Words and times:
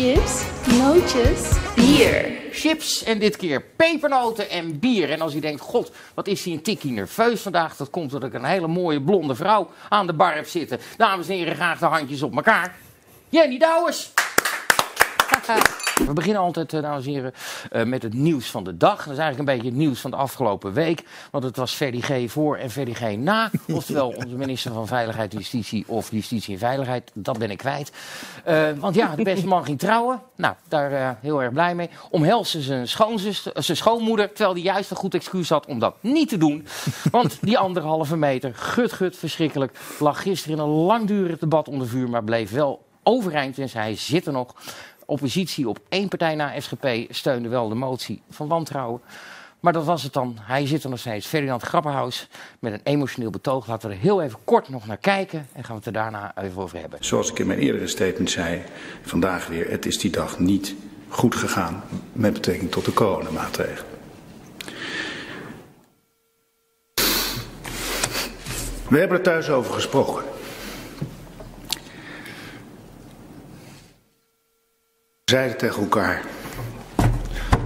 chips, 0.00 0.44
nootjes, 0.78 1.50
bier. 1.74 2.32
Chips 2.52 3.02
en 3.02 3.18
dit 3.18 3.36
keer 3.36 3.62
pepernoten 3.76 4.50
en 4.50 4.78
bier. 4.78 5.10
En 5.10 5.20
als 5.20 5.34
u 5.34 5.40
denkt, 5.40 5.60
god, 5.60 5.90
wat 6.14 6.26
is 6.26 6.44
hij 6.44 6.52
een 6.52 6.62
tikkie 6.62 6.92
nerveus 6.92 7.40
vandaag? 7.40 7.76
Dat 7.76 7.90
komt 7.90 8.14
omdat 8.14 8.28
ik 8.28 8.34
een 8.34 8.44
hele 8.44 8.68
mooie 8.68 9.02
blonde 9.02 9.34
vrouw 9.34 9.70
aan 9.88 10.06
de 10.06 10.12
bar 10.12 10.34
heb 10.34 10.46
zitten. 10.46 10.80
Dames 10.96 11.28
en 11.28 11.34
heren, 11.34 11.54
graag 11.54 11.78
de 11.78 11.86
handjes 11.86 12.22
op 12.22 12.36
elkaar. 12.36 12.76
Jenny 13.28 13.58
Douwers. 13.58 14.10
We 16.06 16.12
beginnen 16.12 16.42
altijd, 16.42 16.72
eh, 16.72 16.82
dames 16.82 17.06
en 17.06 17.12
heren, 17.12 17.32
eh, 17.70 17.84
met 17.84 18.02
het 18.02 18.14
nieuws 18.14 18.50
van 18.50 18.64
de 18.64 18.76
dag. 18.76 18.96
Dat 18.96 19.12
is 19.12 19.18
eigenlijk 19.18 19.38
een 19.38 19.56
beetje 19.56 19.70
het 19.70 19.78
nieuws 19.78 20.00
van 20.00 20.10
de 20.10 20.16
afgelopen 20.16 20.72
week. 20.72 21.04
Want 21.30 21.44
het 21.44 21.56
was 21.56 21.74
VDG 21.74 22.30
voor 22.30 22.56
en 22.56 22.70
VDG 22.70 23.16
na. 23.16 23.50
Oftewel 23.72 24.08
onze 24.08 24.36
minister 24.36 24.72
van 24.72 24.86
Veiligheid 24.86 25.32
Justitie 25.32 25.84
of 25.86 26.10
Justitie 26.10 26.54
en 26.54 26.60
Veiligheid. 26.60 27.10
Dat 27.14 27.38
ben 27.38 27.50
ik 27.50 27.58
kwijt. 27.58 27.92
Eh, 28.44 28.68
want 28.78 28.94
ja, 28.94 29.16
de 29.16 29.22
beste 29.22 29.46
man 29.46 29.64
ging 29.64 29.78
trouwen. 29.78 30.20
Nou, 30.36 30.54
daar 30.68 30.92
uh, 30.92 31.10
heel 31.20 31.42
erg 31.42 31.52
blij 31.52 31.74
mee. 31.74 31.90
Omhelste 32.10 32.60
zijn, 32.60 32.88
schoonzuster, 32.88 33.52
zijn 33.62 33.76
schoonmoeder. 33.76 34.28
Terwijl 34.28 34.52
hij 34.52 34.62
juist 34.62 34.90
een 34.90 34.96
goed 34.96 35.14
excuus 35.14 35.48
had 35.48 35.66
om 35.66 35.78
dat 35.78 35.94
niet 36.00 36.28
te 36.28 36.38
doen. 36.38 36.66
Want 37.10 37.38
die 37.40 37.58
anderhalve 37.58 38.16
meter, 38.16 38.54
gut, 38.54 38.92
gut, 38.92 39.16
verschrikkelijk. 39.16 39.78
Lag 39.98 40.22
gisteren 40.22 40.56
in 40.56 40.62
een 40.62 40.70
langdurig 40.70 41.38
debat 41.38 41.68
onder 41.68 41.88
vuur. 41.88 42.08
Maar 42.08 42.24
bleef 42.24 42.50
wel 42.50 42.88
overeind 43.02 43.58
en 43.58 43.68
zei: 43.68 43.84
hij 43.84 43.96
zit 43.96 44.26
er 44.26 44.32
nog 44.32 44.54
oppositie 45.10 45.68
op 45.68 45.80
één 45.88 46.08
partij 46.08 46.34
na 46.34 46.60
SGP 46.60 46.86
steunde 47.08 47.48
wel 47.48 47.68
de 47.68 47.74
motie 47.74 48.22
van 48.30 48.48
wantrouwen. 48.48 49.00
Maar 49.60 49.72
dat 49.72 49.84
was 49.84 50.02
het 50.02 50.12
dan. 50.12 50.36
Hij 50.40 50.66
zit 50.66 50.84
er 50.84 50.90
nog 50.90 50.98
steeds. 50.98 51.26
Ferdinand 51.26 51.62
Grapperhaus 51.62 52.28
met 52.58 52.72
een 52.72 52.80
emotioneel 52.82 53.30
betoog. 53.30 53.66
Laten 53.66 53.88
we 53.88 53.94
er 53.94 54.00
heel 54.00 54.22
even 54.22 54.38
kort 54.44 54.68
nog 54.68 54.86
naar 54.86 54.96
kijken 54.96 55.48
en 55.52 55.64
gaan 55.64 55.70
we 55.70 55.76
het 55.76 55.86
er 55.86 55.92
daarna 55.92 56.32
even 56.36 56.62
over 56.62 56.78
hebben. 56.78 57.04
Zoals 57.04 57.30
ik 57.30 57.38
in 57.38 57.46
mijn 57.46 57.58
eerdere 57.58 57.86
statement 57.86 58.30
zei, 58.30 58.62
vandaag 59.02 59.46
weer, 59.46 59.70
het 59.70 59.86
is 59.86 59.98
die 59.98 60.10
dag 60.10 60.38
niet 60.38 60.74
goed 61.08 61.34
gegaan 61.34 61.82
met 62.12 62.32
betrekking 62.32 62.70
tot 62.70 62.84
de 62.84 62.92
coronamaatregelen. 62.92 63.98
We 68.88 68.98
hebben 68.98 69.16
er 69.16 69.22
thuis 69.22 69.50
over 69.50 69.72
gesproken. 69.72 70.29
Zeiden 75.30 75.56
tegen 75.56 75.82
elkaar. 75.82 76.22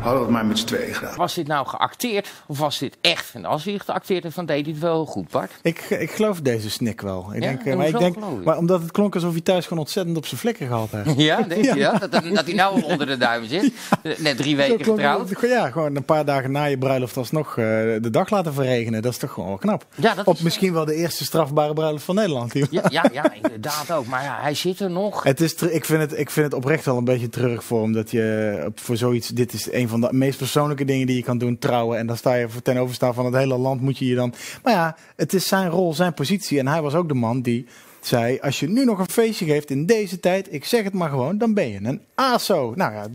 Hadden 0.05 0.21
we 0.21 0.27
het 0.29 0.35
maar 0.37 0.47
met 0.47 0.59
z'n 0.59 0.67
tweeën 0.67 0.95
gedaan. 0.95 1.17
Was 1.17 1.35
dit 1.35 1.47
nou 1.47 1.67
geacteerd 1.67 2.29
of 2.47 2.59
was 2.59 2.79
dit 2.79 2.97
echt? 3.01 3.31
En 3.35 3.45
als 3.45 3.65
hij 3.65 3.79
geacteerd 3.79 4.23
heeft, 4.23 4.37
dan 4.37 4.47
deed 4.47 4.65
hij 4.65 4.73
het 4.75 4.83
wel 4.83 5.07
goed, 5.07 5.29
Bart. 5.31 5.51
Ik, 5.63 5.81
ik 5.81 6.11
geloof 6.11 6.41
deze 6.41 6.71
snik 6.71 7.01
wel. 7.01 7.27
Ik 7.35 7.43
Ja? 7.43 7.49
denk, 7.49 7.65
En 7.65 7.71
eh, 7.71 7.77
maar, 7.77 7.87
ik 7.87 7.99
denk, 7.99 8.17
maar 8.45 8.57
omdat 8.59 8.83
het 8.83 8.91
klonk 8.91 9.15
alsof 9.15 9.33
hij 9.33 9.41
thuis 9.41 9.65
gewoon 9.67 9.79
ontzettend 9.83 10.17
op 10.17 10.27
zijn 10.27 10.41
flikken 10.41 10.67
gehad 10.67 10.89
heeft. 10.91 11.21
Ja, 11.25 11.43
denk 11.43 11.65
je 11.65 11.75
dat? 11.91 12.01
Dat, 12.01 12.13
dat, 12.13 12.35
dat 12.35 12.45
hij 12.45 12.55
nou 12.55 12.83
onder 12.83 13.07
de 13.07 13.17
duim 13.17 13.45
zit. 13.47 13.73
Net 14.19 14.37
drie 14.37 14.57
weken 14.57 14.85
getrouwd. 14.85 15.29
het. 15.31 15.41
Ja, 15.51 15.71
gewoon 15.71 15.97
een 15.97 16.05
paar 16.05 16.25
dagen 16.25 16.51
na 16.53 16.65
je 16.65 16.79
bruiloft 16.79 17.17
alsnog 17.17 17.49
eh, 17.49 17.55
de 18.01 18.09
dag 18.11 18.31
laten 18.31 18.55
verregenen. 18.55 19.03
Dat 19.03 19.13
is 19.13 19.19
toch 19.19 19.33
gewoon 19.33 19.49
wel 19.49 19.59
knap. 19.59 19.87
Ja, 19.95 20.15
dat 20.15 20.27
Op 20.27 20.35
is- 20.35 20.41
misschien 20.41 20.73
wel 20.73 20.85
de 20.85 20.95
eerste 20.95 21.25
strafbare 21.25 21.73
bruiloft 21.73 22.05
van 22.05 22.15
Nederland. 22.15 22.53
Ja, 22.71 22.83
ja, 22.91 23.05
ja, 23.13 23.33
inderdaad 23.43 23.91
ook. 23.93 24.07
Maar 24.07 24.23
ja, 24.23 24.39
hij 24.41 24.55
zit 24.55 24.81
er 24.81 24.91
nog. 24.91 25.23
Het 25.23 25.41
is 25.41 25.55
ik, 25.55 25.85
vind 25.85 26.01
het, 26.01 26.19
ik 26.19 26.31
vind 26.31 26.47
het 26.47 26.55
oprecht 26.55 26.85
wel 26.85 26.97
een 26.97 27.05
beetje 27.05 27.29
terug 27.29 27.65
voor, 27.65 27.81
omdat 27.81 28.11
je 28.11 28.71
voor 28.75 28.97
zoiets, 28.97 29.29
dit 29.29 29.53
is 29.53 29.73
een 29.73 29.89
van 29.89 29.94
de 30.01 30.09
meest 30.13 30.39
persoonlijke 30.39 30.85
dingen 30.85 31.07
die 31.07 31.17
je 31.17 31.23
kan 31.23 31.39
doen, 31.39 31.59
trouwen. 31.59 31.99
En 31.99 32.07
dan 32.07 32.17
sta 32.17 32.35
je 32.35 32.49
ten 32.63 32.77
overstaan 32.77 33.15
van 33.15 33.25
het 33.25 33.35
hele 33.35 33.57
land, 33.57 33.81
moet 33.81 33.99
je 33.99 34.07
je 34.07 34.15
dan. 34.15 34.35
Maar 34.63 34.73
ja, 34.73 34.97
het 35.17 35.33
is 35.33 35.49
zijn 35.49 35.71
rol, 35.71 35.95
zijn 35.95 36.15
positie. 36.15 36.59
En 36.59 36.67
hij 36.67 36.83
was 36.83 36.95
ook 36.95 37.09
de 37.09 37.15
man 37.15 37.43
die 37.43 37.67
zei: 38.01 38.39
Als 38.41 38.61
je 38.61 38.69
nu 38.69 38.85
nog 38.85 38.99
een 38.99 39.09
feestje 39.11 39.45
geeft 39.45 39.71
in 39.71 39.87
deze 39.87 40.21
tijd, 40.21 40.53
ik 40.53 40.65
zeg 40.65 40.85
het 40.85 40.93
maar 40.93 41.09
gewoon, 41.09 41.39
dan 41.39 41.55
ben 41.55 41.69
je 41.69 41.79
een 41.83 42.03
ASO. 42.15 42.73
Nou 42.77 42.93
ja, 42.93 43.07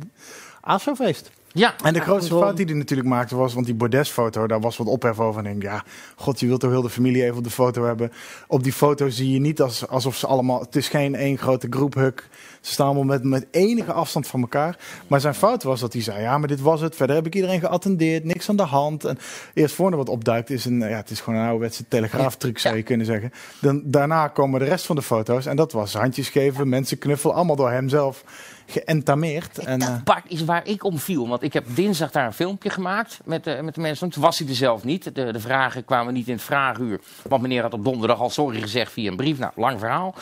ASO-feest. 0.61 1.31
Ja, 1.53 1.75
En 1.83 1.93
de 1.93 1.99
ja, 1.99 2.05
grootste 2.05 2.37
fout 2.37 2.57
die 2.57 2.65
hij 2.65 2.75
natuurlijk 2.75 3.09
maakte 3.09 3.35
was, 3.35 3.53
want 3.53 3.65
die 3.65 3.75
bordesfoto, 3.75 4.47
daar 4.47 4.59
was 4.59 4.77
wat 4.77 4.87
ophef 4.87 5.19
over. 5.19 5.45
En 5.45 5.51
ik 5.51 5.61
denk, 5.61 5.73
ja, 5.73 5.83
god, 6.15 6.39
je 6.39 6.47
wilt 6.47 6.59
toch 6.59 6.71
heel 6.71 6.81
de 6.81 6.89
familie 6.89 7.23
even 7.23 7.37
op 7.37 7.43
de 7.43 7.49
foto 7.49 7.83
hebben. 7.83 8.11
Op 8.47 8.63
die 8.63 8.73
foto 8.73 9.09
zie 9.09 9.31
je 9.31 9.39
niet 9.39 9.61
als, 9.61 9.87
alsof 9.87 10.15
ze 10.15 10.27
allemaal, 10.27 10.59
het 10.59 10.75
is 10.75 10.87
geen 10.87 11.15
één 11.15 11.37
grote 11.37 11.67
groephuk. 11.69 12.27
Ze 12.61 12.71
staan 12.71 12.85
allemaal 12.85 13.03
met, 13.03 13.23
met 13.23 13.47
enige 13.51 13.93
afstand 13.93 14.27
van 14.27 14.41
elkaar. 14.41 14.77
Maar 15.07 15.21
zijn 15.21 15.35
fout 15.35 15.63
was 15.63 15.79
dat 15.79 15.93
hij 15.93 16.01
zei, 16.01 16.21
ja, 16.21 16.37
maar 16.37 16.47
dit 16.47 16.61
was 16.61 16.81
het. 16.81 16.95
Verder 16.95 17.15
heb 17.15 17.25
ik 17.25 17.35
iedereen 17.35 17.59
geattendeerd, 17.59 18.23
niks 18.23 18.49
aan 18.49 18.55
de 18.55 18.63
hand. 18.63 19.05
En 19.05 19.17
eerst 19.53 19.75
voor 19.75 19.95
wat 19.95 20.09
opduikt, 20.09 20.49
is 20.49 20.65
een, 20.65 20.79
ja, 20.79 20.85
het 20.85 21.09
is 21.09 21.19
gewoon 21.19 21.39
een 21.39 21.45
ouderwetse 21.45 21.87
telegraaftruc, 21.87 22.57
zou 22.59 22.75
je 22.75 22.83
kunnen 22.83 23.05
zeggen. 23.05 23.31
Dan, 23.61 23.81
daarna 23.85 24.27
komen 24.27 24.59
de 24.59 24.65
rest 24.65 24.85
van 24.85 24.95
de 24.95 25.01
foto's. 25.01 25.45
En 25.45 25.55
dat 25.55 25.71
was 25.71 25.93
handjes 25.93 26.29
geven, 26.29 26.69
mensen 26.69 26.97
knuffelen, 26.97 27.35
allemaal 27.35 27.55
door 27.55 27.71
hemzelf 27.71 28.23
geëntameerd. 28.71 29.57
En, 29.57 29.81
eh, 29.81 29.87
Dat 29.87 30.03
Bart 30.03 30.23
is 30.27 30.43
waar 30.45 30.67
ik 30.67 30.83
om 30.83 30.97
viel. 30.97 31.27
Want 31.27 31.43
ik 31.43 31.53
heb 31.53 31.65
dinsdag 31.67 32.11
daar 32.11 32.25
een 32.25 32.33
filmpje 32.33 32.69
gemaakt 32.69 33.19
met, 33.25 33.43
de 33.43 33.59
met 33.61 33.75
de 33.75 33.81
mensen. 33.81 34.09
Toen 34.09 34.23
was 34.23 34.39
hij 34.39 34.47
er 34.47 34.55
zelf 34.55 34.83
niet. 34.83 35.03
De, 35.15 35.31
de 35.31 35.39
vragen 35.39 35.85
kwamen 35.85 36.13
niet 36.13 36.27
in 36.27 36.33
het 36.33 36.41
vraaguur. 36.43 36.99
Want 37.27 37.41
meneer 37.41 37.61
had 37.61 37.73
op 37.73 37.83
donderdag 37.83 38.19
al 38.19 38.29
sorry 38.29 38.61
gezegd 38.61 38.91
via 38.91 39.09
een 39.11 39.17
brief. 39.17 39.37
Nou, 39.37 39.51
lang 39.55 39.79
verhaal. 39.79 40.15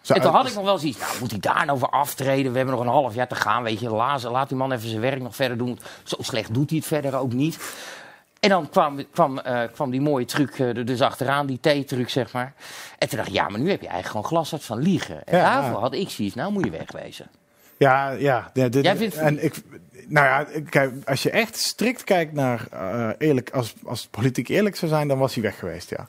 zo- 0.00 0.14
en 0.14 0.20
toen 0.20 0.32
had 0.32 0.46
ik 0.48 0.54
nog 0.54 0.64
wel 0.64 0.78
zoiets. 0.78 0.98
Nou, 0.98 1.12
moet 1.20 1.30
hij 1.30 1.40
daar 1.40 1.66
nou 1.66 1.78
voor 1.78 1.90
aftreden? 1.90 2.50
We 2.50 2.56
hebben 2.56 2.74
nog 2.76 2.84
een 2.84 2.90
half 2.92 3.14
jaar 3.14 3.28
te 3.28 3.34
gaan. 3.34 3.62
Weet 3.62 3.80
je, 3.80 3.90
laat, 3.90 4.22
laat 4.22 4.48
die 4.48 4.58
man 4.58 4.72
even 4.72 4.88
zijn 4.88 5.00
werk 5.00 5.22
nog 5.22 5.36
verder 5.36 5.56
doen. 5.58 5.78
Zo 6.02 6.16
slecht 6.20 6.54
doet 6.54 6.68
hij 6.70 6.78
het 6.78 6.86
verder 6.88 7.14
ook 7.16 7.32
niet. 7.32 7.58
En 8.40 8.50
dan 8.50 8.68
kwam, 8.70 9.00
kwam, 9.12 9.38
eh, 9.38 9.60
kwam 9.72 9.90
die 9.90 10.00
mooie 10.00 10.24
truc 10.24 10.58
eh, 10.58 10.84
dus 10.84 11.00
achteraan, 11.00 11.46
die 11.46 11.58
T-truc 11.60 12.08
zeg 12.08 12.32
maar. 12.32 12.54
En 12.98 13.08
toen 13.08 13.16
dacht 13.18 13.28
ik, 13.30 13.34
ja, 13.34 13.48
maar 13.48 13.60
nu 13.60 13.70
heb 13.70 13.80
je 13.80 13.88
eigenlijk 13.88 14.06
gewoon 14.06 14.24
glashard 14.42 14.64
van 14.64 14.78
liegen. 14.78 15.26
En 15.26 15.38
Ja. 15.38 15.60
daarvoor 15.60 15.80
had 15.80 15.94
ik 15.94 16.10
zoiets, 16.10 16.34
nou 16.34 16.52
moet 16.52 16.64
je 16.64 16.70
wegwezen. 16.70 17.26
Ja, 17.84 18.10
ja. 18.10 18.50
ja, 18.52 18.68
dit, 18.68 18.84
Jij 18.84 18.96
vindt- 18.96 19.16
en 19.16 19.44
ik, 19.44 19.54
nou 20.08 20.26
ja, 20.26 20.60
kijk, 20.68 20.92
als 21.04 21.22
je 21.22 21.30
echt 21.30 21.56
strikt 21.56 22.04
kijkt 22.04 22.32
naar 22.32 22.66
eh, 22.70 23.08
eerlijk, 23.18 23.50
als, 23.50 23.74
als 23.84 24.06
politiek 24.10 24.48
eerlijk 24.48 24.76
zou 24.76 24.90
zijn, 24.90 25.08
dan 25.08 25.18
was 25.18 25.34
hij 25.34 25.42
weg 25.42 25.58
geweest, 25.58 25.90
ja. 25.90 26.08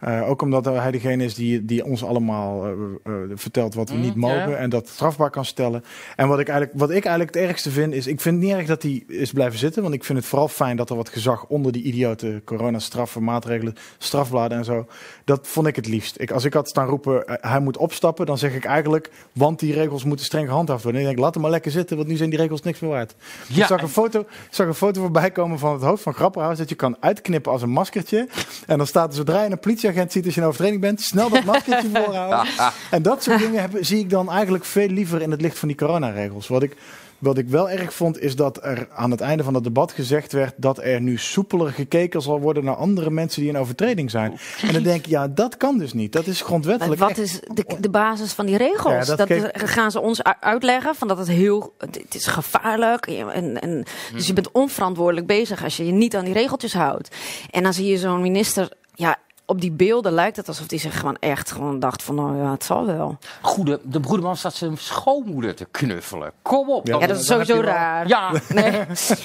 Eh, 0.00 0.28
ook 0.28 0.42
omdat 0.42 0.64
hij 0.64 0.90
degene 0.90 1.24
is 1.24 1.34
die, 1.34 1.64
die 1.64 1.84
ons 1.84 2.04
allemaal 2.04 2.64
eh, 2.64 2.72
eh, 3.04 3.12
vertelt 3.34 3.74
wat 3.74 3.88
we 3.88 3.94
Mm, 3.94 4.00
niet 4.00 4.14
mogen 4.14 4.58
en 4.58 4.70
dat 4.70 4.88
strafbaar 4.88 5.30
kan 5.30 5.44
stellen. 5.44 5.84
En 6.16 6.28
wat 6.28 6.38
ik, 6.38 6.48
eigenlijk, 6.48 6.78
wat 6.78 6.90
ik 6.90 7.04
eigenlijk 7.04 7.34
het 7.34 7.44
ergste 7.44 7.70
vind, 7.70 7.92
is 7.92 8.06
ik 8.06 8.20
vind 8.20 8.36
het 8.36 8.44
niet 8.44 8.54
erg 8.54 8.66
dat 8.66 8.82
hij 8.82 9.04
is 9.06 9.32
blijven 9.32 9.58
zitten, 9.58 9.82
want 9.82 9.94
ik 9.94 10.04
vind 10.04 10.18
het 10.18 10.26
vooral 10.26 10.48
fijn 10.48 10.76
dat 10.76 10.90
er 10.90 10.96
wat 10.96 11.08
gezag 11.08 11.46
onder 11.46 11.72
die 11.72 11.82
idiote 11.82 12.42
coronastraffen, 12.44 13.24
maatregelen, 13.24 13.74
strafbladen 13.98 14.58
en 14.58 14.64
zo. 14.64 14.86
Dat 15.24 15.46
vond 15.48 15.66
ik 15.66 15.76
het 15.76 15.86
liefst. 15.86 16.20
Ik, 16.20 16.30
als 16.30 16.44
ik 16.44 16.52
had 16.52 16.68
staan 16.68 16.86
roepen, 16.86 17.22
hij 17.26 17.60
moet 17.60 17.76
opstappen, 17.76 18.26
dan 18.26 18.38
zeg 18.38 18.54
ik 18.54 18.64
eigenlijk, 18.64 19.10
want 19.32 19.58
die 19.58 19.72
regels 19.72 20.04
moeten 20.04 20.26
streng 20.26 20.48
gehandhaafd 20.48 20.82
worden. 20.82 21.00
En 21.00 21.06
ik 21.06 21.12
denk, 21.12 21.24
laat 21.24 21.34
hem 21.34 21.42
maar 21.42 21.52
lekker 21.52 21.70
zitten, 21.70 21.96
want 21.96 22.08
nu 22.08 22.16
zijn 22.16 22.30
die 22.30 22.38
regels 22.38 22.62
niks 22.62 22.80
meer 22.80 22.90
waard. 22.90 23.14
Ja, 23.48 23.60
ik 23.60 23.66
zag 23.66 23.78
en- 23.78 23.84
een, 23.84 23.90
foto, 23.90 24.20
ik 24.20 24.26
zag 24.50 24.66
een 24.66 24.74
foto 24.74 25.00
voorbij 25.00 25.30
komen 25.30 25.58
van 25.58 25.72
het 25.72 25.82
hoofd 25.82 26.02
van 26.02 26.14
Grapperhaus, 26.14 26.58
dat 26.58 26.68
je 26.68 26.74
kan 26.74 26.96
uitknippen 27.00 27.52
als 27.52 27.62
een 27.62 27.70
maskertje. 27.70 28.28
En 28.66 28.78
dan 28.78 28.86
staat 28.86 29.08
er, 29.08 29.14
zodra 29.14 29.44
je 29.44 29.50
een 29.50 29.58
politieagent 29.84 30.12
ziet 30.12 30.24
als 30.24 30.34
je 30.34 30.40
een 30.40 30.46
overtreding 30.46 30.80
bent, 30.80 31.00
snel 31.00 31.28
dat 31.28 31.44
maskertje 31.44 31.88
voorhouden. 32.04 32.52
En 32.90 33.02
dat 33.02 33.22
soort 33.22 33.38
dingen 33.38 33.60
heb, 33.60 33.70
zie 33.80 33.98
ik 33.98 34.10
dan 34.10 34.30
eigenlijk 34.30 34.64
veel 34.64 34.88
liever 34.88 35.22
in 35.22 35.30
het 35.30 35.40
licht 35.40 35.58
van 35.58 35.68
die 35.68 35.76
coronaregels. 35.76 36.48
Wat 36.48 36.62
ik, 36.62 36.76
wat 37.18 37.38
ik 37.38 37.48
wel 37.48 37.70
erg 37.70 37.94
vond, 37.94 38.20
is 38.20 38.36
dat 38.36 38.64
er 38.64 38.88
aan 38.94 39.10
het 39.10 39.20
einde 39.20 39.42
van 39.44 39.54
het 39.54 39.64
debat 39.64 39.92
gezegd 39.92 40.32
werd 40.32 40.54
dat 40.56 40.78
er 40.78 41.00
nu 41.00 41.18
soepeler 41.18 41.72
gekeken 41.72 42.22
zal 42.22 42.40
worden 42.40 42.64
naar 42.64 42.74
andere 42.76 43.10
mensen 43.10 43.40
die 43.40 43.50
in 43.50 43.56
overtreding 43.58 44.10
zijn. 44.10 44.38
En 44.62 44.72
dan 44.72 44.82
denk 44.82 44.98
ik, 44.98 45.06
ja, 45.06 45.28
dat 45.28 45.56
kan 45.56 45.78
dus 45.78 45.92
niet. 45.92 46.12
Dat 46.12 46.26
is 46.26 46.38
Maar 46.38 46.46
grondwettelijk. 46.48 47.00
wat 47.00 47.08
echt- 47.10 47.18
is 47.18 47.40
de, 47.54 47.64
de 47.80 47.90
basis 47.90 48.32
van 48.32 48.46
die 48.46 48.56
regels? 48.56 49.06
Ja, 49.06 49.16
dat 49.16 49.28
gaan 49.54 49.90
ze 49.90 50.00
ons 50.00 50.22
uitleggen 50.22 50.94
van 50.94 51.08
dat 51.08 51.18
het 51.18 51.28
heel, 51.28 51.74
het 51.78 52.14
is 52.14 52.26
gevaarlijk. 52.26 53.06
En, 53.06 53.60
en, 53.60 53.84
dus 54.12 54.26
je 54.26 54.32
bent 54.32 54.52
onverantwoordelijk 54.52 55.26
bezig 55.26 55.64
als 55.64 55.76
je 55.76 55.86
je 55.86 55.92
niet 55.92 56.16
aan 56.16 56.24
die 56.24 56.34
regeltjes 56.34 56.72
houdt. 56.74 57.08
En 57.50 57.62
dan 57.62 57.72
zie 57.72 57.86
je 57.86 57.98
zo'n 57.98 58.22
minister, 58.22 58.68
ja, 58.94 59.16
op 59.46 59.60
die 59.60 59.70
beelden 59.70 60.12
lijkt 60.12 60.36
het 60.36 60.48
alsof 60.48 60.70
hij 60.70 60.78
zich 60.78 60.98
gewoon 61.00 61.16
echt 61.20 61.50
gewoon 61.52 61.78
dacht 61.78 62.02
van, 62.02 62.14
nou 62.14 62.36
ja, 62.36 62.50
het 62.50 62.64
zal 62.64 62.86
wel. 62.86 63.18
Goede, 63.40 63.80
de 63.82 64.00
broederman 64.00 64.36
staat 64.36 64.54
zijn 64.54 64.76
schoonmoeder 64.78 65.54
te 65.54 65.66
knuffelen. 65.70 66.32
Kom 66.42 66.70
op. 66.70 66.86
Ja, 66.86 66.92
dan- 66.92 67.00
Ja, 67.00 67.06
dat 67.06 67.18
is 67.18 67.26
sowieso 67.26 67.60
raar. 67.60 68.08
Ja, 68.08 68.32
Nee, 68.48 68.72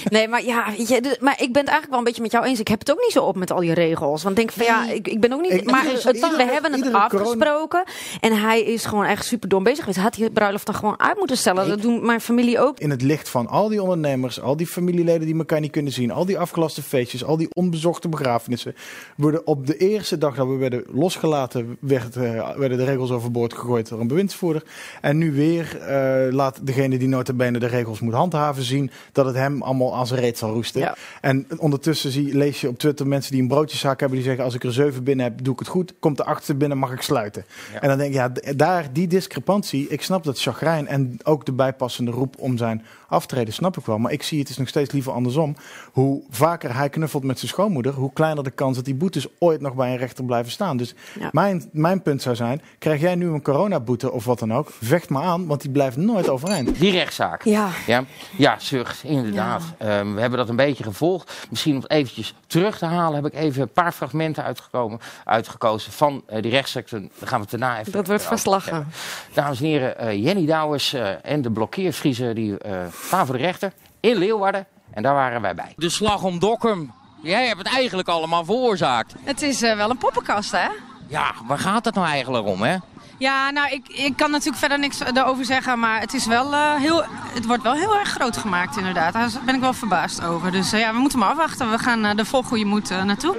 nee 0.10 0.28
maar 0.28 0.44
ja, 0.46 0.66
weet 0.78 0.88
je, 0.88 1.02
de- 1.02 1.18
maar 1.20 1.34
ik 1.42 1.54
ben 1.54 1.62
het 1.62 1.70
eigenlijk 1.70 1.90
wel 1.90 1.98
een 1.98 2.04
beetje 2.04 2.22
met 2.22 2.32
jou 2.32 2.46
eens. 2.46 2.60
Ik 2.60 2.68
heb 2.68 2.80
het 2.80 2.92
ook 2.92 3.00
niet 3.02 3.12
zo 3.12 3.24
op 3.24 3.36
met 3.36 3.52
al 3.52 3.60
die 3.60 3.74
regels. 3.74 4.24
Want 4.24 4.40
ik 4.40 4.46
denk 4.56 4.68
van 4.68 4.76
ja, 4.76 4.94
ik, 4.94 5.08
ik 5.08 5.20
ben 5.20 5.34
ook 5.34 5.42
niet. 5.42 5.52
Ik- 5.52 5.72
maar 5.72 5.86
iedere- 5.86 6.08
het, 6.08 6.16
iedere- 6.16 6.38
we 6.46 6.52
hebben 6.52 6.72
het 6.74 6.94
afgesproken. 6.94 7.84
En 8.20 8.40
hij 8.42 8.62
is 8.64 8.86
gewoon 8.86 9.06
echt 9.06 9.26
super 9.26 9.50
dom 9.50 9.64
bezig 9.64 9.80
geweest. 9.80 10.00
Had 10.00 10.16
hij 10.16 10.24
het 10.24 10.34
bruiloft 10.34 10.66
dan 10.66 10.76
gewoon 10.76 11.00
uit 11.00 11.18
moeten 11.18 11.38
stellen? 11.38 11.68
Dat 11.68 11.82
doen 11.82 12.06
mijn 12.06 12.22
familie 12.22 12.60
ook. 12.60 12.80
in 12.80 12.90
het 12.90 13.02
licht 13.02 13.30
van 13.30 13.48
al 13.48 13.68
die 13.70 13.82
ondernemers, 13.82 14.42
al 14.42 14.58
die 14.58 14.68
familieleden 14.68 15.28
die 15.28 15.38
elkaar 15.38 15.60
niet 15.60 15.72
kunnen 15.72 15.92
zien, 15.94 16.12
al 16.12 16.26
die 16.26 16.40
afgelaste 16.40 16.82
feestjes, 16.84 17.24
al 17.24 17.38
die 17.38 17.48
onbezochte 17.54 18.10
begrafenissen, 18.10 18.76
worden 19.18 19.48
op 19.48 19.68
de 19.68 19.78
eerste 19.78 20.09
eerste 20.12 20.28
dag 20.28 20.36
dat 20.36 20.48
we 20.48 20.60
werden 20.60 20.84
losgelaten, 20.88 21.78
werd, 21.80 22.16
eh, 22.16 22.56
werden 22.58 22.78
de 22.78 22.84
regels 22.84 23.12
overboord 23.12 23.54
gegooid 23.54 23.90
door 23.90 24.00
een 24.00 24.08
bewindsvoerder. 24.08 24.64
En 25.02 25.18
nu 25.18 25.32
weer 25.32 25.78
eh, 25.78 26.34
laat 26.34 26.60
degene 26.64 26.98
die 26.98 27.08
notabene 27.08 27.60
de 27.60 27.66
regels 27.66 28.00
moet 28.00 28.14
handhaven 28.14 28.64
zien 28.64 28.92
dat 29.12 29.26
het 29.26 29.36
hem 29.36 29.62
allemaal 29.62 29.96
aan 29.96 30.08
zijn 30.08 30.20
reet 30.20 30.38
zal 30.38 30.54
roesten. 30.54 30.82
Ja. 30.82 30.96
En 31.22 31.48
ondertussen 31.58 32.12
zie, 32.12 32.36
lees 32.36 32.62
je 32.62 32.68
op 32.68 32.80
Twitter 32.80 33.08
mensen 33.08 33.32
die 33.32 33.42
een 33.42 33.48
broodjeszaak 33.48 34.00
hebben 34.00 34.18
die 34.18 34.28
zeggen 34.28 34.44
als 34.44 34.54
ik 34.54 34.64
er 34.64 34.74
zeven 34.74 35.04
binnen 35.04 35.26
heb, 35.26 35.44
doe 35.44 35.54
ik 35.54 35.60
het 35.60 35.68
goed. 35.68 35.94
Komt 36.00 36.18
de 36.18 36.26
achtste 36.26 36.56
binnen, 36.56 36.78
mag 36.78 36.92
ik 36.92 37.02
sluiten. 37.02 37.46
Ja. 37.74 37.82
En 37.82 37.88
dan 37.88 37.98
denk 37.98 38.10
ik, 38.10 38.16
ja, 38.16 38.54
daar 38.54 38.88
die 38.94 39.08
discrepantie, 39.08 39.88
ik 39.88 40.02
snap 40.02 40.24
dat 40.24 40.42
chagrijn 40.42 40.88
en 40.88 41.18
ook 41.24 41.46
de 41.46 41.54
bijpassende 41.54 42.12
roep 42.12 42.36
om 42.40 42.58
zijn 42.58 42.84
aftreden, 43.08 43.54
snap 43.54 43.78
ik 43.78 43.86
wel. 43.86 43.98
Maar 43.98 44.12
ik 44.12 44.24
zie 44.24 44.40
het 44.40 44.50
is 44.50 44.58
nog 44.58 44.68
steeds 44.68 44.92
liever 44.92 45.12
andersom. 45.12 45.56
Hoe 45.92 46.24
vaker 46.30 46.76
hij 46.76 46.90
knuffelt 46.90 47.24
met 47.24 47.40
zijn 47.40 47.52
schoonmoeder, 47.52 47.94
hoe 47.94 48.14
kleiner 48.14 48.44
de 48.44 48.52
kans 48.52 48.76
dat 48.76 48.86
die 48.86 48.96
boetes 48.96 49.28
ooit 49.40 49.62
nog 49.62 49.76
bij 49.76 49.92
een 49.92 49.99
rechter 50.00 50.24
blijven 50.26 50.52
staan. 50.52 50.78
Dus 50.78 50.94
Ja. 51.20 51.30
mijn, 51.32 51.70
mijn 51.72 52.02
punt 52.02 52.22
zou 52.22 52.36
zijn, 52.36 52.62
krijg 52.80 53.02
jij 53.02 53.16
nu 53.16 53.28
een 53.28 53.42
coronaboete 53.42 54.12
of 54.12 54.26
wat 54.26 54.40
dan 54.40 54.54
ook, 54.54 54.70
vecht 54.82 55.10
maar 55.10 55.24
aan, 55.24 55.48
want 55.48 55.62
die 55.62 55.72
blijft 55.72 55.98
nooit 55.98 56.30
overeind. 56.30 56.80
Die 56.80 56.92
rechtszaak. 56.92 57.44
Ja. 57.44 57.70
Ja, 57.88 58.04
ja 58.38 58.60
zucht, 58.60 59.04
inderdaad. 59.04 59.64
Ehm, 59.78 60.14
we 60.14 60.20
hebben 60.22 60.40
dat 60.40 60.50
een 60.50 60.56
beetje 60.56 60.84
gevolgd. 60.84 61.48
Misschien 61.50 61.76
om 61.76 61.82
het 61.82 61.92
eventjes 61.92 62.36
terug 62.48 62.78
te 62.78 62.86
halen, 62.86 63.24
heb 63.24 63.34
ik 63.34 63.40
even 63.40 63.62
een 63.62 63.72
paar 63.72 63.92
fragmenten 63.92 64.44
uitgekomen, 64.44 65.00
uitgekozen 65.26 65.92
van 65.92 66.24
eh, 66.26 66.42
die 66.42 66.52
rechtszaak. 66.52 66.90
Daar 66.90 67.02
gaan 67.20 67.40
we 67.42 67.48
het 67.50 67.60
daarna 67.60 67.80
even 67.80 67.92
Dat 67.92 68.08
wordt 68.08 68.24
verslagen. 68.24 68.88
Dames 69.34 69.60
en 69.60 69.66
heren, 69.66 69.98
eh, 69.98 70.24
Jenny 70.24 70.46
Douwers 70.46 70.94
eh, 70.94 71.10
en 71.22 71.42
de 71.42 71.52
blokkeervriezen 71.52 72.36
die 72.36 72.58
eh, 72.58 72.80
staan 73.06 73.26
voor 73.26 73.36
de 73.38 73.42
rechter 73.42 73.74
in 74.00 74.16
Leeuwarden. 74.18 74.66
En 74.94 75.04
daar 75.04 75.14
waren 75.14 75.42
wij 75.42 75.56
bij. 75.56 75.74
De 75.76 75.90
slag 75.90 76.24
om 76.24 76.40
Dokkum. 76.40 76.92
Jij 77.22 77.48
hebt 77.48 77.58
het 77.58 77.68
eigenlijk 77.68 78.08
allemaal 78.08 78.46
veroorzaakt. 78.46 79.14
Het 79.24 79.42
is 79.42 79.62
eh, 79.62 79.76
wel 79.76 79.90
een 79.90 79.98
poppenkast, 79.98 80.52
hè? 80.52 80.68
Ja, 81.08 81.34
waar 81.46 81.60
gaat 81.60 81.86
het 81.86 81.96
nou 81.96 82.08
eigenlijk 82.08 82.46
om, 82.46 82.62
hè? 82.62 82.78
Ja, 83.20 83.50
nou, 83.52 83.70
ik, 83.70 83.88
ik 83.88 84.16
kan 84.16 84.32
natuurlijk 84.32 84.58
verder 84.58 84.80
niks 84.80 85.00
erover 85.00 85.46
zeggen, 85.46 85.80
maar 85.80 86.00
het, 86.00 86.14
is 86.14 86.26
wel, 86.26 86.54
eh, 86.54 86.76
heel, 86.76 87.04
het 87.34 87.46
wordt 87.46 87.64
wel 87.64 87.74
heel 87.74 87.98
erg 87.98 88.10
groot 88.10 88.38
gemaakt, 88.38 88.78
inderdaad. 88.78 89.14
Daar 89.14 89.32
ben 89.46 89.56
ik 89.56 89.62
wel 89.62 89.74
verbaasd 89.74 90.24
over. 90.24 90.52
Dus 90.52 90.72
eh, 90.72 90.80
ja, 90.80 90.94
we 90.94 91.00
moeten 91.00 91.20
maar 91.20 91.30
afwachten. 91.30 91.72
We 91.72 91.78
gaan 91.78 92.06
eh, 92.06 92.18
er 92.18 92.26
vol 92.26 92.44
goede 92.44 92.66
moed 92.66 92.90
naartoe. 92.90 93.38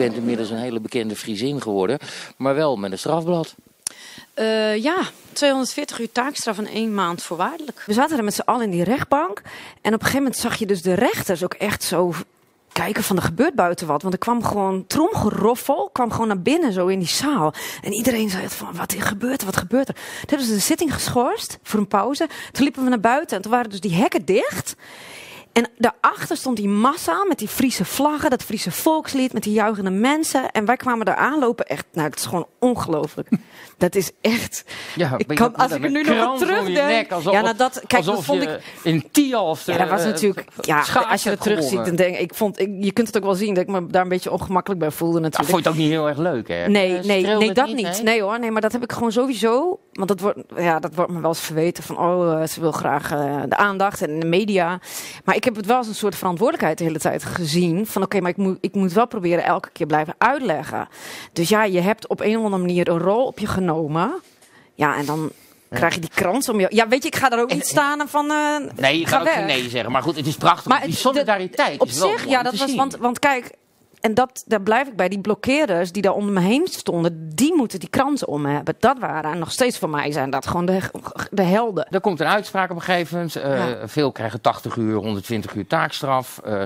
Bent 0.00 0.16
inmiddels 0.16 0.50
een 0.50 0.58
hele 0.58 0.80
bekende 0.80 1.16
Friesin 1.16 1.60
geworden, 1.60 1.98
maar 2.36 2.54
wel 2.54 2.76
met 2.76 2.92
een 2.92 2.98
strafblad. 2.98 3.54
Eh, 4.34 4.76
ja, 4.76 4.96
240 5.32 6.00
uur 6.00 6.12
taakstraf 6.12 6.58
en 6.58 6.66
één 6.66 6.94
maand 6.94 7.22
voorwaardelijk. 7.22 7.82
We 7.86 7.92
zaten 7.92 8.18
er 8.18 8.24
met 8.24 8.34
z'n 8.34 8.40
allen 8.40 8.64
in 8.64 8.70
die 8.70 8.84
rechtbank. 8.84 9.42
En 9.80 9.94
op 9.94 10.00
een 10.00 10.06
gegeven 10.06 10.22
moment 10.22 10.36
zag 10.36 10.56
je 10.56 10.66
dus 10.66 10.82
de 10.82 10.94
rechters 10.94 11.44
ook 11.44 11.54
echt 11.54 11.82
zo 11.82 12.14
kijken 12.72 13.02
van 13.02 13.16
er 13.16 13.22
gebeurt 13.22 13.54
buiten 13.54 13.86
wat. 13.86 14.02
Want 14.02 14.14
er 14.14 14.20
kwam 14.20 14.44
gewoon 14.44 14.86
tromgeroffel, 14.86 15.90
kwam 15.92 16.10
gewoon 16.10 16.26
naar 16.26 16.40
binnen 16.40 16.72
zo 16.72 16.86
in 16.86 16.98
die 16.98 17.08
zaal. 17.08 17.54
En 17.82 17.92
iedereen 17.92 18.30
zei 18.30 18.48
van 18.48 18.76
wat 18.76 18.94
gebeurt 18.98 19.40
er, 19.40 19.46
wat 19.46 19.56
gebeurt 19.56 19.88
er. 19.88 19.94
Toen 19.94 20.28
hebben 20.28 20.46
ze 20.46 20.54
de 20.54 20.60
zitting 20.60 20.94
geschorst 20.94 21.58
voor 21.62 21.80
een 21.80 21.88
pauze. 21.88 22.28
Toen 22.52 22.62
liepen 22.62 22.82
we 22.82 22.88
naar 22.88 23.00
buiten 23.00 23.36
en 23.36 23.42
toen 23.42 23.52
waren 23.52 23.70
dus 23.70 23.80
die 23.80 23.94
hekken 23.94 24.24
dicht. 24.24 24.76
En 25.52 25.68
daarachter 25.78 26.36
stond 26.36 26.56
die 26.56 26.68
massa 26.68 27.24
met 27.28 27.38
die 27.38 27.48
Friese 27.48 27.84
vlaggen, 27.84 28.30
dat 28.30 28.42
Friese 28.42 28.70
volkslied, 28.70 29.32
met 29.32 29.42
die 29.42 29.52
juichende 29.52 29.90
mensen. 29.90 30.50
En 30.50 30.64
wij 30.64 30.76
kwamen 30.76 31.04
daar 31.06 31.14
aanlopen. 31.14 31.66
Echt, 31.66 31.84
nou, 31.92 32.08
het 32.08 32.18
is 32.18 32.24
gewoon 32.24 32.46
ongelooflijk. 32.58 33.28
Dat 33.78 33.94
is 33.94 34.10
echt. 34.20 34.64
Ja, 34.94 35.14
Ik 35.16 35.26
kan- 35.34 35.56
als 35.56 35.72
ik 35.72 35.84
er 35.84 35.90
nu 35.90 36.02
nog 36.02 36.38
je 36.38 36.44
terugdenk- 36.46 37.12
alsof, 37.12 37.32
Ja, 37.32 37.40
nou, 37.40 37.56
dat- 37.56 37.82
kijk, 37.86 38.04
dat 38.04 38.24
vond 38.24 38.42
je 38.42 38.60
in 38.82 39.08
Tialf 39.10 39.66
Ja, 39.66 39.76
dat 39.76 39.88
was 39.88 40.00
eh, 40.00 40.06
natuurlijk. 40.06 40.46
Ja, 40.60 40.82
schaats 40.82 41.10
als 41.10 41.22
je 41.22 41.28
het 41.30 41.38
hebt 41.38 41.42
terug 41.42 41.58
ziet, 41.58 41.68
gewonnen. 41.78 41.96
dan 41.96 42.06
denk 42.06 42.16
ik, 42.18 42.30
ik 42.30 42.34
vond, 42.34 42.60
ik, 42.60 42.68
je 42.80 42.92
kunt 42.92 43.06
het 43.06 43.16
ook 43.16 43.22
wel 43.22 43.34
zien 43.34 43.54
dat 43.54 43.62
ik 43.62 43.68
me 43.70 43.86
daar 43.86 44.02
een 44.02 44.08
beetje 44.08 44.30
ongemakkelijk 44.30 44.80
bij 44.80 44.90
voelde 44.90 45.20
natuurlijk. 45.20 45.50
vond 45.50 45.62
je 45.64 45.68
het 45.70 45.78
ook 45.78 45.82
niet 45.84 45.92
heel 45.92 46.08
erg 46.08 46.18
leuk, 46.18 46.48
hè? 46.48 46.66
Nee, 46.68 46.96
Eh, 46.98 47.04
nee, 47.04 47.26
nee, 47.26 47.52
dat 47.52 47.72
niet. 47.74 48.00
Nee 48.02 48.22
hoor, 48.22 48.38
nee, 48.38 48.50
maar 48.50 48.60
dat 48.60 48.72
heb 48.72 48.82
ik 48.82 48.92
gewoon 48.92 49.12
sowieso. 49.12 49.80
Want 49.92 50.08
dat 50.08 50.20
wordt, 50.20 50.38
ja, 50.56 50.78
dat 50.78 50.94
wordt 50.94 51.10
me 51.12 51.20
wel 51.20 51.28
eens 51.30 51.40
verweten 51.40 51.82
van, 51.82 51.98
oh, 51.98 52.40
eh, 52.42 52.48
ze 52.48 52.60
wil 52.60 52.72
graag 52.72 53.10
eh, 53.12 53.40
de 53.48 53.56
aandacht 53.56 54.02
en 54.02 54.18
de 54.20 54.26
media. 54.26 54.80
Maar 55.24 55.36
ik 55.36 55.44
heb 55.44 55.49
het 55.56 55.66
wel 55.66 55.76
als 55.76 55.86
een 55.88 55.94
soort 55.94 56.14
verantwoordelijkheid 56.14 56.78
de 56.78 56.84
hele 56.84 56.98
tijd 56.98 57.24
gezien. 57.24 57.86
Van 57.86 58.02
oké, 58.02 58.20
maar 58.20 58.30
ik 58.30 58.36
moet, 58.36 58.58
ik 58.60 58.74
moet 58.74 58.92
wel 58.92 59.06
proberen 59.06 59.44
elke 59.44 59.70
keer 59.72 59.86
blijven 59.86 60.14
uitleggen. 60.18 60.88
Dus 61.32 61.48
ja, 61.48 61.64
je 61.64 61.80
hebt 61.80 62.06
op 62.08 62.20
een 62.20 62.36
of 62.38 62.44
andere 62.44 62.62
manier 62.62 62.88
een 62.88 62.98
rol 62.98 63.24
op 63.26 63.38
je 63.38 63.46
genomen. 63.46 64.14
Ja, 64.74 64.96
en 64.96 65.04
dan 65.06 65.30
krijg 65.70 65.94
je 65.94 66.00
die 66.00 66.10
krans 66.14 66.48
om 66.48 66.60
je. 66.60 66.66
Ja, 66.70 66.88
weet 66.88 67.02
je, 67.02 67.08
ik 67.08 67.16
ga 67.16 67.28
daar 67.28 67.40
ook 67.40 67.52
niet 67.52 67.66
staan 67.66 68.00
en 68.00 68.08
van. 68.08 68.30
eh, 68.30 68.56
Nee, 68.76 68.98
je 68.98 69.06
ga 69.06 69.16
kan 69.18 69.26
ook 69.26 69.32
geen 69.34 69.46
nee 69.46 69.68
zeggen. 69.68 69.92
Maar 69.92 70.02
goed, 70.02 70.16
het 70.16 70.26
is 70.26 70.36
prachtig. 70.36 70.66
Maar 70.66 70.82
die 70.84 70.94
solidariteit 70.94 71.80
Op 71.80 71.86
is 71.88 71.98
wel 71.98 72.08
zich, 72.08 72.26
ja, 72.28 72.42
dat 72.42 72.54
was. 72.56 72.74
Want, 72.74 72.96
want 72.96 73.18
kijk, 73.18 73.50
en 74.00 74.14
dat, 74.14 74.44
daar 74.46 74.62
blijf 74.62 74.88
ik 74.88 74.96
bij. 74.96 75.08
Die 75.08 75.20
blokkeerders 75.20 75.92
die 75.92 76.02
daar 76.02 76.12
onder 76.14 76.32
me 76.32 76.40
heen 76.40 76.66
stonden, 76.66 77.28
die 77.34 77.54
moeten 77.54 77.80
die 77.80 77.88
kransen 77.88 78.28
om 78.28 78.46
hebben. 78.46 78.74
Dat 78.78 78.98
waren, 78.98 79.30
en 79.32 79.38
nog 79.38 79.50
steeds 79.52 79.78
voor 79.78 79.90
mij 79.90 80.12
zijn 80.12 80.30
dat 80.30 80.46
gewoon 80.46 80.66
de, 80.66 80.78
de 81.30 81.42
helden. 81.42 81.86
Er 81.90 82.00
komt 82.00 82.20
een 82.20 82.26
uitspraak 82.26 82.70
op 82.70 82.76
een 82.76 82.82
gegeven 82.82 83.14
moment. 83.16 83.36
Eh, 83.36 83.68
Ja. 83.80 83.88
Veel 83.88 84.12
krijgen 84.12 84.40
80 84.40 84.76
uur, 84.76 84.94
120 84.94 85.54
uur 85.54 85.66
taakstraf. 85.66 86.40
Eh, 86.44 86.62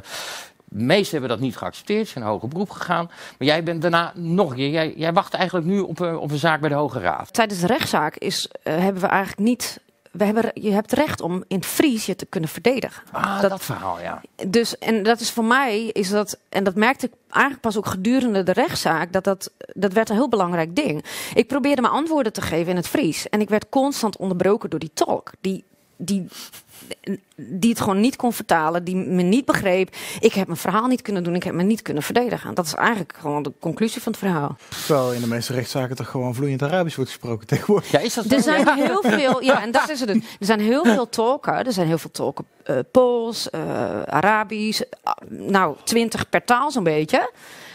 de 0.76 0.84
meesten 0.84 1.10
hebben 1.18 1.28
dat 1.30 1.40
niet 1.46 1.56
geaccepteerd, 1.56 2.08
zijn 2.08 2.24
hoger 2.24 2.48
beroep 2.48 2.70
gegaan. 2.70 3.04
Maar 3.38 3.48
jij 3.48 3.62
bent 3.62 3.82
daarna 3.82 4.12
nog 4.14 4.50
een 4.50 4.56
keer. 4.56 4.68
Jij, 4.70 4.92
jij 4.96 5.12
wacht 5.12 5.34
eigenlijk 5.34 5.66
nu 5.66 5.80
op, 5.80 5.98
een- 6.00 6.16
op 6.18 6.30
een 6.30 6.38
zaak 6.38 6.60
bij 6.60 6.68
de 6.68 6.74
Hoge 6.74 7.00
Raad. 7.00 7.32
Tijdens 7.32 7.60
de 7.60 7.66
rechtszaak 7.66 8.16
is, 8.16 8.48
eh, 8.62 8.78
hebben 8.78 9.02
we 9.02 9.08
eigenlijk 9.08 9.40
niet. 9.48 9.80
We 10.14 10.24
hebben, 10.24 10.50
je 10.54 10.70
hebt 10.70 10.92
recht 10.92 11.20
om 11.20 11.44
in 11.48 11.56
het 11.56 11.66
Fries 11.66 12.06
je 12.06 12.16
te 12.16 12.26
kunnen 12.26 12.50
verdedigen. 12.50 13.02
Ah, 13.12 13.40
Dat- 13.40 13.50
dat, 13.50 13.62
verhaal, 13.62 14.00
ja. 14.00 14.20
Dus, 14.46 14.78
en 14.78 15.02
dat 15.02 15.20
is 15.20 15.30
voor 15.30 15.44
mij, 15.44 15.84
is 15.86 16.08
dat, 16.10 16.38
en 16.48 16.64
dat 16.64 16.74
merkte 16.74 17.06
ik 17.06 17.12
eigenlijk 17.28 17.62
pas 17.62 17.76
ook 17.76 17.86
gedurende 17.86 18.42
de 18.42 18.52
rechtszaak, 18.52 19.12
dat, 19.12 19.24
dat, 19.24 19.50
dat 19.72 19.92
werd 19.92 20.08
een 20.08 20.14
heel 20.16 20.28
belangrijk 20.28 20.76
ding. 20.76 21.04
Ik 21.34 21.48
probeerde 21.48 21.80
mijn 21.80 21.92
antwoorden 21.94 22.32
te 22.32 22.40
geven 22.40 22.70
in 22.70 22.76
het 22.76 22.88
Fries. 22.88 23.28
En 23.28 23.40
ik 23.40 23.48
werd 23.48 23.68
constant 23.68 24.16
onderbroken 24.16 24.70
door 24.70 24.78
die 24.80 24.90
tolk. 24.94 25.30
Die, 25.40 25.64
die, 25.96 26.26
die 27.36 27.70
het 27.70 27.80
gewoon 27.80 28.00
niet 28.00 28.16
kon 28.16 28.32
vertalen, 28.32 28.84
die 28.84 28.96
me 28.96 29.22
niet 29.22 29.44
begreep. 29.44 29.94
Ik 30.20 30.32
heb 30.32 30.46
mijn 30.46 30.58
verhaal 30.58 30.86
niet 30.86 31.02
kunnen 31.02 31.24
doen, 31.24 31.34
ik 31.34 31.42
heb 31.42 31.54
me 31.54 31.62
niet 31.62 31.82
kunnen 31.82 32.02
verdedigen. 32.02 32.54
Dat 32.54 32.66
is 32.66 32.74
eigenlijk 32.74 33.14
gewoon 33.20 33.42
de 33.42 33.52
conclusie 33.60 34.02
van 34.02 34.12
het 34.12 34.20
verhaal. 34.20 34.56
Terwijl 34.86 35.12
in 35.12 35.20
de 35.20 35.26
meeste 35.28 35.52
rechtszaken 35.52 35.96
toch 35.96 36.08
gewoon 36.10 36.34
vloeiend 36.34 36.62
Arabisch 36.62 36.96
wordt 36.96 37.10
gesproken 37.10 37.46
tegenwoordig. 37.46 37.90
Ja, 37.90 37.98
is 37.98 38.14
dat 38.14 38.24
Er 38.24 38.30
zo? 38.30 38.38
zijn 38.40 38.64
Ja. 38.64 38.74
heel 38.74 39.02
veel, 39.02 39.42
ja, 39.42 39.62
en 39.62 39.70
dat 39.70 39.90
is 39.90 40.00
het. 40.00 40.08
dus. 40.08 40.16
Er 40.40 40.46
zijn 40.46 40.60
heel 40.60 40.84
veel 40.84 41.08
tolken. 41.08 41.66
Er 41.66 41.72
zijn 41.72 41.86
heel 41.86 41.98
veel 41.98 42.10
tolken 42.10 42.44
eh, 42.64 42.78
Pools, 42.92 43.50
eh, 43.50 44.02
Arabisch. 44.02 44.80
ah, 45.02 45.14
nou, 45.28 45.76
twintig 45.84 46.28
per 46.28 46.44
taal 46.44 46.70
zo'n 46.70 46.84
beetje. 46.84 47.30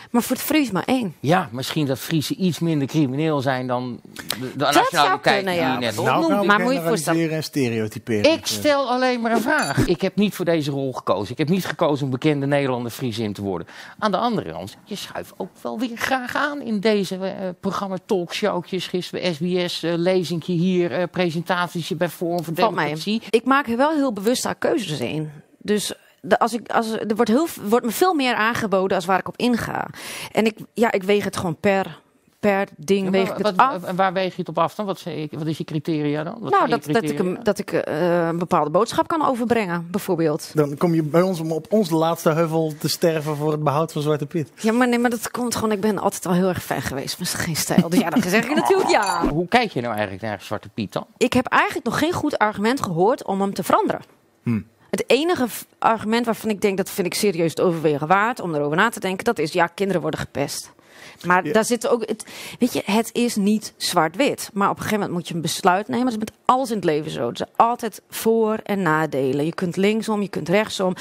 Maar 0.10 0.22
voor 0.22 0.36
het 0.36 0.46
Fries 0.46 0.72
maar 0.72 0.84
één. 0.86 1.16
Ja, 1.20 1.50
misschien 1.52 1.86
dat 1.86 2.00
Friesen 2.00 2.44
iets 2.44 2.60
minder 2.60 2.88
crimineel 2.88 3.42
zijn 3.42 3.68
dan 3.68 4.00
de, 4.40 4.52
de 4.56 4.64
nationaliteit 4.64 5.46
die 5.46 5.56
ja. 5.56 5.74
je 5.74 5.80
net 5.80 5.96
Nou, 5.96 6.28
nou 6.30 6.46
Maar 6.46 6.60
moet 6.60 6.74
je 6.74 6.80
generaliseren 6.80 7.36
en 7.36 7.44
stereotyperen. 7.44 8.32
Ik 8.32 8.46
stel 8.46 8.90
alleen 8.90 9.22
maar 9.22 9.32
een 9.32 9.42
vraag. 9.42 9.78
Ik 9.88 10.02
heb 10.02 10.16
niet 10.16 10.34
voor 10.34 10.46
deze 10.46 10.72
rol 10.72 10.94
gekozen. 10.94 11.32
Ik 11.32 11.38
heb 11.38 11.50
niet 11.50 11.66
gekozen 11.66 12.06
om 12.06 12.12
bekende 12.12 12.46
Nederlander 12.46 12.92
Friesin 12.92 13.34
te 13.34 13.42
worden. 13.42 13.68
Aan 14.00 14.12
de 14.12 14.18
andere 14.18 14.52
kant, 14.52 14.78
je 14.84 14.96
schuift 14.96 15.34
ook 15.38 15.52
wel 15.62 15.80
weer 15.80 15.98
graag 15.98 16.36
aan 16.36 16.62
in 16.62 16.80
deze 16.80 17.16
eh 17.16 17.50
programma 17.60 17.98
talkshowtjes. 18.06 18.88
Gisteren 18.88 19.36
SBS, 19.36 19.84
eh 19.84 19.94
lezingje 19.96 20.54
hier, 20.54 20.92
eh 20.92 21.04
presentatietje 21.12 21.96
bij 21.96 22.10
Forum 22.10 22.44
voor. 22.44 22.54
Democratie. 22.54 23.22
Ik 23.30 23.46
maak 23.46 23.68
er 23.68 23.78
wel 23.78 23.92
heel 23.92 24.14
bewust 24.14 24.46
aan 24.46 24.58
keuzes 24.58 25.00
in. 25.00 25.32
Dus 25.58 25.94
de, 26.22 26.40
als 26.40 26.54
ik, 26.54 26.70
als, 26.72 26.92
er 26.92 27.16
wordt, 27.16 27.32
heel, 27.32 27.48
wordt 27.62 27.86
me 27.86 27.92
veel 27.92 28.14
meer 28.14 28.34
aangeboden 28.36 28.96
als 28.98 29.06
waar 29.06 29.20
ik 29.20 29.28
op 29.28 29.38
inga. 29.38 29.88
En 30.32 30.46
ik, 30.46 30.58
ja, 30.74 30.92
ik 30.92 31.04
weeg 31.04 31.24
het 31.24 31.38
gewoon 31.38 31.56
per, 31.56 32.00
per 32.40 32.68
ding 32.78 33.06
En 33.06 33.12
weeg 33.12 33.30
ik 33.30 33.44
wat- 33.44 33.58
af. 33.58 33.84
en 33.84 33.96
waar 33.96 34.14
weeg 34.14 34.32
je 34.36 34.40
het 34.40 34.50
op 34.50 34.58
af 34.58 34.76
dan? 34.76 34.86
Wat, 34.86 35.04
wat 35.32 35.46
is 35.48 35.58
je 35.58 35.64
criteria 35.64 36.24
dan? 36.24 36.38
Wat 36.40 36.52
Nou, 36.52 36.70
dat, 36.70 36.86
dat 36.86 37.04
ik, 37.04 37.46
dat 37.46 37.60
ik 37.60 37.72
eh, 37.74 38.28
een 38.28 38.38
bepaalde 38.38 38.70
boodschap 38.70 39.08
kan 39.08 39.26
overbrengen, 39.26 39.88
bijvoorbeeld. 39.92 40.52
Dan 40.56 40.78
kom 40.78 40.94
je 40.94 41.04
bij 41.04 41.22
ons 41.22 41.40
om 41.40 41.52
op 41.52 41.66
ons 41.70 41.90
laatste 41.90 42.30
heuvel 42.32 42.74
te 42.80 42.88
sterven 42.88 43.36
voor 43.36 43.52
het 43.52 43.64
behoud 43.64 43.92
van 43.92 44.02
Zwarte 44.02 44.26
Piet. 44.26 44.52
Ja, 44.56 44.72
maar 44.72 44.88
nee, 44.88 45.00
maar 45.00 45.10
dat 45.10 45.32
komt 45.32 45.56
gewoon. 45.56 45.72
Ik 45.72 45.82
ben 45.82 45.98
altijd 45.98 46.26
al 46.26 46.34
heel 46.34 46.48
erg 46.48 46.64
fan 46.64 46.82
geweest 46.82 47.16
van 47.16 47.26
geen 47.26 47.56
stijl. 47.56 47.90
Dus 47.90 48.00
ja, 48.00 48.10
dan 48.10 48.22
zeg 48.22 48.44
ik 48.46 48.56
natuurlijk 48.56 48.90
ja. 48.90 49.28
Hoe 49.30 49.48
kijk 49.48 49.72
je 49.72 49.82
nou 49.82 49.94
eigenlijk 49.94 50.24
naar 50.24 50.42
Zwarte 50.42 50.70
Piet 50.70 50.94
dan? 50.94 51.06
Ik 51.18 51.34
heb 51.34 51.46
eigenlijk 51.46 51.86
nog 51.86 52.00
geen 52.00 52.14
goed 52.14 52.38
argument 52.38 52.82
gehoord 52.82 53.26
om 53.26 53.42
hem 53.42 53.54
te 53.54 53.64
veranderen. 53.64 54.02
Hm. 54.44 54.60
Het 54.90 55.04
enige 55.08 55.48
argument 55.80 56.26
waarvan 56.26 56.50
ik 56.50 56.62
denk 56.62 56.78
dat 56.78 56.90
vind 56.90 57.08
ik 57.08 57.14
serieus 57.14 57.50
het 57.50 57.62
overwegen 57.62 58.08
waard 58.08 58.40
om 58.40 58.56
erover 58.56 58.78
na 58.78 58.90
te 58.90 59.00
denken, 59.00 59.26
dat 59.26 59.40
is 59.40 59.52
ja, 59.54 59.68
kinderen 59.68 60.02
worden 60.02 60.20
gepest. 60.20 60.72
Maar 61.26 61.46
Ja. 61.46 61.54
daar 61.54 61.66
zit 61.66 61.88
ook, 61.88 62.04
het, 62.08 62.26
weet 62.60 62.74
je, 62.74 62.82
het 62.86 63.10
is 63.14 63.36
niet 63.36 63.74
zwart-wit. 63.78 64.50
Maar 64.54 64.70
op 64.70 64.76
een 64.76 64.82
gegeven 64.84 65.00
moment 65.00 65.18
moet 65.20 65.28
je 65.28 65.34
een 65.34 65.42
besluit 65.42 65.88
nemen. 65.88 66.04
Dat 66.06 66.14
is 66.14 66.20
met 66.20 66.32
alles 66.46 66.70
in 66.70 66.76
het 66.76 66.86
leven 66.86 67.12
zo. 67.12 67.30
Er 67.30 67.38
zijn 67.38 67.50
altijd 67.56 68.02
voor- 68.10 68.60
en 68.64 68.82
nadelen. 68.82 69.46
Je 69.46 69.54
kunt 69.54 69.76
linksom, 69.76 70.22
je 70.22 70.30
kunt 70.30 70.50
rechtsom. 70.50 70.94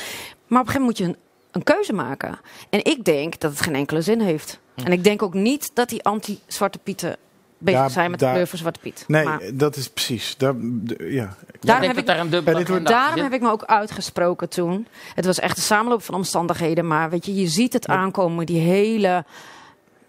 Maar 0.47 0.61
op 0.61 0.67
een 0.67 0.73
gegeven 0.73 0.81
moment 0.81 0.85
moet 0.87 0.99
je 0.99 1.05
een, 1.05 1.17
een 1.51 1.63
keuze 1.63 1.93
maken. 1.93 2.39
En 2.71 2.85
ik 2.85 3.05
denk 3.05 3.41
dat 3.41 3.51
het 3.51 3.61
geen 3.61 3.75
enkele 3.75 4.03
zin 4.03 4.21
heeft. 4.21 4.59
En 4.85 4.93
ik 4.93 5.05
denk 5.05 5.23
ook 5.23 5.35
niet 5.35 5.71
dat 5.75 5.89
die 5.89 6.03
anti-Zwarte 6.05 6.79
Pieten 6.79 7.17
bezig 7.59 7.81
Daar- 7.81 7.91
zijn 7.91 8.11
met 8.11 8.21
daar- 8.21 8.29
de 8.29 8.35
kleur 8.35 8.47
van 8.49 8.59
Zwarte 8.59 8.81
Piet. 8.81 9.05
Nee, 9.09 9.25
Maar 9.25 9.41
dat 9.55 9.77
is 9.77 9.89
precies. 9.91 10.35
Daar, 10.37 10.55
ja. 10.99 11.37
Daarom 11.61 11.85
denk 11.85 11.85
heb 11.85 11.97
ik- 11.97 12.07
daar 12.07 12.19
een 12.19 12.31
dubbele 12.31 12.51
Ja, 12.59 12.59
dit 12.59 12.69
wordt- 12.69 12.71
agenda 12.71 12.91
Daarom 12.91 13.15
zit. 13.15 13.23
heb 13.23 13.33
ik 13.33 13.41
me 13.41 13.51
ook 13.51 13.65
uitgesproken 13.65 14.49
toen. 14.49 14.87
Het 15.15 15.25
was 15.27 15.39
echt 15.41 15.57
een 15.57 15.63
samenloop 15.63 16.03
van 16.03 16.15
omstandigheden. 16.15 16.87
Maar 16.87 17.11
weet 17.11 17.27
je, 17.27 17.35
je 17.35 17.47
ziet 17.47 17.73
het 17.73 17.87
aankomen, 17.87 18.47
die 18.47 18.61
hele 18.61 19.25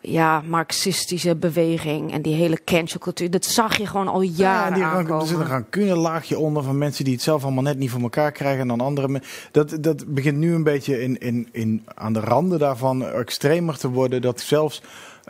ja, 0.01 0.41
marxistische 0.47 1.35
beweging 1.35 2.11
en 2.13 2.21
die 2.21 2.35
hele 2.35 2.59
cancelcultuur. 2.63 3.29
Dat 3.31 3.45
zag 3.45 3.77
je 3.77 3.85
gewoon 3.87 4.07
al 4.07 4.21
Ja, 4.21 4.31
jaren 4.35 4.73
die 4.73 4.83
ran- 4.83 4.91
er 4.91 4.97
zit 5.01 5.09
een 5.09 5.15
aankomen. 5.19 5.47
rancune 5.47 5.95
laagje 5.95 6.37
onder 6.39 6.63
van 6.63 6.77
mensen 6.77 7.03
die 7.03 7.13
het 7.13 7.23
zelf 7.23 7.43
allemaal 7.43 7.63
net 7.63 7.77
niet 7.77 7.89
voor 7.91 8.01
elkaar 8.01 8.31
krijgen 8.31 8.61
en 8.61 8.67
dan 8.67 8.81
anderen. 8.81 9.21
Dat, 9.51 9.77
dat 9.81 10.03
begint 10.13 10.37
nu 10.37 10.53
een 10.53 10.63
beetje 10.63 11.01
in, 11.01 11.17
in, 11.17 11.49
in, 11.51 11.85
aan 11.95 12.13
de 12.13 12.19
randen 12.19 12.59
daarvan 12.59 13.05
extremer 13.05 13.77
te 13.77 13.89
worden. 13.89 14.21
Dat 14.21 14.39
zelfs, 14.41 14.81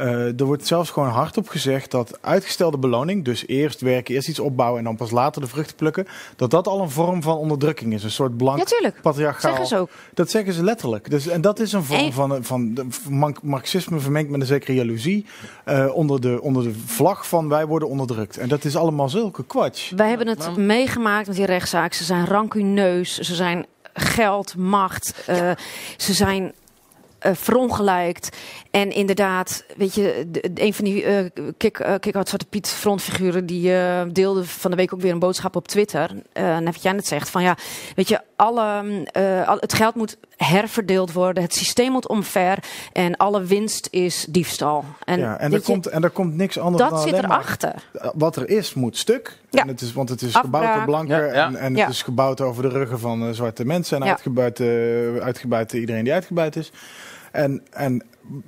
er 0.07 0.45
wordt 0.45 0.67
zelfs 0.67 0.89
gewoon 0.89 1.09
hardop 1.09 1.47
gezegd 1.49 1.91
dat 1.91 2.17
uitgestelde 2.21 2.77
beloning, 2.77 3.25
dus 3.25 3.47
eerst 3.47 3.81
werken, 3.81 4.15
eerst 4.15 4.27
iets 4.27 4.39
opbouwen 4.39 4.77
en 4.79 4.83
dan 4.85 4.95
pas 4.95 5.11
later 5.11 5.41
de 5.41 5.47
vruchten 5.47 5.75
plukken, 5.75 6.07
dat 6.35 6.51
dat 6.51 6.67
al 6.67 6.81
een 6.81 6.89
vorm 6.89 7.21
van 7.21 7.37
onderdrukking 7.37 7.93
is. 7.93 8.03
Een 8.03 8.11
soort 8.11 8.37
blank 8.37 8.57
Ja, 8.59 8.63
tuurlijk. 8.63 9.01
patriarchaal. 9.01 9.49
Zeggen 9.51 9.67
ze 9.67 9.77
ook. 9.77 9.89
Dat 10.13 10.29
zeggen 10.29 10.53
ze 10.53 10.63
letterlijk. 10.63 11.09
Dus, 11.09 11.27
en 11.27 11.41
dat 11.41 11.59
is 11.59 11.73
een 11.73 11.83
vorm 11.83 11.99
En- 12.31 12.43
van, 12.43 12.77
van 12.89 13.35
marxisme 13.41 13.99
vermengd 13.99 14.29
met 14.29 14.41
een 14.41 14.47
zekere 14.47 14.73
jaloezie. 14.73 15.25
eh, 15.65 15.87
onder, 15.93 16.21
de, 16.21 16.41
onder 16.41 16.63
de 16.63 16.73
vlag 16.85 17.27
van 17.27 17.49
wij 17.49 17.65
worden 17.65 17.89
onderdrukt. 17.89 18.37
En 18.37 18.47
dat 18.49 18.65
is 18.65 18.75
allemaal 18.75 19.09
zulke 19.09 19.43
kwatsch. 19.45 19.91
Wij 19.95 20.09
hebben 20.09 20.27
het 20.27 20.39
maar- 20.39 20.59
meegemaakt 20.59 21.27
met 21.27 21.35
die 21.35 21.45
rechtszaak. 21.45 21.93
Ze 21.93 22.03
zijn 22.03 22.25
rancuneus, 22.25 23.17
ze 23.19 23.35
zijn 23.35 23.65
geld, 23.93 24.55
macht, 24.57 25.23
eh, 25.25 25.51
ze 25.97 26.13
zijn 26.13 26.53
eh 27.19 27.31
verongelijkt. 27.35 28.37
En 28.71 28.91
inderdaad, 28.91 29.63
weet 29.77 29.95
je, 29.95 30.25
de- 30.31 30.51
de- 30.53 30.61
een 30.65 30.73
van 30.73 30.85
die 30.85 31.03
eh 31.03 31.25
kick, 31.57 31.79
eh, 31.79 31.93
kick-out 31.99 32.27
Zwarte 32.27 32.45
Piet 32.45 32.67
frontfiguren... 32.67 33.45
die 33.45 33.75
eh, 33.75 34.01
deelde 34.11 34.45
van 34.45 34.71
de 34.71 34.77
week 34.77 34.93
ook 34.93 35.01
weer 35.01 35.11
een 35.11 35.19
boodschap 35.19 35.55
op 35.55 35.67
Twitter. 35.67 36.09
Eh 36.33 36.57
net 36.57 36.73
wat 36.73 36.81
jij 36.83 36.91
net 36.91 37.07
zegt, 37.07 37.29
van 37.29 37.43
ja, 37.43 37.57
weet 37.95 38.07
je, 38.07 38.19
alle, 38.35 38.83
eh, 39.11 39.47
al, 39.47 39.57
het 39.59 39.73
geld 39.73 39.95
moet 39.95 40.17
herverdeeld 40.35 41.11
worden. 41.13 41.43
Het 41.43 41.53
systeem 41.55 41.91
moet 41.91 42.07
omver 42.07 42.57
en 42.93 43.17
alle 43.17 43.43
winst 43.43 43.87
is 43.91 44.25
diefstal. 44.29 44.85
En, 45.05 45.19
ja, 45.19 45.37
en, 45.39 45.51
er 45.51 45.57
je, 45.57 45.63
komt, 45.63 45.87
en 45.87 46.03
er 46.03 46.09
komt 46.09 46.35
niks 46.35 46.57
anders 46.59 46.83
dat 46.83 46.89
dan 46.91 47.01
zit 47.09 47.13
erachter. 47.23 47.73
Wat 48.13 48.35
er 48.35 48.49
is, 48.49 48.73
moet 48.73 48.97
stuk. 48.97 49.37
Ja. 49.49 49.61
En 49.61 49.67
het 49.67 49.81
is, 49.81 49.93
want 49.93 50.09
het 50.09 50.21
is 50.21 50.27
Afbraak. 50.35 50.43
gebouwd 50.43 50.77
op 50.79 50.85
blanken 50.85 51.17
Ja, 51.17 51.33
ja. 51.33 51.45
en, 51.45 51.55
en 51.55 51.75
Ja. 51.75 51.81
het 51.85 51.93
is 51.93 52.01
gebouwd 52.01 52.41
over 52.41 52.63
de 52.63 52.69
ruggen 52.69 52.99
van 52.99 53.33
zwarte 53.33 53.65
mensen. 53.65 53.97
En 53.99 54.03
Ja. 54.03 54.09
uitgebuit, 54.11 54.59
eh, 54.59 54.67
uitgebuit 55.23 55.73
iedereen 55.73 56.03
die 56.03 56.13
uitgebuit 56.13 56.55
is. 56.55 56.71
En, 57.33 57.61
en 57.77 58.03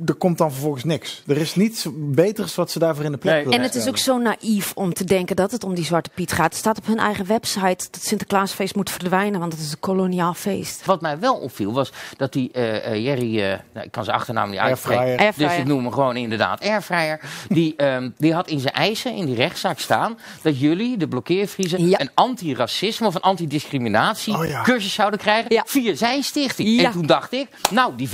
er 0.05 0.13
komt 0.13 0.37
dan 0.37 0.51
vervolgens 0.51 0.83
niks. 0.83 1.23
Er 1.27 1.37
is 1.37 1.55
niets 1.55 1.87
beters 1.93 2.55
wat 2.55 2.71
ze 2.71 2.79
daarvoor 2.79 3.05
in 3.05 3.11
de 3.11 3.17
plek 3.17 3.33
Nee. 3.33 3.43
willen 3.43 3.57
En 3.59 3.63
het 3.65 3.75
is 3.75 3.87
ook 3.87 3.97
zo 3.97 4.17
naïef 4.17 4.71
om 4.75 4.93
te 4.93 5.03
denken 5.03 5.35
dat 5.35 5.51
het 5.51 5.63
om 5.63 5.73
die 5.75 5.85
Zwarte 5.85 6.09
Piet 6.13 6.31
gaat. 6.31 6.45
Het 6.45 6.55
staat 6.55 6.77
op 6.77 6.85
hun 6.85 6.97
eigen 6.97 7.25
website 7.25 7.87
dat 7.91 7.99
Sinterklaasfeest 8.01 8.75
moet 8.75 8.89
verdwijnen, 8.89 9.39
want 9.39 9.53
het 9.53 9.61
is 9.61 9.71
een 9.71 9.79
koloniaal 9.79 10.33
feest. 10.33 10.85
Wat 10.85 11.01
mij 11.01 11.19
wel 11.19 11.35
opviel 11.35 11.73
was 11.73 11.91
dat 12.17 12.33
die 12.33 12.51
eh 12.51 12.85
eh, 12.91 13.03
Jerry, 13.05 13.41
eh, 13.41 13.57
nou, 13.73 13.85
ik 13.85 13.91
kan 13.91 14.03
zijn 14.03 14.15
achternaam 14.15 14.49
niet 14.49 14.59
uitspreken, 14.59 15.33
dus 15.37 15.55
ik 15.57 15.65
noem 15.65 15.83
hem 15.83 15.93
gewoon 15.93 16.15
inderdaad 16.15 16.61
Airfryer. 16.61 17.19
Die, 17.49 17.75
ehm, 17.77 18.09
die 18.17 18.33
had 18.33 18.47
in 18.47 18.59
zijn 18.59 18.73
eisen 18.73 19.15
in 19.15 19.25
die 19.25 19.35
rechtszaak 19.35 19.79
staan 19.79 20.17
dat 20.41 20.59
jullie, 20.59 20.97
de 20.97 21.07
blokkeervriezen, 21.07 21.87
Ja. 21.89 21.99
een 21.99 22.09
anti-racisme 22.13 23.07
of 23.07 23.15
een 23.15 23.21
anti-discriminatie 23.21 24.37
Oh 24.37 24.45
ja. 24.45 24.61
cursus 24.61 24.93
zouden 24.93 25.19
krijgen 25.19 25.53
Ja. 25.53 25.63
via 25.65 25.95
zijn 25.95 26.23
stichting. 26.23 26.69
Ja. 26.69 26.83
En 26.85 26.91
toen 26.91 27.05
dacht 27.05 27.33
ik, 27.33 27.47
nou 27.71 27.95
die 27.95 28.09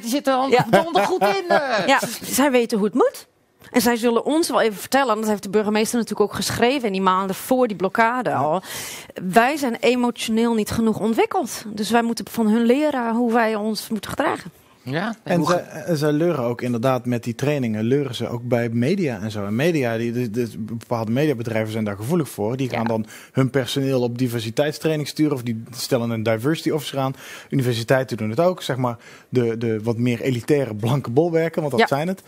die 0.00 0.10
zit 0.10 0.26
er 0.26 0.34
al 0.34 0.48
Ja. 0.70 0.82
donder 0.82 1.02
goed 1.04 1.22
in. 1.22 1.44
eh. 1.48 1.86
Ja, 1.86 1.98
zij 2.22 2.50
weten 2.50 2.78
hoe 2.78 2.86
het 2.86 2.94
moet. 2.96 3.26
En 3.70 3.80
zij 3.80 3.96
zullen 3.96 4.24
ons 4.24 4.48
wel 4.48 4.60
even 4.60 4.78
vertellen, 4.78 5.14
en 5.14 5.20
dat 5.20 5.28
heeft 5.30 5.42
de 5.42 5.50
burgemeester 5.50 5.98
natuurlijk 5.98 6.30
ook 6.30 6.36
geschreven 6.36 6.86
in 6.86 6.92
die 6.92 7.00
maanden 7.02 7.36
voor 7.36 7.66
die 7.68 7.76
blokkade 7.76 8.34
al. 8.34 8.62
Wij 9.22 9.56
zijn 9.56 9.76
emotioneel 9.80 10.54
niet 10.54 10.70
genoeg 10.70 10.98
ontwikkeld. 10.98 11.62
Dus 11.66 11.90
wij 11.90 12.02
moeten 12.02 12.24
van 12.30 12.46
hun 12.46 12.64
leren 12.64 13.14
hoe 13.14 13.32
wij 13.32 13.54
ons 13.54 13.88
moeten 13.88 14.10
gedragen. 14.10 14.50
Ja, 14.82 15.16
En 15.24 15.44
zij, 15.44 15.64
en 15.64 15.96
zij 15.96 16.12
leuren 16.12 16.44
ook 16.44 16.62
inderdaad 16.62 17.06
met 17.06 17.24
die 17.24 17.34
trainingen, 17.34 17.84
leuren 17.84 18.14
ze 18.14 18.28
ook 18.28 18.42
bij 18.42 18.68
media 18.68 19.20
en 19.20 19.30
zo. 19.30 19.46
En 19.46 19.56
media, 19.56 19.96
die, 19.96 20.12
de, 20.12 20.30
de- 20.30 20.50
bepaalde 20.58 21.10
mediabedrijven 21.12 21.72
zijn 21.72 21.84
daar 21.84 21.96
gevoelig 21.96 22.28
voor. 22.28 22.56
Die 22.56 22.68
gaan 22.68 22.78
Ja. 22.82 22.84
dan 22.88 23.06
hun 23.32 23.50
personeel 23.50 24.02
op 24.02 24.18
diversiteitstraining 24.18 25.08
sturen 25.08 25.32
of 25.34 25.42
die 25.42 25.62
stellen 25.70 26.10
een 26.10 26.22
diversity 26.22 26.70
officer 26.70 26.98
aan. 26.98 27.14
Universiteiten 27.50 28.16
doen 28.16 28.30
het 28.30 28.40
ook, 28.40 28.62
zeg 28.62 28.76
maar 28.76 28.96
de, 29.28 29.58
de 29.58 29.80
wat 29.82 29.96
meer 29.98 30.20
elitaire 30.20 30.74
blanke 30.74 31.10
bolwerken, 31.10 31.60
want 31.60 31.70
dat 31.72 31.80
Ja. 31.80 31.86
zijn 31.96 32.08
het. 32.08 32.22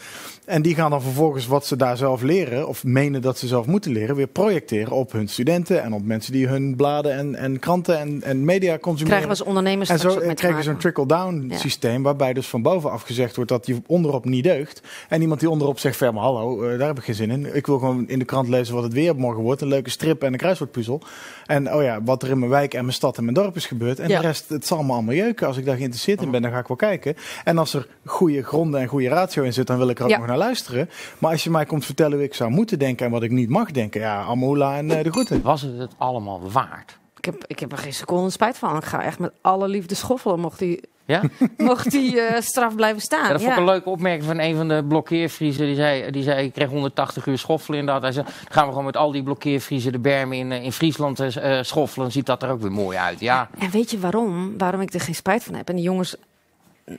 En 0.45 0.63
die 0.63 0.75
gaan 0.75 0.91
dan 0.91 1.03
vervolgens 1.03 1.47
wat 1.47 1.67
ze 1.67 1.77
daar 1.77 1.97
zelf 1.97 2.23
leren, 2.23 2.69
of 2.69 2.85
menen 2.85 3.23
dat 3.23 3.39
ze 3.39 3.47
zelf 3.47 3.67
moeten 3.67 3.93
leren, 3.93 4.17
weer 4.17 4.27
projecteren 4.27 4.93
op 4.93 5.13
hun 5.13 5.29
studenten 5.29 5.83
en 5.83 5.93
op 5.93 6.05
mensen 6.05 6.33
die 6.33 6.47
hun 6.47 6.77
bladen 6.77 7.13
en, 7.17 7.35
en 7.35 7.59
kranten 7.59 7.99
en, 7.99 8.23
en 8.23 8.45
media 8.45 8.79
consumeren. 8.79 9.19
Krijgen 9.19 9.29
we 9.29 9.39
als 9.39 9.43
ondernemers 9.49 9.89
En 9.89 9.99
zo 9.99 10.09
ook 10.09 10.15
eh, 10.21 10.27
mee 10.27 10.35
te 10.35 10.43
krijg 10.43 10.57
je 10.57 10.63
zo'n 10.63 10.73
maken. 10.73 10.93
trickle-down 10.93 11.53
systeem, 11.55 12.03
waarbij 12.03 12.33
dus 12.41 12.49
van 12.49 12.63
bovenaf 12.63 13.03
gezegd 13.03 13.37
wordt 13.37 13.51
dat 13.51 13.65
die 13.65 13.83
onderop 13.87 14.25
niet 14.25 14.45
deugt. 14.45 14.83
En 15.09 15.21
iemand 15.21 15.41
die 15.41 15.51
onderop 15.51 15.79
zegt: 15.79 15.97
van, 15.97 16.15
maar 16.15 16.23
hallo, 16.23 16.63
eh, 16.63 16.79
daar 16.79 16.87
heb 16.89 16.99
ik 16.99 17.05
geen 17.05 17.15
zin 17.15 17.31
in. 17.31 17.55
Ik 17.55 17.67
wil 17.67 17.79
gewoon 17.79 18.09
in 18.09 18.19
de 18.19 18.25
krant 18.25 18.49
lezen 18.49 18.75
wat 18.75 18.83
het 18.83 18.93
weer 18.93 19.17
morgen 19.17 19.43
wordt. 19.43 19.61
Een 19.61 19.69
leuke 19.69 19.91
strip 19.91 20.23
en 20.23 20.33
een 20.33 20.39
kruiswoordpuzzel. 20.39 21.01
En 21.47 21.75
oh 21.75 21.83
ja, 21.83 22.03
wat 22.03 22.23
er 22.23 22.31
in 22.31 22.39
mijn 22.39 22.51
wijk 22.51 22.75
en 22.75 22.83
mijn 22.83 22.95
stad 22.95 23.17
en 23.17 23.23
mijn 23.23 23.35
dorp 23.37 23.57
is 23.57 23.67
gebeurd. 23.67 23.99
En 23.99 24.09
Ja. 24.09 24.21
de 24.21 24.27
rest, 24.27 24.49
het 24.49 24.67
zal 24.67 24.83
me 24.83 24.93
allemaal 24.93 25.15
jeuken. 25.15 25.47
Als 25.47 25.57
ik 25.57 25.65
daar 25.65 25.77
geïnteresseerd 25.77 26.23
in 26.23 26.31
ben, 26.31 26.43
dan 26.43 26.51
ga 26.51 26.59
ik 26.59 26.67
wel 26.67 26.77
kijken. 26.77 27.15
En 27.45 27.59
als 27.59 27.75
er 27.75 27.87
goede 28.05 28.43
gronden 28.43 28.81
en 28.81 28.87
goede 28.87 29.09
ratio 29.09 29.43
in 29.43 29.53
zit, 29.53 29.67
dan 29.67 29.79
wil 29.79 29.89
ik 29.89 29.99
er 29.99 30.05
ook 30.05 30.11
Ja. 30.11 30.19
nog 30.19 30.27
naar 30.27 30.39
luisteren. 30.39 30.91
Maar 31.19 31.31
als 31.31 31.45
je 31.45 31.51
mij 31.51 31.65
komt 31.65 31.85
vertellen 31.85 32.17
hoe 32.17 32.27
ik 32.27 32.35
zou 32.35 32.51
moeten 32.51 32.79
denken 32.79 33.07
en 33.07 33.13
wat 33.13 33.23
ik 33.23 33.31
niet 33.31 33.49
mag 33.49 33.71
denken, 33.71 34.01
ja, 34.01 34.23
Amoula 34.23 34.77
en 34.77 34.91
eh, 34.91 35.05
de 35.05 35.11
groeten. 35.11 35.43
was 35.43 35.63
het 35.63 35.79
het 35.79 35.93
allemaal 35.99 36.51
waard? 36.51 36.99
Ik 37.17 37.25
heb, 37.25 37.45
ik 37.47 37.59
heb 37.59 37.73
er 37.73 37.79
geen 37.79 37.93
seconde 37.95 38.31
spijt 38.31 38.59
van. 38.59 38.77
Ik 38.77 38.85
ga 38.85 39.03
echt 39.03 39.19
met 39.19 39.33
alle 39.41 39.69
liefde 39.69 39.95
schoffelen, 39.95 40.41
mocht 40.41 40.59
die, 40.59 40.81
Ja? 41.11 41.23
mocht 41.57 41.91
die 41.91 42.21
eh, 42.21 42.41
straf 42.41 42.75
blijven 42.75 43.01
staan. 43.03 43.23
Ja, 43.23 43.29
dat 43.29 43.41
vond 43.41 43.51
ik 43.53 43.57
Ja. 43.57 43.63
een 43.63 43.69
leuke 43.71 43.89
opmerking 43.91 44.25
van 44.25 44.39
een 44.39 44.57
van 44.57 44.69
de 44.69 44.85
blokkeervriezen. 44.89 45.67
Die 45.67 45.75
zei, 45.75 46.11
die 46.11 46.23
zei 46.23 46.45
ik 46.45 46.53
kreeg 46.53 46.69
180 46.69 47.27
uur 47.27 47.39
schoffelen 47.39 47.79
inderdaad. 47.79 48.03
Hij 48.03 48.13
zei, 48.13 48.25
dan 48.25 48.35
gaan 48.49 48.65
we 48.65 48.71
gewoon 48.71 48.85
met 48.85 48.97
al 48.97 49.13
die 49.13 49.23
blokkeervriezen 49.23 49.93
de 49.93 49.99
bermen 49.99 50.39
in, 50.39 50.53
eh, 50.53 50.65
in 50.65 50.73
Friesland 50.73 51.21
eh, 51.21 51.59
schoffelen. 51.63 52.05
Dan 52.05 52.13
ziet 52.13 52.27
dat 52.27 52.43
er 52.43 52.51
ook 52.51 52.61
weer 52.61 52.73
mooi 52.73 52.97
uit. 52.99 53.21
Ja, 53.21 53.49
En 53.59 53.71
weet 53.71 53.91
je 53.91 53.99
waarom? 53.99 54.59
Waarom 54.59 54.81
ik 54.81 54.95
er 54.95 55.01
geen 55.01 55.15
spijt 55.15 55.45
van 55.45 55.55
heb? 55.55 55.69
En 55.69 55.77
de 55.77 55.83
jongens 55.83 56.17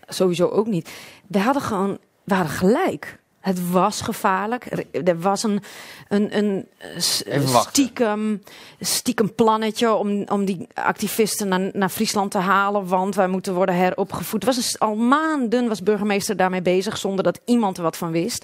sowieso 0.08 0.48
ook 0.48 0.68
niet. 0.68 0.92
We 1.28 1.40
hadden 1.40 1.62
gewoon, 1.62 1.98
we 2.24 2.34
hadden 2.34 2.54
gelijk. 2.54 3.20
Het 3.42 3.72
was 3.72 4.02
gevaarlijk. 4.02 4.66
Er, 5.06 5.20
was 5.20 5.44
een, 5.44 5.62
een, 6.08 6.38
een 6.38 6.68
eh, 6.78 7.48
stiekem, 7.62 8.42
stiekem 8.80 9.36
plannetje 9.36 9.94
om, 9.94 10.24
om 10.28 10.46
die 10.46 10.68
activisten 10.74 11.48
naar, 11.48 11.70
naar 11.74 11.90
Friesland 11.90 12.32
te 12.32 12.38
halen. 12.38 12.88
Want 12.88 13.16
wij 13.16 13.28
moeten 13.28 13.54
worden 13.54 13.76
heropgevoed. 13.76 14.46
Het 14.46 14.56
was 14.56 14.74
een, 14.74 14.80
al 14.80 14.96
maanden 14.96 15.68
was 15.68 15.84
burgemeester 15.84 16.38
daarmee 16.38 16.62
bezig 16.62 16.98
zonder 16.98 17.24
dat 17.24 17.40
iemand 17.46 17.78
er 17.78 17.84
wat 17.84 17.98
van 17.98 18.12
wist. 18.12 18.44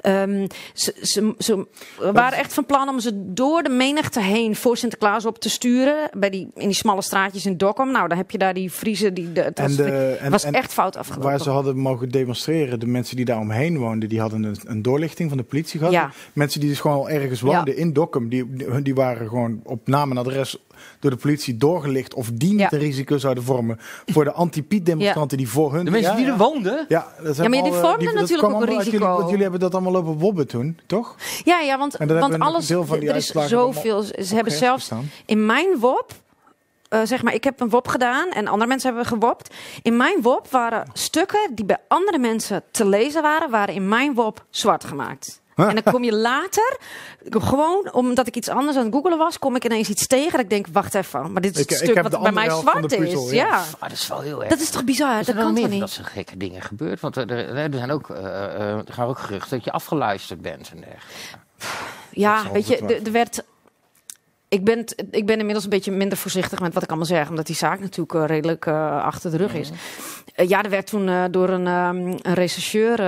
Ehm, 0.00 0.46
ze, 0.72 0.94
ze, 1.02 1.34
ze 1.38 1.66
waren 2.12 2.38
echt 2.38 2.52
van 2.54 2.66
plan 2.66 2.88
om 2.88 3.00
ze 3.00 3.32
door 3.32 3.62
de 3.62 3.68
menigte 3.68 4.20
heen 4.20 4.56
voor 4.56 4.76
Sinterklaas 4.76 5.26
op 5.26 5.38
te 5.38 5.48
sturen. 5.50 6.10
Bij 6.18 6.30
die, 6.30 6.50
in 6.54 6.66
die 6.66 6.76
smalle 6.76 7.02
straatjes 7.02 7.46
in 7.46 7.56
Dokkum. 7.56 7.90
Nou, 7.90 8.08
dan 8.08 8.16
heb 8.16 8.30
je 8.30 8.38
daar 8.38 8.54
die 8.54 8.70
Friese. 8.70 9.12
Die, 9.12 9.32
de, 9.32 9.40
het 9.40 9.58
En 9.58 9.64
was, 9.66 9.76
de- 9.76 10.16
en- 10.20 10.30
was 10.30 10.44
en 10.44 10.52
echt 10.52 10.72
fout 10.72 10.96
afgelopen. 10.96 11.28
Waar 11.30 11.40
ze 11.40 11.50
hadden 11.50 11.76
mogen 11.78 12.08
demonstreren, 12.08 12.80
de 12.80 12.86
mensen 12.86 13.16
die 13.16 13.24
daar 13.24 13.38
omheen 13.38 13.78
woonden, 13.78 14.08
die 14.08 14.18
hadden 14.18 14.24
een, 14.32 14.56
een 14.64 14.82
doorlichting 14.82 15.28
van 15.28 15.38
de 15.38 15.44
politie 15.44 15.78
gehad. 15.78 15.94
Ja. 15.94 16.10
Mensen 16.32 16.60
die 16.60 16.68
dus 16.68 16.80
gewoon 16.80 16.96
al 16.96 17.08
ergens 17.10 17.40
woonden 17.40 17.76
in 17.76 17.92
Dokkum, 17.92 18.28
die, 18.28 18.54
die- 18.54 18.82
die 18.82 18.94
waren 18.94 19.28
gewoon 19.28 19.60
op 19.64 19.86
naam 19.88 20.10
en 20.10 20.16
adres 20.18 20.58
door 21.00 21.10
de 21.10 21.16
politie 21.16 21.56
doorgelicht 21.56 22.14
of 22.14 22.30
die 22.34 22.50
niet 22.50 22.58
Ja. 22.60 22.72
een 22.72 22.78
risico 22.78 23.18
zouden 23.18 23.44
vormen 23.44 23.78
voor 24.06 24.24
de 24.24 24.32
anti-Piet-demonstranten 24.32 25.38
die 25.38 25.48
voor 25.48 25.74
hun... 25.74 25.84
de 25.84 25.90
mensen 25.90 26.10
Ja, 26.10 26.16
die 26.16 26.26
ja. 26.26 26.32
er 26.32 26.38
woonden. 26.38 26.84
Ja, 26.88 27.06
dat 27.22 27.36
Ja, 27.36 27.48
maar 27.48 27.62
die 27.62 27.72
eh, 27.72 27.80
vormden 27.80 28.14
natuurlijk 28.14 28.48
ook 28.48 28.60
een 28.60 28.66
risico. 28.66 28.90
Jullie, 28.90 29.06
want 29.06 29.26
jullie 29.26 29.42
hebben 29.42 29.60
dat 29.60 29.72
allemaal 29.72 29.92
lopen 29.92 30.12
wobben 30.18 30.46
toen, 30.46 30.78
toch? 30.86 31.16
Ja, 31.44 31.60
ja, 31.60 31.78
want, 31.78 31.96
want 31.96 32.38
alles. 32.38 32.70
er 32.70 33.14
is 33.16 33.26
zoveel. 33.26 34.02
Ze 34.02 34.34
hebben 34.34 34.52
zelfs 34.52 34.90
in 35.26 35.46
mijn 35.46 35.78
WOP. 35.78 36.12
Eh, 36.88 37.00
zeg 37.04 37.22
maar, 37.22 37.34
ik 37.34 37.44
heb 37.44 37.60
een 37.60 37.68
WOP 37.68 37.88
gedaan 37.88 38.28
en 38.28 38.46
andere 38.46 38.66
mensen 38.68 38.88
hebben 38.88 39.06
gewopt. 39.06 39.54
In 39.82 39.96
mijn 39.96 40.22
WOP 40.22 40.48
waren 40.50 40.90
stukken 40.92 41.54
die 41.54 41.64
bij 41.64 41.78
andere 41.88 42.18
mensen 42.18 42.62
te 42.70 42.86
lezen 42.86 43.22
waren, 43.22 43.50
waren 43.50 43.74
in 43.74 43.88
mijn 43.88 44.14
WOP 44.14 44.44
zwart 44.50 44.84
gemaakt. 44.84 45.40
En 45.56 45.74
dan 45.74 45.92
kom 45.92 46.04
je 46.04 46.14
later, 46.14 46.78
gewoon 47.30 47.92
omdat 47.92 48.26
ik 48.26 48.36
iets 48.36 48.48
anders 48.48 48.76
aan 48.76 48.84
het 48.84 48.94
googelen 48.94 49.18
was, 49.18 49.38
kom 49.38 49.56
ik 49.56 49.64
ineens 49.64 49.88
iets 49.88 50.06
tegen. 50.06 50.30
Dat 50.30 50.40
ik 50.40 50.50
denk, 50.50 50.66
wacht 50.72 50.94
even, 50.94 51.32
maar 51.32 51.42
dit 51.42 51.54
is 51.54 51.60
het 51.60 51.70
ik 51.70 51.76
stuk 51.76 52.02
wat 52.02 52.22
bij 52.22 52.32
mij 52.32 52.50
zwart 52.50 52.92
is. 52.92 53.30
ja. 53.30 53.46
ja. 53.46 53.64
Ah, 53.78 53.80
dat 53.80 53.92
is 53.92 54.08
wel 54.08 54.20
heel 54.20 54.40
erg. 54.40 54.50
dat 54.50 54.60
is 54.60 54.70
toch 54.70 54.84
bizar? 54.84 55.16
Dat 55.16 55.24
zijn 55.24 55.36
kan 55.36 55.54
toch 55.54 55.68
niet? 55.68 55.80
dat 55.80 55.90
soort 55.90 56.06
gekke 56.06 56.36
dingen 56.36 56.62
gebeurd. 56.62 57.00
Want 57.00 57.16
er, 57.16 57.30
er, 57.30 57.68
zijn 57.72 57.90
ook, 57.90 58.10
eh, 58.10 58.24
eh, 58.24 58.78
er 58.78 58.92
gaan 58.92 59.08
ook 59.08 59.18
geruchten 59.18 59.56
dat 59.56 59.64
je 59.64 59.72
afgeluisterd 59.72 60.40
bent 60.40 60.70
en 60.70 60.80
dergelijke. 60.80 61.38
Ja, 62.10 62.42
weet 62.52 62.66
je, 62.66 63.00
er 63.04 63.12
werd. 63.12 63.42
Ik 64.48 64.64
ben, 64.64 64.84
t- 64.84 65.04
ik 65.10 65.26
ben 65.26 65.36
inmiddels 65.38 65.64
een 65.64 65.70
beetje 65.70 65.92
minder 65.92 66.18
voorzichtig 66.18 66.60
met 66.60 66.74
wat 66.74 66.82
ik 66.82 66.88
allemaal 66.88 67.06
zeg, 67.06 67.28
omdat 67.28 67.46
die 67.46 67.56
zaak 67.56 67.80
natuurlijk 67.80 68.14
eh, 68.14 68.24
redelijk 68.26 68.66
eh, 68.66 69.02
achter 69.04 69.30
de 69.30 69.36
rug 69.36 69.54
is. 69.54 69.70
Eh, 70.34 70.48
ja, 70.48 70.62
er 70.62 70.70
werd 70.70 70.86
toen 70.86 71.08
eh, 71.08 71.24
door 71.30 71.48
een, 71.48 71.66
ehm, 71.66 71.96
een 72.22 72.34
rechercheur 72.34 72.98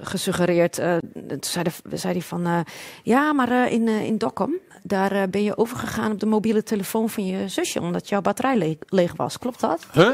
gesuggereerd. 0.00 0.78
eh, 0.78 0.96
toen 1.40 1.62
zei, 1.98 2.12
die 2.12 2.24
van, 2.24 2.46
eh, 2.46 2.58
ja, 3.02 3.32
maar 3.32 3.50
eh, 3.50 3.72
in, 3.72 3.88
in 3.88 4.18
Dokkum, 4.18 4.58
daar 4.82 5.28
ben 5.30 5.42
je 5.42 5.56
overgegaan 5.56 6.12
op 6.12 6.20
de 6.20 6.26
mobiele 6.26 6.62
telefoon 6.62 7.10
van 7.10 7.26
je 7.26 7.48
zusje, 7.48 7.80
omdat 7.80 8.08
jouw 8.08 8.20
batterij 8.20 8.56
le- 8.56 8.76
leeg 8.86 9.12
was. 9.16 9.38
Klopt 9.38 9.60
dat? 9.60 9.86
Huh? 9.92 10.10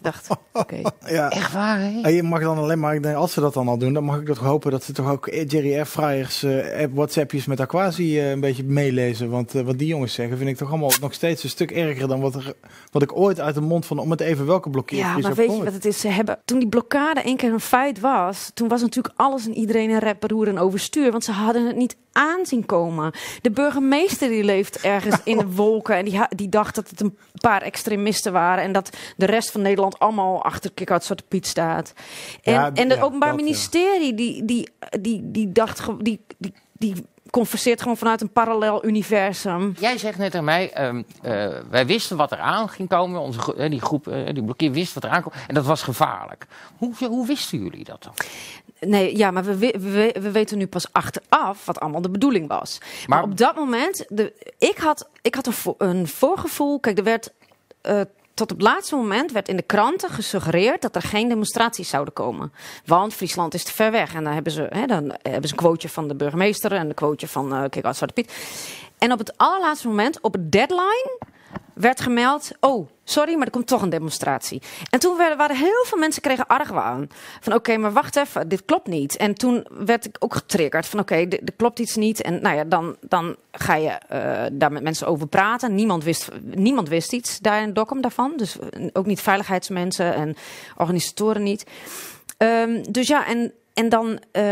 Dacht, 0.00 0.28
oké. 0.52 0.80
Ja. 1.06 1.30
Echt 1.30 1.52
waar, 1.52 1.78
hè? 1.80 2.00
En 2.02 2.12
je 2.12 2.22
mag 2.22 2.40
dan 2.40 2.58
alleen 2.58 2.78
maar, 2.80 2.94
ik 2.94 3.02
denk, 3.02 3.16
als 3.16 3.32
ze 3.32 3.40
dat 3.40 3.54
dan 3.54 3.68
al 3.68 3.78
doen, 3.78 3.92
dan 3.92 4.04
mag 4.04 4.20
ik 4.20 4.26
toch 4.26 4.38
hopen 4.38 4.70
dat 4.70 4.84
ze 4.84 4.92
toch 4.92 5.10
ook 5.10 5.26
Jerry 5.46 5.74
Airfryers, 5.74 6.42
eh 6.42 6.82
app- 6.82 6.94
WhatsAppjes 6.94 7.46
met 7.46 7.60
Aquasi 7.60 8.20
een 8.30 8.40
beetje 8.40 8.64
meelezen. 8.64 9.30
Want 9.36 9.54
eh, 9.54 9.62
wat 9.62 9.78
die 9.78 9.86
jongens 9.88 10.12
zeggen, 10.14 10.36
vind 10.36 10.50
ik 10.50 10.56
toch 10.56 10.68
allemaal 10.70 10.92
nog 11.00 11.14
steeds 11.14 11.42
een 11.42 11.48
stuk 11.48 11.70
erger 11.70 12.08
dan 12.08 12.20
wat, 12.20 12.34
er, 12.34 12.54
wat 12.90 13.02
ik 13.02 13.16
ooit 13.16 13.40
uit 13.40 13.54
de 13.54 13.60
mond 13.60 13.86
van, 13.86 13.98
om 13.98 14.10
het 14.10 14.20
even 14.20 14.46
welke 14.46 14.70
blokkeervries 14.70 15.16
Ja, 15.22 15.28
maar 15.28 15.34
weet 15.34 15.56
je 15.56 15.64
wat 15.64 15.72
het 15.72 15.84
is? 15.84 16.00
Ze 16.00 16.08
hebben, 16.08 16.38
toen 16.44 16.58
die 16.58 16.68
blokkade 16.68 17.20
één 17.20 17.36
keer 17.36 17.52
een 17.52 17.60
feit 17.60 18.00
was, 18.00 18.50
toen 18.54 18.68
was 18.68 18.80
natuurlijk 18.80 19.14
alles 19.18 19.46
en 19.46 19.54
iedereen 19.54 19.90
een 19.90 19.98
rep, 19.98 20.22
roer 20.30 20.48
en 20.48 20.58
overstuur. 20.58 21.10
Want 21.10 21.24
ze 21.24 21.32
hadden 21.32 21.66
het 21.66 21.76
niet 21.76 21.96
aanzien 22.12 22.66
komen. 22.66 23.12
De 23.42 23.50
burgemeester 23.50 24.28
die 24.28 24.44
leeft 24.44 24.80
ergens 24.80 25.16
in 25.24 25.38
de 25.38 25.46
wolken 25.62 25.96
en 25.96 26.04
die, 26.04 26.20
die 26.28 26.48
dacht 26.48 26.74
dat 26.74 26.90
het 26.90 27.00
een 27.00 27.16
paar 27.40 27.62
extremisten 27.62 28.32
waren 28.32 28.64
en 28.64 28.72
dat 28.72 28.96
de 29.16 29.26
rest 29.26 29.50
van 29.50 29.62
Nederland 29.62 29.98
allemaal 29.98 30.42
achter 30.44 30.72
Kick-Out 30.74 31.04
Zwarte 31.04 31.24
Piet 31.28 31.46
staat. 31.46 31.92
En, 32.42 32.52
Ja, 32.52 32.70
en 32.74 32.88
het 32.88 32.98
ja, 32.98 33.04
Openbaar 33.04 33.28
dat. 33.36 33.40
Ministerie 33.40 34.14
die, 34.14 34.44
die, 34.44 34.68
die, 35.00 35.20
die 35.30 35.52
dacht, 35.52 35.80
ge- 35.80 36.02
die, 36.02 36.20
die, 36.38 36.52
die 36.72 36.94
converseert 37.40 37.80
gewoon 37.82 37.96
vanuit 37.96 38.20
een 38.20 38.30
parallel 38.32 38.84
universum. 38.84 39.74
Jij 39.78 39.98
zegt 39.98 40.18
net 40.18 40.34
aan 40.34 40.44
mij, 40.44 40.72
ehm, 40.72 41.02
eh, 41.22 41.48
wij 41.70 41.86
wisten 41.86 42.16
wat 42.16 42.32
er 42.32 42.38
aan 42.38 42.68
ging 42.68 42.88
komen. 42.88 43.20
Onze, 43.20 43.38
gro- 43.38 43.52
eh, 43.52 43.70
die 43.70 43.80
groep, 43.80 44.08
eh, 44.08 44.34
die 44.34 44.42
blokkeer 44.44 44.70
wist 44.72 44.94
wat 44.94 45.04
er 45.04 45.10
aankwam. 45.10 45.32
En 45.46 45.54
dat 45.54 45.64
was 45.64 45.82
gevaarlijk. 45.82 46.46
Hoe, 46.78 46.94
hoe 47.08 47.26
wisten 47.26 47.58
jullie 47.62 47.84
dat 47.84 48.02
dan? 48.02 48.12
Nee, 48.80 49.16
ja, 49.16 49.30
maar 49.30 49.44
we, 49.44 49.56
we, 49.58 49.74
we, 49.80 50.16
we 50.20 50.30
weten 50.30 50.58
nu 50.58 50.66
pas 50.66 50.92
achteraf 50.92 51.66
wat 51.66 51.80
allemaal 51.80 52.00
de 52.00 52.10
bedoeling 52.10 52.48
was. 52.48 52.78
Maar, 52.80 52.88
Maar- 53.20 53.22
op 53.30 53.36
dat 53.36 53.56
moment, 53.56 54.04
de, 54.08 54.32
ik 54.58 54.78
had, 54.78 55.08
ik 55.22 55.34
had 55.34 55.46
een, 55.46 55.52
vo- 55.52 55.74
een 55.78 56.08
voorgevoel. 56.08 56.80
Kijk, 56.80 56.98
er 56.98 57.04
werd 57.04 57.32
tot 58.36 58.52
op 58.52 58.58
het 58.58 58.66
laatste 58.66 58.96
moment 58.96 59.32
werd 59.32 59.48
in 59.48 59.56
de 59.56 59.62
kranten 59.62 60.10
gesuggereerd 60.10 60.82
dat 60.82 60.96
er 60.96 61.02
geen 61.02 61.28
demonstraties 61.28 61.88
zouden 61.88 62.14
komen. 62.14 62.52
Want 62.84 63.14
Friesland 63.14 63.54
is 63.54 63.64
te 63.64 63.72
ver 63.72 63.90
weg. 63.90 64.14
En 64.14 64.24
dan 64.24 64.32
hebben 64.32 64.52
ze, 64.52 64.66
hè, 64.68 64.86
dan 64.86 65.16
hebben 65.22 65.48
ze 65.48 65.54
een 65.54 65.60
quoteje 65.60 65.88
van 65.92 66.08
de 66.08 66.14
burgemeester 66.14 66.72
en 66.72 66.88
een 66.88 66.94
quoteje 66.94 67.32
van 67.32 67.52
uh, 67.52 67.64
Kijk 67.68 67.94
Zwarte 67.94 68.12
Piet. 68.14 68.32
En 68.98 69.12
op 69.12 69.18
het 69.18 69.36
allerlaatste 69.36 69.88
moment, 69.88 70.20
op 70.20 70.32
het 70.32 70.52
deadline, 70.52 71.18
werd 71.76 72.00
gemeld: 72.00 72.50
Oh, 72.60 72.88
sorry, 73.04 73.34
maar 73.34 73.46
er 73.46 73.52
komt 73.52 73.66
toch 73.66 73.82
een 73.82 73.90
demonstratie. 73.90 74.62
En 74.90 74.98
toen 74.98 75.16
werden, 75.16 75.36
waren 75.38 75.56
heel 75.56 75.84
veel 75.84 75.98
mensen 75.98 76.22
kregen 76.22 76.46
argwaan. 76.46 77.08
Van 77.40 77.52
oké, 77.54 77.76
maar 77.76 77.92
wacht 77.92 78.16
even, 78.16 78.48
dit 78.48 78.64
klopt 78.64 78.86
niet. 78.86 79.16
En 79.16 79.34
toen 79.34 79.66
werd 79.70 80.04
ik 80.04 80.16
ook 80.18 80.34
getriggerd 80.34 80.86
van 80.86 80.98
oké, 81.00 81.28
dit- 81.28 81.40
er 81.40 81.54
klopt 81.56 81.78
iets 81.78 81.96
niet. 81.96 82.22
En 82.22 82.42
nou 82.42 82.56
ja, 82.56 82.64
dan, 82.64 82.96
dan 83.00 83.36
ga 83.52 83.74
je 83.74 83.88
eh, 83.88 84.44
daar 84.52 84.72
met 84.72 84.82
mensen 84.82 85.06
over 85.06 85.26
praten. 85.26 85.74
Niemand 85.74 86.04
wist, 86.04 86.28
niemand 86.42 86.88
wist 86.88 87.12
iets 87.12 87.38
daar 87.38 87.62
in 87.62 87.72
Dokkum 87.72 88.00
daarvan. 88.00 88.32
Dus 88.36 88.58
eh, 88.58 88.86
ook 88.92 89.06
niet 89.06 89.20
veiligheidsmensen 89.20 90.14
en 90.14 90.36
organisatoren 90.76 91.42
niet. 91.42 91.64
Ehm, 92.36 92.82
dus 92.90 93.06
ja, 93.06 93.26
en, 93.26 93.52
en 93.76 93.88
dan 93.88 94.18
eh, 94.32 94.42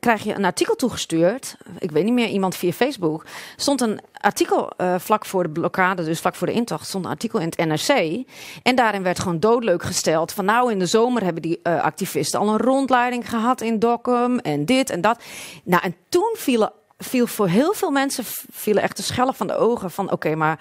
krijg 0.00 0.22
je 0.22 0.34
een 0.34 0.44
artikel 0.44 0.74
toegestuurd. 0.74 1.56
Ik 1.78 1.90
weet 1.90 2.04
niet 2.04 2.12
meer, 2.12 2.28
iemand 2.28 2.56
via 2.56 2.72
Facebook. 2.72 3.26
Stond 3.56 3.80
een 3.80 4.00
artikel 4.20 4.70
eh, 4.70 4.94
vlak 4.98 5.26
voor 5.26 5.42
de 5.42 5.48
blokkade, 5.48 6.04
dus 6.04 6.20
vlak 6.20 6.34
voor 6.34 6.46
de 6.46 6.52
intocht, 6.52 6.86
stond 6.86 7.04
een 7.04 7.10
artikel 7.10 7.38
in 7.38 7.52
het 7.56 7.66
NRC. 7.66 8.24
En 8.62 8.74
daarin 8.74 9.02
werd 9.02 9.18
gewoon 9.18 9.40
doodleuk 9.40 9.82
gesteld 9.82 10.32
van 10.32 10.44
nou, 10.44 10.70
in 10.70 10.78
de 10.78 10.86
zomer 10.86 11.22
hebben 11.24 11.42
die 11.42 11.60
eh, 11.62 11.82
activisten 11.82 12.40
al 12.40 12.48
een 12.48 12.58
rondleiding 12.58 13.30
gehad 13.30 13.60
in 13.60 13.78
Dokkum 13.78 14.38
en 14.38 14.64
dit 14.64 14.90
en 14.90 15.00
dat. 15.00 15.22
Nou, 15.64 15.82
en 15.82 15.94
toen 16.08 16.34
vielen, 16.36 16.72
viel 16.98 17.26
voor 17.26 17.48
heel 17.48 17.72
veel 17.72 17.90
mensen 17.90 18.24
vielen 18.50 18.82
echt 18.82 18.96
de 18.96 19.02
schellen 19.02 19.34
van 19.34 19.46
de 19.46 19.56
ogen 19.56 19.90
van 19.90 20.10
oké, 20.10 20.34
maar, 20.34 20.60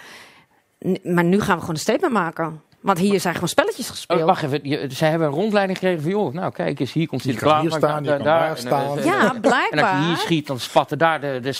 maar 1.03 1.23
nu 1.23 1.41
gaan 1.41 1.55
we 1.55 1.61
gewoon 1.61 1.75
een 1.75 1.81
statement 1.81 2.13
maken. 2.13 2.61
Want 2.83 2.97
hier 2.97 3.19
zijn 3.19 3.33
gewoon 3.33 3.49
spelletjes 3.49 3.89
gespeeld. 3.89 4.19
Oh, 4.19 4.25
wacht 4.25 4.43
even, 4.43 4.59
je, 4.63 4.85
zij 4.89 5.09
hebben 5.09 5.27
een 5.27 5.33
rondleiding 5.33 5.77
gekregen 5.77 6.01
van, 6.03 6.11
joh, 6.11 6.33
nou 6.33 6.51
kijk 6.51 6.79
eens, 6.79 6.93
hier 6.93 7.07
komt 7.07 7.21
Sinterklaas. 7.21 7.61
hier 7.61 7.71
staan, 7.71 8.03
daar- 8.03 8.23
daar, 8.23 8.57
staan. 8.57 8.81
Ja, 9.03 9.19
En 9.21 9.21
als 9.23 9.31
je 9.33 9.39
blijkbaar. 9.39 10.03
hier 10.05 10.17
schiet, 10.17 10.47
dan 10.47 10.59
spatten 10.59 10.97
daar 10.97 11.21
de, 11.21 11.39
de 11.41 11.53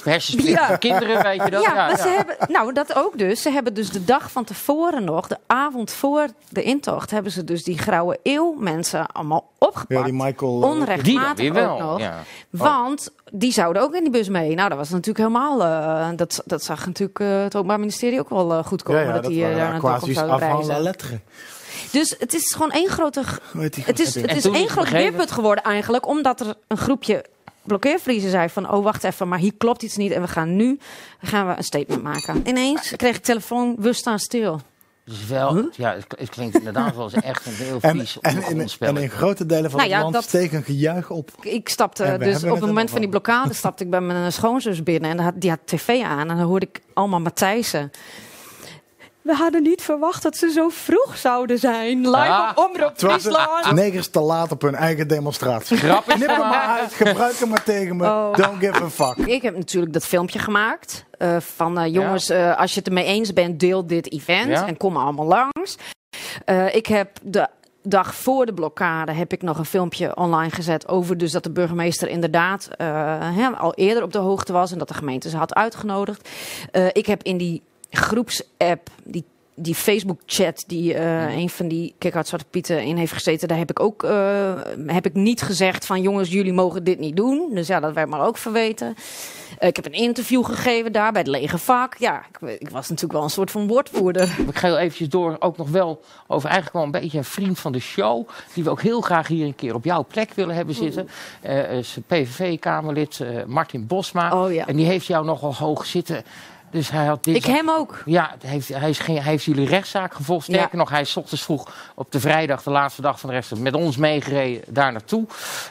Ja. 0.43 0.67
van 0.67 0.77
kinderen, 0.77 1.23
weet 1.23 1.43
je 1.43 1.49
dat? 1.49 1.63
Ja, 1.63 1.73
maar 1.73 1.97
ze 1.97 2.07
hebben, 2.07 2.35
nou 2.47 2.73
dat 2.73 2.95
ook 2.95 3.17
dus. 3.17 3.41
Ze 3.41 3.49
hebben 3.49 3.73
dus 3.73 3.89
de 3.89 4.03
dag 4.05 4.31
van 4.31 4.43
tevoren 4.43 5.03
nog, 5.03 5.27
de 5.27 5.37
avond 5.47 5.91
voor 5.91 6.27
de 6.49 6.63
intocht, 6.63 7.11
hebben 7.11 7.31
ze 7.31 7.43
dus 7.43 7.63
die 7.63 7.77
grauwe 7.77 8.19
eeuw 8.23 8.55
mensen 8.59 9.07
allemaal 9.07 9.49
opgepakt. 9.57 9.99
Ja, 9.99 10.03
die 10.03 10.13
Michael. 10.13 10.51
eh, 10.51 10.61
Die 10.61 10.61
dan 10.61 10.69
Onrechtmatig 10.71 11.37
weer 11.37 11.53
wel. 11.53 11.73
ook 11.73 11.79
nog. 11.79 11.99
Ja. 11.99 12.23
Want 12.49 13.11
die 13.35 13.51
zouden 13.51 13.81
ook 13.81 13.95
in 13.95 14.01
die 14.03 14.11
bus 14.11 14.29
mee. 14.29 14.55
Nou, 14.55 14.69
dat 14.69 14.77
was 14.77 14.89
natuurlijk 14.89 15.17
helemaal. 15.17 15.63
eh, 15.63 16.17
dat, 16.17 16.41
dat 16.45 16.63
zag 16.63 16.85
natuurlijk 16.85 17.19
eh, 17.19 17.41
het 17.43 17.55
Openbaar 17.55 17.79
Ministerie 17.79 18.19
ook 18.19 18.29
wel 18.29 18.53
eh, 18.53 18.65
goed 18.65 18.83
komen. 18.83 19.01
ja, 19.01 19.11
dat 19.11 19.23
dat 19.23 19.31
die 19.31 19.41
waren 19.41 19.57
daar 19.57 19.69
naar 19.69 19.73
Dokkum 19.79 19.95
Aquasi's 19.95 20.15
zouden 20.15 20.37
reizen. 20.39 20.81
lettre. 20.81 21.19
Dus 21.91 22.15
het 22.19 22.33
is 22.33 22.53
gewoon 22.53 22.71
één 22.71 22.89
grote. 22.89 23.23
Het 23.79 23.99
is, 23.99 24.15
het 24.15 24.35
is 24.35 24.45
één 24.45 24.69
groot 24.69 24.89
weerpunt 24.89 25.31
geworden 25.31 25.63
eigenlijk. 25.63 26.07
Omdat 26.07 26.39
er 26.39 26.55
een 26.67 26.77
groepje 26.77 27.25
blokkeervriezen 27.61 28.29
zei 28.29 28.49
van... 28.49 28.71
oh, 28.71 28.83
wacht 28.83 29.03
even, 29.03 29.27
maar 29.27 29.39
hier 29.39 29.53
klopt 29.57 29.83
iets 29.83 29.97
niet. 29.97 30.11
En 30.11 30.21
we 30.21 30.27
gaan 30.27 30.55
nu 30.55 30.79
gaan 31.21 31.47
we 31.47 31.53
een 31.57 31.63
statement 31.63 32.03
maken. 32.03 32.41
Ineens 32.47 32.93
kreeg 32.95 33.15
ik 33.15 33.23
telefoon, 33.23 33.75
we 33.79 33.93
staan 33.93 34.19
stil. 34.19 34.61
Dus 35.05 35.25
wel, 35.27 35.69
ja, 35.75 35.97
het, 36.17 36.29
klinkt 36.29 36.55
inderdaad 36.57 36.95
wel 36.95 37.03
eens 37.03 37.13
echt 37.13 37.45
een 37.45 37.53
heel 37.53 37.77
En, 37.81 37.99
vies 37.99 38.19
en, 38.21 38.43
in, 38.43 38.67
en 38.79 38.97
in 38.97 39.09
grote 39.09 39.45
delen 39.45 39.69
van 39.71 39.79
Nou 39.79 39.91
het 39.91 40.01
land 40.01 40.13
dat- 40.13 40.23
steekt 40.23 40.53
een 40.53 40.63
gejuich 40.63 41.09
op. 41.09 41.31
Ik 41.41 41.69
stapte 41.69 42.03
En 42.03 42.19
dus 42.19 42.43
op 42.43 42.49
het 42.49 42.59
moment 42.65 42.89
van 42.89 42.99
die 42.99 43.09
blokkade 43.09 43.53
stapte 43.53 43.83
ik 43.83 43.89
bij 43.89 44.01
mijn 44.01 44.31
schoonzus 44.31 44.83
binnen 44.83 45.09
en 45.11 45.19
had- 45.19 45.33
die 45.41 45.49
had 45.49 45.59
tv 45.65 46.01
aan 46.03 46.19
en 46.19 46.27
dan 46.27 46.39
hoorde 46.39 46.65
ik 46.65 46.81
allemaal 46.93 47.19
Matthijssen. 47.19 47.91
We 49.23 49.33
hadden 49.35 49.63
niet 49.63 49.81
verwacht 49.81 50.23
dat 50.23 50.37
ze 50.37 50.51
zo 50.51 50.69
vroeg 50.69 51.17
zouden 51.17 51.57
zijn. 51.59 51.97
Live 51.99 52.17
Ah. 52.17 52.49
op 52.55 52.69
Omroep 52.69 52.91
Friesland. 52.95 53.71
negers 53.71 54.07
te 54.07 54.19
laat 54.19 54.51
op 54.51 54.61
hun 54.61 54.75
eigen 54.75 55.07
demonstratie. 55.07 55.77
Grap 55.77 56.07
is 56.07 56.13
Knip 56.13 56.27
hem 56.27 56.39
maar 56.39 56.79
uit, 56.79 56.93
gebruik 56.93 57.35
hem 57.39 57.49
maar 57.49 57.63
tegen 57.63 57.95
me. 57.97 58.03
Oh. 58.05 58.33
Don't 58.35 58.59
give 58.59 58.83
a 58.83 58.89
fuck. 58.89 59.25
Ik 59.27 59.41
heb 59.41 59.55
natuurlijk 59.57 59.93
dat 59.93 60.05
filmpje 60.05 60.39
gemaakt. 60.39 61.05
eh, 61.17 61.37
van 61.39 61.79
eh, 61.79 61.93
jongens, 61.93 62.29
eh, 62.29 62.57
als 62.59 62.71
je 62.73 62.77
het 62.79 62.87
ermee 62.87 63.05
eens 63.05 63.33
bent, 63.33 63.59
deel 63.59 63.87
dit 63.87 64.11
event 64.11 64.47
Ja. 64.49 64.67
en 64.67 64.77
kom 64.77 64.97
allemaal 64.97 65.25
langs. 65.25 65.77
Eh, 66.45 66.75
ik 66.75 66.85
heb 66.87 67.09
de 67.21 67.47
dag 67.83 68.15
voor 68.15 68.45
de 68.45 68.53
blokkade 68.53 69.11
heb 69.11 69.33
ik 69.33 69.41
nog 69.41 69.57
een 69.57 69.65
filmpje 69.65 70.15
online 70.15 70.51
gezet 70.51 70.87
over 70.87 71.17
dus 71.17 71.31
dat 71.31 71.43
de 71.43 71.51
burgemeester 71.51 72.07
inderdaad 72.09 72.69
eh, 72.77 72.87
hè, 73.35 73.47
al 73.49 73.73
eerder 73.73 74.03
op 74.03 74.11
de 74.11 74.17
hoogte 74.17 74.53
was 74.53 74.71
en 74.71 74.77
dat 74.77 74.87
de 74.87 74.93
gemeente 74.93 75.29
ze 75.29 75.37
had 75.37 75.53
uitgenodigd. 75.53 76.29
Eh, 76.71 76.85
ik 76.91 77.05
heb 77.05 77.23
in 77.23 77.37
die 77.37 77.63
groepsapp, 77.97 78.89
die 79.03 79.23
die 79.55 79.75
Facebook-chat 79.75 80.63
die 80.67 80.93
eh, 80.93 81.35
een 81.35 81.49
van 81.49 81.67
die 81.67 81.95
Kick-Out 81.97 82.27
Zwarte 82.27 82.45
Pieten 82.49 82.83
in 82.83 82.97
heeft 82.97 83.11
gezeten, 83.11 83.47
daar 83.47 83.57
heb 83.57 83.69
ik 83.69 83.79
ook 83.79 84.03
eh, 84.03 84.53
heb 84.85 85.05
ik 85.05 85.13
niet 85.13 85.41
gezegd 85.41 85.85
van 85.85 86.01
jongens, 86.01 86.29
jullie 86.29 86.53
mogen 86.53 86.83
dit 86.83 86.99
niet 86.99 87.15
doen. 87.15 87.49
Dus 87.53 87.67
ja, 87.67 87.79
dat 87.79 87.93
werd 87.93 88.09
maar 88.09 88.25
ook 88.25 88.37
verweten. 88.37 88.95
Eh, 89.59 89.67
ik 89.67 89.75
heb 89.75 89.85
een 89.85 89.91
interview 89.91 90.45
gegeven 90.45 90.91
daar 90.91 91.11
bij 91.11 91.21
het 91.21 91.29
lege 91.29 91.57
vak. 91.57 91.95
Ja, 91.97 92.23
ik, 92.31 92.59
ik 92.59 92.69
was 92.69 92.89
natuurlijk 92.89 93.13
wel 93.13 93.23
een 93.23 93.29
soort 93.29 93.51
van 93.51 93.67
woordvoerder. 93.67 94.35
Ik 94.47 94.57
ga 94.57 94.67
heel 94.67 94.77
eventjes 94.77 95.09
door, 95.09 95.35
ook 95.39 95.57
nog 95.57 95.69
wel 95.69 96.01
over 96.27 96.49
eigenlijk 96.49 96.75
wel 96.75 96.85
een 96.85 97.01
beetje 97.01 97.17
een 97.17 97.23
vriend 97.23 97.59
van 97.59 97.71
de 97.71 97.79
show. 97.79 98.27
Die 98.53 98.63
we 98.63 98.69
ook 98.69 98.81
heel 98.81 99.01
graag 99.01 99.27
hier 99.27 99.45
een 99.45 99.55
keer 99.55 99.75
op 99.75 99.83
jouw 99.83 100.05
plek 100.05 100.33
willen 100.33 100.55
hebben 100.55 100.75
zitten. 100.75 101.09
Eh 101.41 101.71
is 101.77 101.97
PVV-Kamerlid 102.07 103.19
Martin 103.47 103.87
Bosma. 103.87 104.43
Oh 104.43 104.53
ja. 104.53 104.67
En 104.67 104.75
die 104.75 104.85
heeft 104.85 105.05
jou 105.05 105.25
nogal 105.25 105.55
hoog 105.55 105.85
zitten. 105.85 106.23
Dus 106.73 106.89
hij 106.89 107.05
had 107.05 107.23
dit. 107.23 107.35
Ik 107.35 107.45
hem 107.45 107.69
ook. 107.69 108.01
Ja, 108.05 108.35
hij 108.41 108.49
heeft, 108.49 108.67
hij, 108.67 108.89
is 108.89 108.99
geen, 108.99 109.15
hij 109.15 109.31
heeft 109.31 109.43
jullie 109.43 109.67
rechtszaak 109.67 110.13
gevolgd. 110.13 110.43
Sterker 110.43 110.69
Ja. 110.71 110.77
nog, 110.77 110.89
hij 110.89 111.01
is 111.01 111.17
ochtends 111.17 111.43
vroeg 111.43 111.71
op 111.95 112.11
de 112.11 112.19
vrijdag, 112.19 112.63
de 112.63 112.69
laatste 112.69 113.01
dag 113.01 113.19
van 113.19 113.29
de 113.29 113.35
rechtszaak, 113.35 113.59
met 113.59 113.73
ons 113.73 113.97
meegereden 113.97 114.73
daar 114.73 114.91
naartoe. 114.91 115.25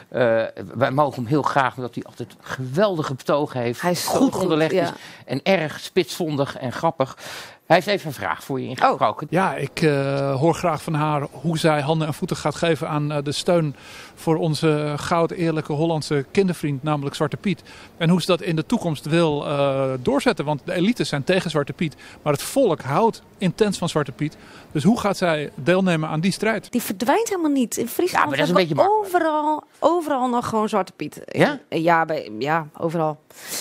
Eh, 0.09 0.41
wij 0.73 0.91
mogen 0.91 1.15
hem 1.15 1.25
heel 1.25 1.41
graag, 1.41 1.75
omdat 1.75 1.95
hij 1.95 2.03
altijd 2.03 2.35
geweldige 2.41 3.13
betogen 3.13 3.59
heeft. 3.59 3.81
Hij 3.81 3.91
is 3.91 4.05
goed, 4.05 4.33
goed, 4.33 4.41
onderlegd 4.41 4.71
ja. 4.71 4.83
is 4.83 4.89
en 5.25 5.39
erg 5.43 5.79
spitsvondig 5.79 6.57
en 6.57 6.71
grappig. 6.71 7.17
Hij 7.65 7.75
heeft 7.75 7.87
even 7.87 8.07
een 8.07 8.13
vraag 8.13 8.43
voor 8.43 8.61
je 8.61 8.67
ingesproken. 8.67 9.27
Ja, 9.29 9.55
ik 9.55 9.81
eh, 9.81 10.35
hoor 10.39 10.53
graag 10.53 10.81
van 10.83 10.93
haar 10.93 11.27
hoe 11.31 11.57
zij 11.57 11.81
handen 11.81 12.07
en 12.07 12.13
voeten 12.13 12.37
gaat 12.37 12.55
geven 12.55 12.89
aan 12.89 13.11
eh, 13.11 13.23
de 13.23 13.31
steun 13.31 13.75
voor 14.15 14.35
onze 14.35 14.93
goud 14.97 15.31
eerlijke 15.31 15.73
Hollandse 15.73 16.25
kindervriend, 16.31 16.83
namelijk 16.83 17.15
Zwarte 17.15 17.37
Piet. 17.37 17.63
En 17.97 18.09
hoe 18.09 18.21
ze 18.21 18.25
dat 18.27 18.41
in 18.41 18.55
de 18.55 18.65
toekomst 18.65 19.05
wil 19.05 19.45
eh, 19.47 19.91
doorzetten. 19.99 20.45
Want 20.45 20.61
de 20.65 20.73
elites 20.73 21.09
zijn 21.09 21.23
tegen 21.23 21.49
Zwarte 21.49 21.73
Piet, 21.73 21.95
maar 22.21 22.33
het 22.33 22.41
volk 22.41 22.81
houdt 22.81 23.21
intens 23.37 23.77
van 23.77 23.89
Zwarte 23.89 24.11
Piet. 24.11 24.37
Dus 24.71 24.83
hoe 24.83 24.99
gaat 24.99 25.17
zij 25.17 25.51
deelnemen 25.55 26.09
aan 26.09 26.19
die 26.19 26.31
strijd? 26.31 26.71
Die 26.71 26.81
verdwijnt 26.81 27.29
helemaal 27.29 27.51
niet. 27.51 27.77
In 27.77 27.87
Friesland 27.87 28.23
Ja, 28.23 28.29
maar 28.29 28.37
dat 28.37 28.45
is 28.47 28.53
een 28.61 28.67
beetje 28.67 28.89
overal, 28.99 29.63
overal 29.79 30.29
nog 30.29 30.47
gewoon 30.47 30.69
Zwarte 30.69 30.91
Piet. 30.91 31.21
Ja? 31.25 31.59
Ja, 31.69 32.05
bij, 32.05 32.31
ja 32.39 32.67
overal. 32.77 33.19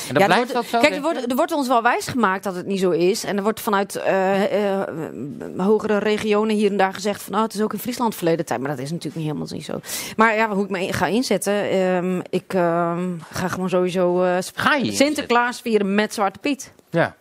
En 0.08 0.14
dan 0.14 0.22
Ja, 0.22 0.28
er 0.28 0.36
wordt- 0.36 0.52
dat 0.52 0.64
zo? 0.64 0.80
Kijk, 0.80 0.94
er 0.94 1.02
wordt, 1.02 1.30
er 1.30 1.36
wordt 1.36 1.52
ons 1.52 1.68
wel 1.68 1.82
wijsgemaakt 1.82 2.44
dat 2.44 2.54
het 2.54 2.66
niet 2.66 2.80
zo 2.80 2.90
is. 2.90 3.24
En 3.24 3.36
er 3.36 3.42
wordt 3.42 3.60
vanuit 3.60 3.91
eh, 3.96 4.78
eh, 4.80 4.88
hogere 5.56 5.98
regionen 5.98 6.56
hier 6.56 6.70
en 6.70 6.76
daar 6.76 6.94
gezegd 6.94 7.22
van... 7.22 7.34
Oh, 7.34 7.42
het 7.42 7.54
is 7.54 7.60
ook 7.60 7.72
in 7.72 7.78
Friesland 7.78 8.14
verleden 8.14 8.44
tijd. 8.44 8.60
Maar 8.60 8.68
dat 8.70 8.78
is 8.78 8.90
natuurlijk 8.90 9.16
niet 9.16 9.26
helemaal 9.26 9.48
niet 9.52 9.64
zo. 9.64 9.80
Maar 10.16 10.34
ja, 10.34 10.54
hoe 10.54 10.64
ik 10.64 10.70
me 10.70 10.92
ga 10.92 11.06
inzetten... 11.06 11.70
ehm, 11.70 12.20
ik 12.30 12.54
ehm, 12.54 13.08
ga 13.30 13.48
gewoon 13.48 13.68
sowieso 13.68 14.22
eh, 14.22 14.36
Ga 14.54 14.74
je 14.74 14.92
Sinterklaas 14.92 15.60
vieren 15.60 15.94
met 15.94 16.14
Zwarte 16.14 16.38
Piet. 16.38 16.72
Ja. 16.90 17.16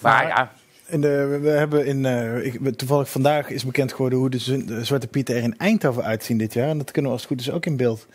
Maar 0.00 0.12
Maar- 0.12 0.26
ja, 0.28 0.52
In 0.86 1.00
de, 1.00 1.38
we- 1.42 1.48
hebben 1.48 1.86
in, 1.86 2.04
eh, 2.06 2.44
ik, 2.44 2.76
toevallig 2.78 3.10
vandaag 3.10 3.50
is 3.50 3.64
bekend 3.64 3.90
geworden 3.92 4.18
hoe 4.18 4.30
de, 4.30 4.38
Zwarte 4.84 5.06
Pieten 5.06 5.36
er 5.36 5.42
in 5.42 5.58
Eindhoven 5.58 6.04
uitzien 6.04 6.38
dit 6.38 6.52
jaar. 6.54 6.68
En 6.68 6.78
dat 6.78 6.90
kunnen 6.90 7.10
we 7.10 7.16
als 7.16 7.26
het 7.28 7.36
goed 7.36 7.46
is 7.46 7.50
ook 7.54 7.66
in 7.66 7.76
beeld 7.76 8.06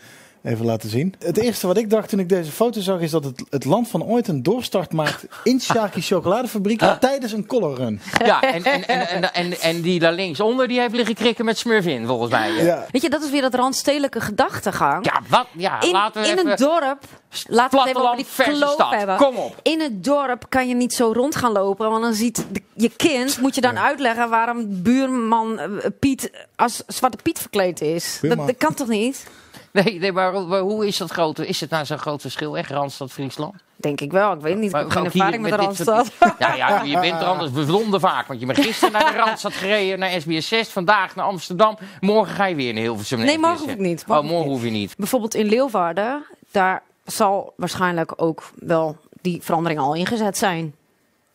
even 0.42 0.64
laten 0.64 0.90
zien. 0.90 1.14
Het 1.18 1.38
eerste 1.38 1.66
wat 1.66 1.76
ik 1.76 1.90
dacht 1.90 2.08
toen 2.08 2.18
ik 2.18 2.28
deze 2.28 2.50
foto 2.50 2.80
zag 2.80 3.00
is 3.00 3.10
dat 3.10 3.24
het, 3.24 3.42
het 3.50 3.64
land 3.64 3.88
van 3.88 4.04
ooit 4.04 4.28
een 4.28 4.42
doorstart 4.42 4.92
maakt 4.92 5.26
in 5.44 5.60
Sharky 5.60 6.00
chocoladefabriek 6.00 6.82
tijdens 7.00 7.32
een 7.32 7.46
color 7.46 7.76
run. 7.76 8.00
ja 8.24 8.42
en, 8.42 8.64
en, 8.64 8.86
en, 8.88 9.08
en, 9.08 9.34
en, 9.34 9.60
en 9.60 9.80
die 9.80 10.00
daar 10.00 10.12
linksonder, 10.12 10.68
die 10.68 10.80
heeft 10.80 10.94
liggen 10.94 11.14
krikken 11.14 11.44
met 11.44 11.58
Smurfin, 11.58 12.06
volgens 12.06 12.30
mij. 12.30 12.52
Ja, 12.52 12.62
Ja. 12.62 12.86
Weet 12.90 13.02
je, 13.02 13.10
dat 13.10 13.22
is 13.22 13.30
weer 13.30 13.40
dat 13.40 13.54
randstedelijke 13.54 14.20
gedachtegang. 14.20 15.12
wat? 15.28 15.46
Ja, 15.56 15.80
in, 15.80 15.90
laten 15.90 16.22
we 16.22 16.28
in 16.28 16.38
even... 16.38 16.50
een 16.50 16.56
dorp, 16.56 17.02
laten 17.46 17.78
we 17.78 17.84
het 17.84 17.88
even 17.96 18.08
over 18.10 18.24
Platteland 18.24 18.26
die 18.26 18.74
kloof 18.76 18.90
hebben. 18.90 19.16
Kom 19.16 19.36
op. 19.36 19.56
In 19.62 19.80
het 19.80 20.04
dorp 20.04 20.44
kan 20.48 20.68
je 20.68 20.74
niet 20.74 20.92
zo 20.94 21.12
rond 21.14 21.36
gaan 21.36 21.52
lopen, 21.52 21.90
want 21.90 22.02
dan 22.02 22.14
ziet 22.14 22.44
de- 22.52 22.62
je 22.74 22.90
kind, 22.96 23.40
moet 23.40 23.54
je 23.54 23.60
dan 23.60 23.78
uitleggen 23.78 24.28
waarom 24.30 24.82
buurman 24.82 25.58
eh, 25.58 25.68
Piet 26.00 26.30
als 26.56 26.82
Zwarte 26.86 27.16
Piet 27.22 27.38
verkleed 27.38 27.80
is. 27.80 28.18
Dat 28.22 28.56
kan 28.58 28.74
toch 28.74 28.88
niet? 28.88 29.26
Nee, 29.84 29.98
nee 29.98 30.12
maar, 30.12 30.32
hoe 30.58 30.86
is 30.86 30.96
dat 30.96 31.10
grote? 31.10 31.46
Is 31.46 31.60
het 31.60 31.70
nou 31.70 31.84
zo'n 31.84 31.98
groot 31.98 32.20
verschil? 32.20 32.56
Echt 32.58 32.70
Randstad, 32.70 33.10
Friesland? 33.12 33.54
Denk 33.76 34.00
ik 34.00 34.12
wel. 34.12 34.32
Ik 34.32 34.40
weet 34.40 34.56
niet, 34.58 34.70
ik 34.74 34.76
heb 34.76 34.90
geen 34.90 35.04
ervaring 35.04 35.42
met 35.42 35.50
dit 35.60 35.76
soort- 35.76 35.88
Randstad. 35.88 36.10
Ja, 36.38 36.54
ja, 36.54 36.82
je 36.82 36.98
bent 37.00 37.20
er 37.20 37.26
anders 37.26 37.50
bijzonder 37.50 38.00
vaak. 38.00 38.26
Want 38.26 38.40
je 38.40 38.46
bent 38.46 38.58
gisteren 38.58 38.92
naar 38.92 39.12
de 39.12 39.18
Randstad 39.24 39.52
gereden, 39.52 39.98
naar 39.98 40.20
SBS 40.20 40.48
6. 40.48 40.68
Vandaag 40.68 41.14
naar 41.14 41.24
Amsterdam. 41.24 41.78
Morgen 42.00 42.34
ga 42.34 42.46
je 42.46 42.54
weer 42.54 42.72
naar 42.72 42.82
Hilversum. 42.82 43.18
naar 43.18 43.26
Nee, 43.26 43.38
morgen 43.38 43.56
SBS6. 43.58 43.60
hoef 43.60 43.70
ik 43.70 43.78
niet. 43.78 44.02
Oh, 44.02 44.08
Morgen 44.08 44.26
morgen 44.26 44.46
niet. 44.48 44.54
hoef 44.56 44.64
je 44.64 44.70
niet. 44.70 44.94
Bijvoorbeeld 44.96 45.34
in 45.34 45.46
Leeuwarden, 45.46 46.24
daar 46.50 46.82
zal 47.04 47.52
waarschijnlijk 47.56 48.12
ook 48.16 48.50
wel 48.54 48.96
die 49.20 49.42
verandering 49.42 49.80
al 49.80 49.94
ingezet 49.94 50.38
zijn. 50.38 50.74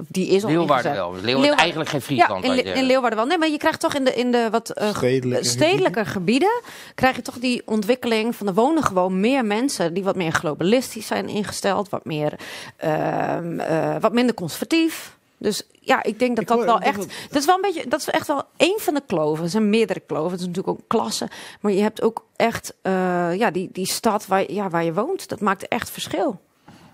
Die 0.08 0.28
is 0.28 0.44
al 0.44 0.50
Leeuwarden 0.50 0.76
ingezet. 0.92 0.96
wel. 0.96 1.16
Leeuwarden 1.24 1.56
eigenlijk 1.58 1.90
geen 1.90 2.02
Friesland. 2.02 2.46
Ja, 2.46 2.50
in, 2.52 2.56
Le- 2.56 2.72
in 2.74 2.84
Leeuwarden 2.84 3.18
wel. 3.20 3.28
Nee, 3.28 3.38
maar 3.38 3.50
je 3.50 3.58
krijgt 3.58 3.80
toch 3.80 3.94
in 3.96 4.04
de, 4.04 4.14
in 4.14 4.32
de 4.32 4.48
wat 4.52 4.70
eh, 4.70 4.90
Stedelijke 4.96 5.46
stedelijke 5.46 6.06
gebieden... 6.06 6.62
krijg 6.96 7.16
je 7.16 7.22
toch 7.22 7.38
die 7.40 7.62
ontwikkeling 7.66 8.36
van 8.36 8.48
er 8.48 8.54
wonen 8.54 8.84
gewoon 8.84 9.20
meer 9.20 9.46
mensen... 9.46 9.94
die 9.94 10.04
wat 10.04 10.16
meer 10.16 10.32
globalistisch 10.32 11.08
zijn 11.08 11.28
ingesteld. 11.28 11.90
Wat, 11.90 12.06
meer, 12.06 12.34
ehm, 12.78 13.60
eh, 13.60 13.96
wat 14.00 14.14
minder 14.14 14.36
conservatief. 14.36 15.16
Dus 15.38 15.64
ja, 15.80 16.04
ik 16.04 16.20
denk 16.20 16.32
dat 16.36 16.42
Ik 16.42 16.48
dat 16.48 16.58
hoor- 16.58 16.66
wel 16.66 16.80
echt... 16.80 16.98
Dat 17.30 17.40
is 17.40 17.46
wel 17.46 17.56
een 17.56 17.62
beetje... 17.62 17.88
Dat 17.88 18.00
is 18.00 18.10
echt 18.10 18.28
wel 18.28 18.44
één 18.58 18.80
van 18.80 18.94
de 18.94 19.04
kloven. 19.08 19.44
Er 19.44 19.50
zijn 19.50 19.70
meerdere 19.70 20.00
kloven. 20.00 20.32
Het 20.32 20.40
is 20.40 20.46
natuurlijk 20.48 20.80
ook 20.80 20.88
klassen. 20.88 21.30
Maar 21.62 21.72
je 21.72 21.82
hebt 21.82 22.02
ook 22.02 22.26
echt... 22.36 22.74
eh, 22.82 23.36
ja, 23.36 23.52
die, 23.52 23.70
die 23.74 23.88
stad 23.88 24.28
waar, 24.28 24.52
ja, 24.52 24.70
waar 24.70 24.84
je 24.84 24.94
woont. 24.94 25.30
Dat 25.30 25.40
maakt 25.40 25.68
echt 25.68 25.90
verschil. 25.90 26.40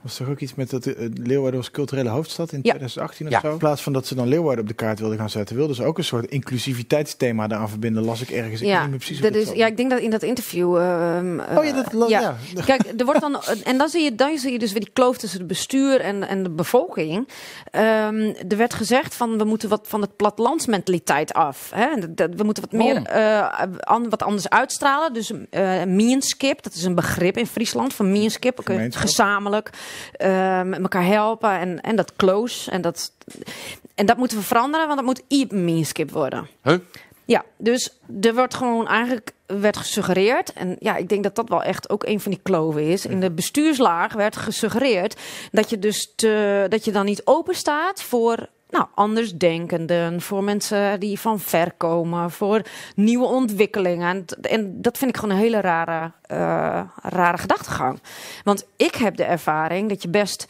Was 0.03 0.15
toch 0.15 0.29
ook 0.29 0.39
iets 0.39 0.55
met 0.55 0.69
dat 0.69 0.85
eh, 0.85 1.09
Leeuwarden 1.13 1.59
was 1.59 1.71
culturele 1.71 2.09
hoofdstad 2.09 2.51
in 2.51 2.59
Ja. 2.63 2.69
2018 2.69 3.25
of 3.27 3.31
Ja. 3.31 3.39
zo? 3.39 3.51
In 3.51 3.57
plaats 3.57 3.81
van 3.81 3.93
dat 3.93 4.07
ze 4.07 4.15
dan 4.15 4.27
Leeuwarden 4.27 4.61
op 4.61 4.67
de 4.67 4.73
kaart 4.75 4.99
wilden 4.99 5.17
gaan 5.17 5.29
zetten, 5.29 5.55
wilden 5.55 5.75
ze 5.75 5.83
ook 5.83 5.97
een 5.97 6.03
soort 6.03 6.25
inclusiviteitsthema 6.25 7.47
daaraan 7.47 7.69
verbinden. 7.69 8.03
Las 8.03 8.21
ik 8.21 8.29
ergens. 8.29 8.53
Ik 8.53 8.59
weet 8.59 8.69
Ja, 8.69 8.81
niet 8.81 8.89
meer 8.89 8.97
precies 8.97 9.21
dat 9.21 9.35
is, 9.35 9.51
ja, 9.51 9.65
ik 9.67 9.77
denk 9.77 9.89
dat 9.89 9.99
in 9.99 10.09
dat 10.09 10.23
interview. 10.23 10.77
ehm, 10.77 11.39
Oh 11.57 11.63
ja, 11.65 11.83
dat 11.83 12.09
ja. 12.09 12.37
Kijk, 12.65 12.81
er 12.97 13.05
wordt 13.05 13.21
dan, 13.21 13.37
en 13.63 13.77
dan 13.77 13.89
zie, 13.89 14.03
je, 14.03 14.15
dan 14.15 14.37
zie 14.37 14.51
je 14.51 14.59
dus 14.59 14.71
weer 14.71 14.81
die 14.81 14.93
kloof 14.93 15.17
tussen 15.17 15.39
het 15.39 15.47
bestuur 15.47 15.99
en, 15.99 16.27
en 16.27 16.43
de 16.43 16.49
bevolking. 16.49 17.27
Ehm, 17.71 18.33
er 18.47 18.57
werd 18.57 18.73
gezegd 18.73 19.15
van 19.15 19.37
we 19.37 19.43
moeten 19.43 19.69
wat 19.69 19.85
van 19.87 20.01
het 20.01 20.15
plattelandsmentaliteit 20.15 21.33
af. 21.33 21.71
Hè? 21.75 21.87
We 22.35 22.43
moeten 22.43 22.63
wat 22.63 22.71
meer 22.71 23.01
Waarom? 23.03 23.55
eh, 23.69 23.77
an- 23.79 24.09
wat 24.09 24.23
anders 24.23 24.49
uitstralen. 24.49 25.13
Dus 25.13 25.31
eh 25.49 25.83
meanskip, 25.83 26.63
dat 26.63 26.73
is 26.73 26.83
een 26.83 26.95
begrip 26.95 27.37
in 27.37 27.47
Friesland 27.47 27.93
van 27.93 28.11
meanskip. 28.11 28.59
Eh, 28.59 28.85
gezamenlijk 28.89 29.69
met 30.65 30.81
elkaar 30.81 31.05
helpen 31.05 31.59
en, 31.59 31.81
en 31.81 31.95
dat 31.95 32.15
close. 32.15 32.71
En 32.71 32.81
dat, 32.81 33.11
en 33.95 34.05
dat 34.05 34.17
moeten 34.17 34.37
we 34.37 34.43
veranderen, 34.43 34.87
want 34.87 34.99
dat 34.99 35.07
moet 35.07 35.23
e-meanskip 35.27 36.11
worden. 36.11 36.47
Huh? 36.63 36.77
Ja, 37.25 37.43
dus 37.57 37.99
er 38.21 38.35
wordt 38.35 38.53
gewoon 38.53 38.87
eigenlijk 38.87 39.31
werd 39.45 39.77
gesuggereerd. 39.77 40.53
En 40.53 40.75
ja, 40.79 40.95
ik 40.95 41.09
denk 41.09 41.23
dat 41.23 41.35
dat 41.35 41.49
wel 41.49 41.63
echt 41.63 41.89
ook 41.89 42.05
een 42.05 42.19
van 42.19 42.31
die 42.31 42.39
kloven 42.43 42.83
is. 42.83 43.05
In 43.05 43.19
de 43.19 43.31
bestuurslaag 43.31 44.13
werd 44.13 44.35
gesuggereerd 44.35 45.19
dat 45.51 45.69
je 45.69 45.79
dus 45.79 46.13
te, 46.15 46.65
dat 46.69 46.85
je 46.85 46.91
dan 46.91 47.05
niet 47.05 47.21
open 47.25 47.55
staat 47.55 48.01
voor. 48.03 48.47
Nou, 48.73 48.85
andersdenkenden, 48.95 50.21
voor 50.21 50.43
mensen 50.43 50.99
die 50.99 51.19
van 51.19 51.39
ver 51.39 51.71
komen, 51.77 52.31
voor 52.31 52.61
nieuwe 52.95 53.25
ontwikkelingen. 53.25 54.25
En, 54.41 54.81
dat 54.81 54.97
vind 54.97 55.09
ik 55.11 55.17
gewoon 55.17 55.35
een 55.35 55.41
hele 55.41 55.61
rare, 55.61 56.11
eh, 56.21 56.81
rare 57.01 57.37
gedachtegang. 57.37 58.01
Want 58.43 58.67
ik 58.75 58.95
heb 58.95 59.15
de 59.15 59.23
ervaring 59.23 59.89
dat 59.89 60.01
je 60.01 60.09
best 60.09 60.45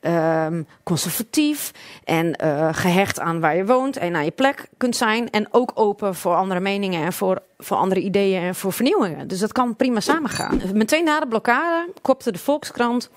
ehm, 0.00 0.62
conservatief 0.82 1.70
en 2.04 2.34
eh, 2.36 2.68
gehecht 2.72 3.20
aan 3.20 3.40
waar 3.40 3.56
je 3.56 3.66
woont 3.66 3.96
en 3.96 4.14
aan 4.14 4.24
je 4.24 4.30
plek 4.30 4.68
kunt 4.76 4.96
zijn. 4.96 5.30
En 5.30 5.48
ook 5.50 5.72
open 5.74 6.14
voor 6.14 6.34
andere 6.34 6.60
meningen 6.60 7.04
en 7.04 7.12
voor, 7.12 7.42
voor 7.58 7.76
andere 7.76 8.00
ideeën 8.00 8.42
en 8.42 8.54
voor 8.54 8.72
vernieuwingen. 8.72 9.28
Dus 9.28 9.38
dat 9.38 9.52
kan 9.52 9.76
prima 9.76 10.00
samengaan. 10.00 10.60
Meteen 10.72 11.04
na 11.04 11.20
de 11.20 11.28
blokkade 11.28 11.92
kopte 12.02 12.32
de 12.32 12.38
Volkskrant. 12.38 13.10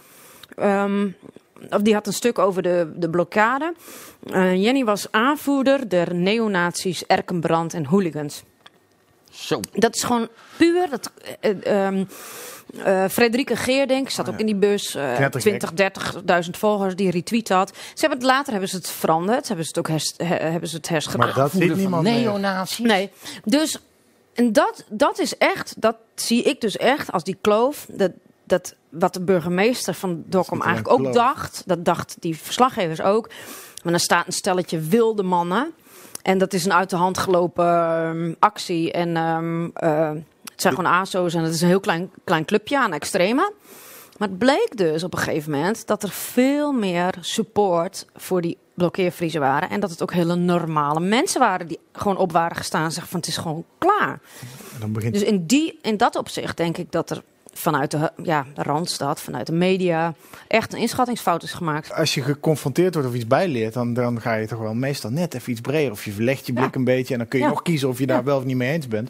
ehm, 0.55 1.07
of 1.69 1.81
die 1.81 1.93
had 1.93 2.07
een 2.07 2.13
stuk 2.13 2.39
over 2.39 2.61
de, 2.61 2.91
de 2.95 3.09
blokkade. 3.09 3.73
Eh, 4.23 4.55
Jenny 4.63 4.83
was 4.83 5.07
aanvoerder 5.11 5.89
der 5.89 6.15
neonazies, 6.15 7.05
Erkenbrand 7.05 7.73
en 7.73 7.85
hooligans. 7.85 8.43
Zo. 9.31 9.59
Dat 9.73 9.95
is 9.95 10.03
gewoon 10.03 10.27
puur. 10.57 10.89
Dat, 10.89 11.11
eh, 11.39 11.51
eh, 11.51 11.85
ehm, 11.87 12.05
eh, 12.83 13.05
Frederike 13.09 13.55
Geerdink 13.55 14.09
zat 14.09 14.29
ook 14.29 14.39
in 14.39 14.45
die 14.45 14.55
bus. 14.55 14.91
Knettergek. 14.91 15.59
20, 15.59 15.73
30.000 15.73 16.57
volgers 16.57 16.95
die 16.95 17.11
retweet 17.11 17.49
had. 17.49 17.69
Ze 17.75 17.99
hebben 17.99 18.17
het, 18.17 18.27
later 18.27 18.51
hebben 18.51 18.69
ze 18.69 18.75
het 18.75 18.89
veranderd. 18.89 19.47
Hebben 19.47 19.65
ze 19.65 19.71
het 19.75 19.79
ook 19.79 19.87
hers, 19.87 20.13
he- 20.17 20.25
hebben 20.49 20.69
ze 20.69 20.75
het 20.75 20.89
Maar 20.89 20.93
herschreven. 21.01 21.35
dat 21.35 21.51
ziet 21.51 21.75
niemand 21.75 22.03
meer. 22.03 22.13
neonazies. 22.21 22.77
Nee, 22.85 23.09
dus 23.43 23.79
en 24.33 24.53
dat, 24.53 24.83
dat 24.89 25.19
is 25.19 25.37
echt, 25.37 25.73
dat 25.77 25.95
zie 26.15 26.43
ik 26.43 26.61
dus 26.61 26.77
echt 26.77 27.11
als 27.11 27.23
die 27.23 27.37
kloof. 27.41 27.85
Dat, 27.89 28.11
dat 28.47 28.75
wat 28.89 29.13
de 29.13 29.21
burgemeester 29.21 29.93
van 29.93 30.23
Dokkum 30.25 30.61
eigenlijk 30.61 30.93
ook 30.93 30.99
kloof. 30.99 31.15
dacht, 31.15 31.63
dat 31.65 31.85
dacht 31.85 32.15
die 32.19 32.37
verslaggevers 32.37 33.01
ook. 33.01 33.29
Maar 33.83 33.91
dan 33.91 34.01
staat 34.01 34.27
een 34.27 34.33
stelletje 34.33 34.79
wilde 34.79 35.23
mannen. 35.23 35.73
En 36.21 36.37
dat 36.37 36.53
is 36.53 36.65
een 36.65 36.73
uit 36.73 36.89
de 36.89 36.95
hand 36.95 37.17
gelopen 37.17 37.65
ehm, 37.65 38.33
actie. 38.39 38.91
En 38.91 39.17
ehm, 39.17 39.69
eh, 39.73 40.11
het 40.51 40.61
zijn 40.61 40.75
gewoon 40.75 40.91
ASO's 40.91 41.33
en 41.33 41.43
het 41.43 41.53
is 41.53 41.61
een 41.61 41.67
heel 41.67 41.79
klein, 41.79 42.11
klein 42.23 42.45
clubje 42.45 42.79
aan 42.79 42.93
extreme. 42.93 43.53
Maar 44.17 44.27
het 44.27 44.37
bleek 44.37 44.69
dus 44.75 45.03
op 45.03 45.13
een 45.13 45.19
gegeven 45.19 45.51
moment 45.51 45.87
dat 45.87 46.03
er 46.03 46.09
veel 46.09 46.71
meer 46.71 47.13
support 47.19 48.05
voor 48.15 48.41
die 48.41 48.57
blokkeervriezen 48.73 49.41
waren. 49.41 49.69
En 49.69 49.79
dat 49.79 49.89
het 49.89 50.01
ook 50.01 50.13
hele 50.13 50.35
normale 50.35 50.99
mensen 50.99 51.39
waren 51.39 51.67
die 51.67 51.79
gewoon 51.91 52.17
op 52.17 52.31
waren 52.31 52.57
gestaan 52.57 52.83
en 52.83 52.91
zeggen 52.91 53.11
van 53.11 53.19
het 53.19 53.29
is 53.29 53.37
gewoon 53.37 53.65
klaar. 53.77 54.19
En 54.73 54.79
dan 54.79 54.91
begint 54.91 55.13
Dus 55.13 55.23
in, 55.23 55.45
die, 55.45 55.79
in 55.81 55.97
dat 55.97 56.15
opzicht 56.15 56.57
denk 56.57 56.77
ik 56.77 56.91
dat 56.91 57.09
er 57.09 57.23
vanuit 57.57 57.91
de, 57.91 58.11
ja, 58.23 58.45
de 58.53 58.63
Randstad, 58.63 59.21
vanuit 59.21 59.45
de 59.47 59.53
media, 59.53 60.13
echt 60.47 60.73
een 60.73 60.79
inschattingsfout 60.79 61.43
is 61.43 61.53
gemaakt. 61.53 61.93
als 61.93 62.13
je 62.13 62.21
geconfronteerd 62.21 62.93
wordt 62.93 63.09
of 63.09 63.15
iets 63.15 63.27
bijleert, 63.27 63.73
dan, 63.73 63.93
dan 63.93 64.21
ga 64.21 64.33
je 64.33 64.47
toch 64.47 64.59
wel 64.59 64.73
meestal 64.73 65.09
net 65.11 65.33
even 65.33 65.51
iets 65.51 65.61
breder. 65.61 65.91
Of 65.91 66.05
je 66.05 66.11
verlegt 66.11 66.45
je 66.47 66.53
blik 66.53 66.75
een 66.75 66.83
beetje 66.83 67.13
en 67.13 67.19
dan 67.19 67.27
kun 67.27 67.39
je 67.39 67.45
Ja. 67.45 67.51
nog 67.51 67.61
kiezen 67.61 67.89
of 67.89 67.99
je 67.99 68.07
daar 68.07 68.23
wel 68.23 68.37
of 68.37 68.43
niet 68.45 68.55
mee 68.57 68.71
eens 68.71 68.87
bent. 68.87 69.09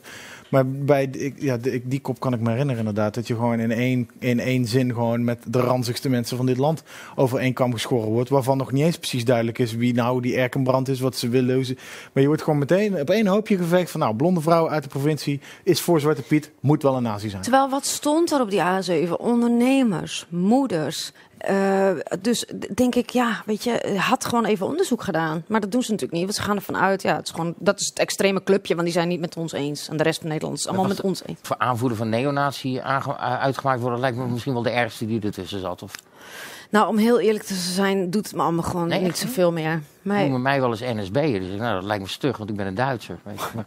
Maar 0.49 0.67
bij 0.67 1.03
ik, 1.11 1.33
ja, 1.37 1.57
de- 1.57 1.73
ik- 1.73 1.89
die 1.91 1.99
kop 2.01 2.19
kan 2.19 2.33
ik 2.33 2.39
me 2.39 2.49
herinneren 2.49 2.79
inderdaad. 2.79 3.13
Dat 3.13 3.27
je 3.27 3.33
gewoon 3.33 3.59
in 3.59 3.71
één, 3.71 4.09
in 4.19 4.39
één 4.39 4.65
zin 4.65 4.93
gewoon 4.93 5.23
met 5.23 5.39
de 5.47 5.59
ranzigste 5.59 6.09
mensen 6.09 6.37
van 6.37 6.45
dit 6.45 6.57
land 6.57 6.83
over 7.15 7.39
één 7.39 7.53
kam 7.53 7.73
geschoren 7.73 8.09
wordt. 8.09 8.29
Waarvan 8.29 8.57
nog 8.57 8.71
niet 8.71 8.83
eens 8.83 8.97
precies 8.97 9.25
duidelijk 9.25 9.59
is 9.59 9.73
wie 9.75 9.93
nou 9.93 10.21
die 10.21 10.35
Erkenbrand 10.37 10.87
is, 10.87 10.99
wat 10.99 11.15
ze 11.17 11.29
willen. 11.29 11.65
Maar 12.13 12.21
je 12.23 12.27
wordt 12.27 12.41
gewoon 12.43 12.59
meteen 12.59 12.99
op 12.99 13.09
één 13.09 13.27
hoopje 13.27 13.57
geveegd 13.57 13.91
van 13.91 13.99
nou, 13.99 14.15
blonde 14.15 14.41
vrouw 14.41 14.69
uit 14.69 14.83
de 14.83 14.89
provincie 14.89 15.39
is 15.63 15.81
voor 15.81 15.99
Zwarte 15.99 16.21
Piet, 16.21 16.51
moet 16.59 16.83
wel 16.83 16.95
een 16.95 17.03
nazi 17.03 17.29
zijn. 17.29 17.41
Terwijl 17.41 17.69
wat 17.69 17.85
stond 17.85 18.29
er 18.37 18.43
op 18.43 18.49
die 18.49 19.07
A7? 19.07 19.11
Ondernemers, 19.11 20.25
moeders, 20.29 21.11
Eh, 21.37 21.89
dus 22.21 22.45
denk 22.73 22.95
ik, 22.95 23.09
ja, 23.09 23.41
weet 23.45 23.63
je, 23.63 23.71
eh, 23.71 23.99
had 23.99 24.25
gewoon 24.25 24.45
even 24.45 24.65
onderzoek 24.65 25.03
gedaan. 25.03 25.43
Maar 25.47 25.59
dat 25.59 25.71
doen 25.71 25.83
ze 25.83 25.91
natuurlijk 25.91 26.19
niet, 26.19 26.23
want 26.23 26.35
ze 26.35 26.43
gaan 26.43 26.55
ervan 26.55 26.77
uit, 26.77 27.01
ja, 27.01 27.15
het 27.15 27.25
is 27.25 27.31
gewoon, 27.31 27.53
dat 27.57 27.79
is 27.79 27.87
het 27.87 27.99
extreme 27.99 28.43
clubje, 28.43 28.73
want 28.73 28.85
die 28.85 28.95
zijn 28.95 29.07
niet 29.07 29.19
met 29.19 29.37
ons 29.37 29.51
eens. 29.51 29.89
En 29.89 29.97
de 29.97 30.03
rest 30.03 30.19
van 30.19 30.29
Nederland 30.29 30.57
is 30.57 30.67
allemaal 30.67 30.87
met 30.87 31.01
ons 31.01 31.23
eens. 31.25 31.39
Voor 31.41 31.57
aanvoerder 31.57 31.97
van 31.97 32.09
neonazi 32.09 32.77
aange- 32.77 33.17
uh, 33.19 33.39
uitgemaakt 33.39 33.81
worden, 33.81 33.99
lijkt 33.99 34.17
me 34.17 34.25
misschien 34.25 34.53
wel 34.53 34.61
de 34.61 34.69
ergste 34.69 35.05
die 35.05 35.21
ertussen 35.21 35.59
zat. 35.59 35.83
Of 35.83 35.93
Nou, 36.69 36.87
om 36.87 36.97
heel 36.97 37.19
eerlijk 37.19 37.43
te 37.45 37.53
zijn, 37.53 38.09
doet 38.09 38.25
het 38.25 38.35
me 38.35 38.41
allemaal 38.41 38.63
gewoon 38.63 38.87
Nee, 38.87 39.01
niet 39.01 39.17
zoveel 39.17 39.51
meer. 39.51 39.81
Nee. 40.01 40.21
noemen 40.21 40.41
mij 40.41 40.59
wel 40.61 40.69
eens 40.69 40.79
NSB'er. 40.81 41.39
Dus 41.39 41.59
nou, 41.59 41.73
dat 41.73 41.83
lijkt 41.83 42.03
me 42.03 42.09
stug, 42.09 42.37
want 42.37 42.49
ik 42.49 42.55
ben 42.55 42.67
een 42.67 42.75
Duitser. 42.75 43.17
Weet 43.23 43.39
je. 43.39 43.45
Maar, 43.55 43.65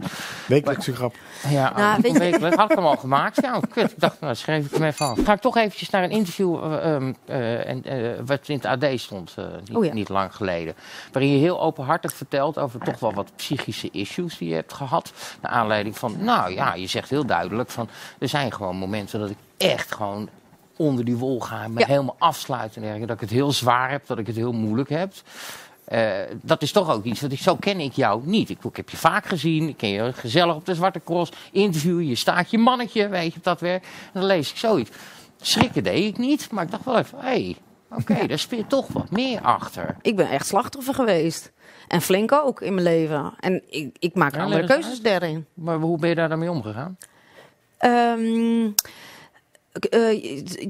Wekelijkse 0.48 0.94
grap. 0.94 1.14
ja, 1.48 1.72
Nou, 1.76 1.96
oh, 1.96 2.02
weet 2.02 2.12
je- 2.12 2.18
wekelijk. 2.18 2.54
Had 2.54 2.70
ik 2.70 2.76
hem 2.76 2.86
al 2.86 2.96
gemaakt? 2.96 3.42
Ja, 3.42 3.60
kut. 3.72 3.90
Ik 3.90 4.00
dacht, 4.00 4.20
nou, 4.20 4.34
schreef 4.34 4.64
ik 4.66 4.72
hem 4.72 4.82
even 4.82 5.06
af. 5.06 5.18
Ga 5.24 5.32
ik 5.32 5.40
toch 5.40 5.56
eventjes 5.56 5.90
naar 5.90 6.02
een 6.02 6.10
interview 6.10 6.56
eh, 6.64 6.94
ehm, 6.94 7.12
eh, 7.24 7.68
en, 7.68 7.84
eh, 7.84 8.10
wat 8.26 8.48
in 8.48 8.60
het 8.62 8.64
AD 8.66 8.84
stond, 9.00 9.34
eh, 9.36 9.44
niet, 9.64 9.76
Oh 9.76 9.84
ja. 9.84 9.92
niet 9.92 10.08
lang 10.08 10.34
geleden. 10.36 10.74
Waarin 11.12 11.32
je 11.32 11.38
heel 11.38 11.60
openhartig 11.60 12.12
vertelt 12.12 12.58
over 12.58 12.80
toch 12.80 12.98
wel 12.98 13.12
wat 13.12 13.32
psychische 13.36 13.88
issues 13.92 14.38
die 14.38 14.48
je 14.48 14.54
hebt 14.54 14.72
gehad. 14.72 15.12
Naar 15.42 15.52
aanleiding 15.52 15.98
van, 15.98 16.14
nou 16.18 16.52
ja, 16.54 16.74
je 16.74 16.86
zegt 16.86 17.10
heel 17.10 17.26
duidelijk 17.26 17.70
van, 17.70 17.88
er 18.18 18.28
zijn 18.28 18.52
gewoon 18.52 18.76
momenten 18.76 19.20
dat 19.20 19.30
ik 19.30 19.36
echt 19.56 19.94
gewoon 19.94 20.28
onder 20.80 21.04
die 21.04 21.16
wol 21.16 21.40
ga 21.40 21.62
en 21.62 21.72
me 21.72 21.80
Ja. 21.80 21.86
helemaal 21.86 22.16
afsluit 22.18 22.76
en 22.76 22.80
dergelijke. 22.82 23.06
Dat 23.06 23.16
ik 23.22 23.28
het 23.28 23.38
heel 23.38 23.52
zwaar 23.52 23.90
heb, 23.90 24.06
dat 24.06 24.18
ik 24.18 24.26
het 24.26 24.36
heel 24.36 24.52
moeilijk 24.52 24.88
heb. 24.88 25.12
Eh, 25.84 26.10
dat 26.42 26.62
is 26.62 26.72
toch 26.72 26.90
ook 26.90 27.04
iets, 27.04 27.20
want 27.20 27.32
ik, 27.32 27.38
zo 27.38 27.56
ken 27.56 27.80
ik 27.80 27.92
jou 27.92 28.22
niet. 28.24 28.50
Ik, 28.50 28.64
ik 28.64 28.76
heb 28.76 28.90
je 28.90 28.96
vaak 28.96 29.26
gezien, 29.26 29.68
ik 29.68 29.76
ken 29.76 29.88
je 29.88 30.12
gezellig 30.12 30.54
op 30.54 30.66
de 30.66 30.74
Zwarte 30.74 31.00
Cross, 31.04 31.32
interviewen, 31.52 32.06
je 32.06 32.14
staat 32.14 32.50
je 32.50 32.58
mannetje, 32.58 33.08
weet 33.08 33.32
je, 33.32 33.38
op 33.38 33.44
dat 33.44 33.60
werk. 33.60 33.82
En 33.84 34.20
dan 34.20 34.24
lees 34.24 34.50
ik 34.50 34.56
zoiets. 34.56 34.90
Schrikken 35.40 35.82
deed 35.84 36.04
ik 36.04 36.18
niet, 36.18 36.50
maar 36.50 36.64
ik 36.64 36.70
dacht 36.70 36.84
wel 36.84 36.98
even, 36.98 37.18
hé, 37.18 37.26
hey, 37.26 37.56
oké, 37.90 38.26
daar 38.26 38.38
speelt 38.38 38.68
toch 38.68 38.86
wat 38.88 39.10
meer 39.10 39.40
achter. 39.40 39.96
Ik 40.02 40.16
ben 40.16 40.30
echt 40.30 40.46
slachtoffer 40.46 40.94
geweest. 40.94 41.52
En 41.88 42.00
flink 42.00 42.32
ook 42.32 42.60
in 42.60 42.74
mijn 42.74 42.86
leven. 42.86 43.32
En 43.40 43.62
ik, 43.70 43.96
ik 43.98 44.14
maak 44.14 44.34
Ja, 44.34 44.42
andere 44.42 44.66
keuzes 44.66 45.00
daarin. 45.02 45.46
Maar 45.54 45.76
hoe 45.78 45.98
ben 45.98 46.08
je 46.08 46.14
daar 46.14 46.28
dan 46.28 46.38
mee 46.38 46.50
omgegaan? 46.50 46.96
Ehm, 47.78 48.70
ik- 49.72 49.84
eh, 49.84 50.22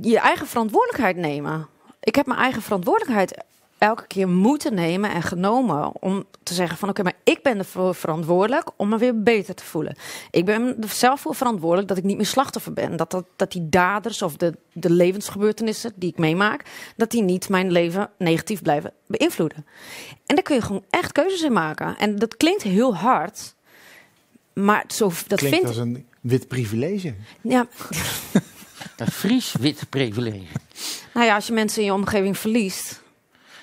je, 0.02 0.18
eigen 0.18 0.46
verantwoordelijkheid 0.46 1.16
nemen. 1.16 1.66
Ik 2.00 2.14
heb 2.14 2.26
mijn 2.26 2.38
eigen 2.38 2.62
verantwoordelijkheid 2.62 3.44
elke 3.78 4.06
keer 4.06 4.28
moeten 4.28 4.74
nemen 4.74 5.10
en 5.10 5.22
genomen 5.22 6.02
om 6.02 6.24
te 6.42 6.54
zeggen 6.54 6.76
van 6.78 6.88
oké, 6.88 7.02
maar 7.02 7.16
ik 7.24 7.42
ben 7.42 7.58
ervoor 7.58 7.94
verantwoordelijk 7.94 8.68
om 8.76 8.88
me 8.88 8.98
weer 8.98 9.22
beter 9.22 9.54
te 9.54 9.64
voelen. 9.64 9.96
Ik 10.30 10.44
ben 10.44 10.76
er 10.82 10.88
zelf 10.88 11.20
voor 11.20 11.34
verantwoordelijk 11.34 11.88
dat 11.88 11.96
ik 11.96 12.04
niet 12.04 12.16
meer 12.16 12.26
slachtoffer 12.26 12.72
ben. 12.72 12.96
Dat, 12.96 13.10
dat, 13.10 13.24
dat 13.36 13.52
die 13.52 13.68
daders 13.68 14.22
of 14.22 14.36
de, 14.36 14.56
de 14.72 14.90
levensgebeurtenissen 14.90 15.92
die 15.96 16.10
ik 16.10 16.18
meemaak, 16.18 16.64
dat 16.96 17.10
die 17.10 17.22
niet 17.22 17.48
mijn 17.48 17.70
leven 17.72 18.10
negatief 18.18 18.62
blijven 18.62 18.92
beïnvloeden. 19.06 19.66
En 20.26 20.34
daar 20.34 20.44
kun 20.44 20.54
je 20.54 20.62
gewoon 20.62 20.84
echt 20.90 21.12
keuzes 21.12 21.42
in 21.42 21.52
maken. 21.52 21.96
En 21.98 22.16
dat 22.16 22.36
klinkt 22.36 22.62
heel 22.62 22.96
hard, 22.96 23.54
maar 24.52 24.84
zo, 24.88 25.12
dat 25.26 25.38
Klinkt 25.38 25.56
vind 25.56 25.68
als 25.68 25.76
een 25.76 26.06
wit 26.20 26.48
privilege. 26.48 27.14
ja, 27.40 27.66
Een 29.00 29.10
Fries 29.10 29.54
wit 29.60 29.82
privilege. 29.88 30.46
Nou 31.14 31.26
ja, 31.26 31.34
als 31.34 31.46
je 31.46 31.52
mensen 31.52 31.80
in 31.80 31.86
je 31.86 31.94
omgeving 31.94 32.38
verliest. 32.38 32.99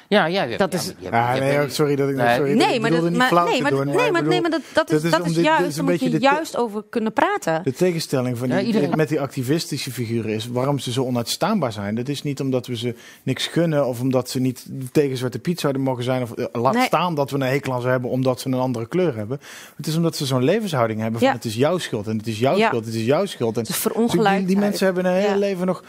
Ja, 0.09 0.25
ja, 0.25 0.43
ja, 0.43 0.57
Dat 0.57 0.71
ja, 0.71 0.77
is- 0.79 0.93
Ah, 1.11 1.35
je 1.35 1.41
nee, 1.41 1.69
sorry 1.69 1.95
dat 1.95 2.09
ik 2.09 2.15
Nee. 2.15 2.35
sorry, 2.35 2.53
Nee, 2.53 2.73
ik 2.73 2.81
maar, 2.81 2.89
dat, 2.91 3.03
niet 3.03 3.17
maar, 3.17 3.27
flauw 3.27 3.47
nee, 3.47 3.61
maar, 3.61 3.71
doen. 3.71 3.85
nee, 3.85 3.95
maar, 3.95 4.11
bedoel, 4.11 4.29
nee, 4.29 4.41
maar 4.41 4.49
dat, 4.49 4.61
dat 4.73 4.91
is, 4.91 4.95
dat 5.01 5.03
is 5.03 5.11
dat 5.11 5.25
is 5.25 5.33
dit- 5.33 5.43
juist. 5.43 5.63
een 5.63 5.73
Daar 5.75 5.83
moet 5.83 5.99
beetje 5.99 6.11
je 6.11 6.19
juist 6.19 6.57
over 6.57 6.83
kunnen 6.89 7.13
praten. 7.13 7.63
De 7.63 7.73
tegenstelling 7.73 8.37
van 8.37 8.47
Ja, 8.47 8.57
die, 8.57 8.65
iedereen- 8.65 8.91
met 8.95 9.09
die 9.09 9.19
activistische 9.21 9.91
figuren 9.91 10.31
is 10.33 10.47
waarom 10.47 10.79
ze 10.79 10.91
zo 10.91 11.03
onuitstaanbaar 11.03 11.71
zijn. 11.71 11.95
Dat 11.95 12.07
is 12.07 12.23
niet 12.23 12.39
omdat 12.39 12.67
we 12.67 12.77
ze 12.77 12.95
niks 13.23 13.47
gunnen 13.47 13.87
of 13.87 13.99
omdat 14.01 14.29
ze 14.29 14.39
niet 14.39 14.65
tegen 14.91 15.17
Zwarte 15.17 15.39
Piet 15.39 15.59
zouden 15.59 15.81
mogen 15.81 16.03
zijn. 16.03 16.21
Of 16.21 16.31
eh, 16.31 16.45
laat 16.61 16.73
Nee. 16.73 16.85
staan 16.85 17.15
dat 17.15 17.29
we 17.31 17.35
een 17.35 17.41
hekel 17.41 17.73
aan 17.73 17.81
ze 17.81 17.87
hebben 17.87 18.09
omdat 18.09 18.39
ze 18.39 18.47
een 18.47 18.53
andere 18.53 18.87
kleur 18.87 19.15
hebben. 19.15 19.39
Het 19.77 19.87
is 19.87 19.95
omdat 19.95 20.15
ze 20.15 20.25
zo'n 20.25 20.43
levenshouding 20.43 20.99
hebben 21.01 21.19
van 21.19 21.27
Ja. 21.29 21.33
het 21.35 21.45
is 21.45 21.55
jouw 21.55 21.77
schuld 21.77 22.07
en 22.07 22.17
het 22.17 22.27
is 22.27 22.39
jouw 22.39 22.55
Ja. 22.57 22.67
schuld, 22.67 22.85
het 22.85 22.93
is 22.93 23.05
jouw 23.05 23.25
schuld. 23.25 23.57
En 23.57 23.63
die, 23.63 24.45
die 24.45 24.57
mensen 24.57 24.85
hebben 24.85 25.05
een 25.05 25.13
hele 25.13 25.27
Ja. 25.27 25.35
leven 25.37 25.65
nog. 25.65 25.83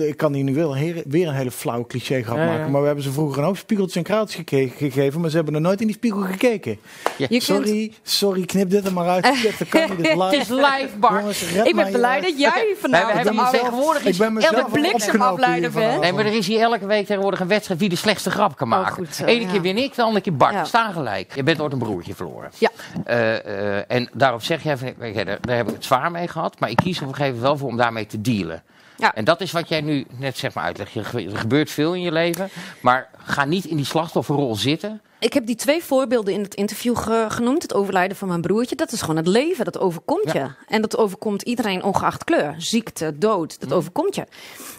Ik, 0.00 0.16
kan 0.16 0.32
hier 0.34 0.44
nu 0.44 0.54
weer 0.54 0.64
een, 0.64 0.72
hele- 0.74 1.02
weer 1.06 1.28
een 1.28 1.34
hele 1.34 1.50
flauwe 1.50 1.86
cliché 1.86 2.22
grap 2.22 2.36
Ja, 2.36 2.44
ja. 2.44 2.50
maken. 2.50 2.70
Maar 2.70 2.80
we 2.80 2.86
hebben 2.86 3.04
ze 3.04 3.12
vroeger 3.12 3.38
een 3.38 3.44
hoop 3.44 3.58
spiegeltjes 3.60 3.96
en 3.96 4.02
kraantjes 4.02 4.36
geke- 4.36 4.68
gegeven. 4.76 5.20
Maar 5.20 5.30
ze 5.30 5.36
hebben 5.36 5.54
er 5.54 5.60
nooit 5.60 5.80
in 5.80 5.86
die 5.86 5.96
spiegel 5.96 6.20
gekeken. 6.20 6.78
Je 7.18 7.26
kunt- 7.28 7.42
Sorry, 7.42 7.92
sorry, 8.02 8.44
knip 8.44 8.70
dit 8.70 8.86
er 8.86 8.92
maar 8.92 9.08
uit. 9.08 9.22
Kijk, 9.22 9.58
dat 9.58 9.68
kan 9.68 9.80
niet. 9.80 9.96
Dit 9.98 10.06
is 10.10 10.14
live. 10.14 10.24
Het 10.24 10.40
is 10.40 10.48
live, 10.48 10.96
Bart. 10.98 11.18
Jongens, 11.20 11.52
red 11.52 11.66
Ik 11.66 11.74
ben 11.76 11.92
blij 11.92 12.20
dat 12.20 12.38
jij 12.38 12.74
vanavond 12.80 13.12
hebben 13.14 13.32
hier 13.32 13.42
af- 13.42 13.50
tegenwoordig 13.50 14.02
Ik 14.02 14.08
is 14.08 14.16
ben 14.16 14.32
mezelf 14.32 14.70
bliksemafleider 14.72 15.70
bent. 15.70 16.00
Nee, 16.00 16.12
maar 16.12 16.26
er 16.26 16.32
is 16.34 16.46
hier 16.46 16.60
elke 16.60 16.86
week 16.86 17.06
tegenwoordig 17.06 17.40
een 17.40 17.48
wedstrijd 17.48 17.80
wie 17.80 17.88
de 17.88 17.96
slechtste 17.96 18.30
grap 18.30 18.56
kan 18.56 18.68
maken. 18.68 18.92
goed 18.94 19.14
zo, 19.14 19.24
Ene 19.24 19.44
ja. 19.44 19.50
keer 19.50 19.60
win 19.60 19.78
ik, 19.78 19.94
de 19.94 20.02
andere 20.02 20.20
keer 20.24 20.36
Bart. 20.36 20.52
Ja. 20.54 20.64
Staan 20.64 20.92
gelijk. 20.92 21.34
Je 21.34 21.42
bent 21.42 21.60
ooit 21.60 21.72
een 21.72 21.78
broertje 21.78 22.14
verloren. 22.14 22.50
Ja. 22.58 22.70
Eh, 23.04 23.76
eh, 23.78 23.84
en 23.88 24.08
daarop 24.12 24.42
zeg 24.42 24.62
jij, 24.62 24.76
van, 24.76 24.92
daar, 24.98 25.38
daar 25.40 25.56
heb 25.56 25.68
ik 25.68 25.74
het 25.74 25.84
zwaar 25.84 26.10
mee 26.10 26.28
gehad. 26.28 26.60
Maar 26.60 26.70
ik 26.70 26.76
kies 26.76 26.96
er 26.96 27.02
op 27.02 27.08
een 27.08 27.14
gegeven 27.14 27.36
moment 27.38 27.48
wel 27.50 27.56
voor 27.58 27.68
om 27.68 27.76
daarmee 27.76 28.06
te 28.06 28.20
dealen. 28.20 28.62
Ja. 29.00 29.14
En 29.14 29.24
dat 29.24 29.40
is 29.40 29.52
wat 29.52 29.68
jij 29.68 29.80
nu 29.80 30.06
net 30.18 30.36
zeg 30.38 30.54
maar 30.54 30.64
uitlegt. 30.64 30.94
Er 30.94 31.04
gebeurt 31.38 31.70
veel 31.70 31.94
in 31.94 32.00
je 32.00 32.12
leven. 32.12 32.48
Maar 32.80 33.08
ga 33.16 33.44
niet 33.44 33.64
in 33.64 33.76
die 33.76 33.84
slachtofferrol 33.84 34.54
zitten. 34.54 35.00
Ik 35.18 35.32
heb 35.32 35.46
die 35.46 35.54
twee 35.56 35.84
voorbeelden 35.84 36.34
in 36.34 36.42
het 36.42 36.54
interview 36.54 36.96
ge- 36.96 37.26
genoemd. 37.28 37.62
Het 37.62 37.74
overlijden 37.74 38.16
van 38.16 38.28
mijn 38.28 38.40
broertje. 38.40 38.76
Dat 38.76 38.92
is 38.92 39.00
gewoon 39.00 39.16
het 39.16 39.26
leven. 39.26 39.64
Dat 39.64 39.78
overkomt 39.78 40.32
je. 40.32 40.46
En 40.68 40.80
dat 40.80 40.96
overkomt 40.96 41.42
iedereen 41.42 41.82
ongeacht 41.82 42.24
kleur. 42.24 42.54
Ziekte, 42.58 43.18
dood. 43.18 43.60
Dat 43.60 43.72
overkomt 43.72 44.14
je. 44.14 44.26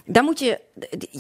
Daar 0.06 0.24
moet 0.24 0.40
je, 0.40 0.60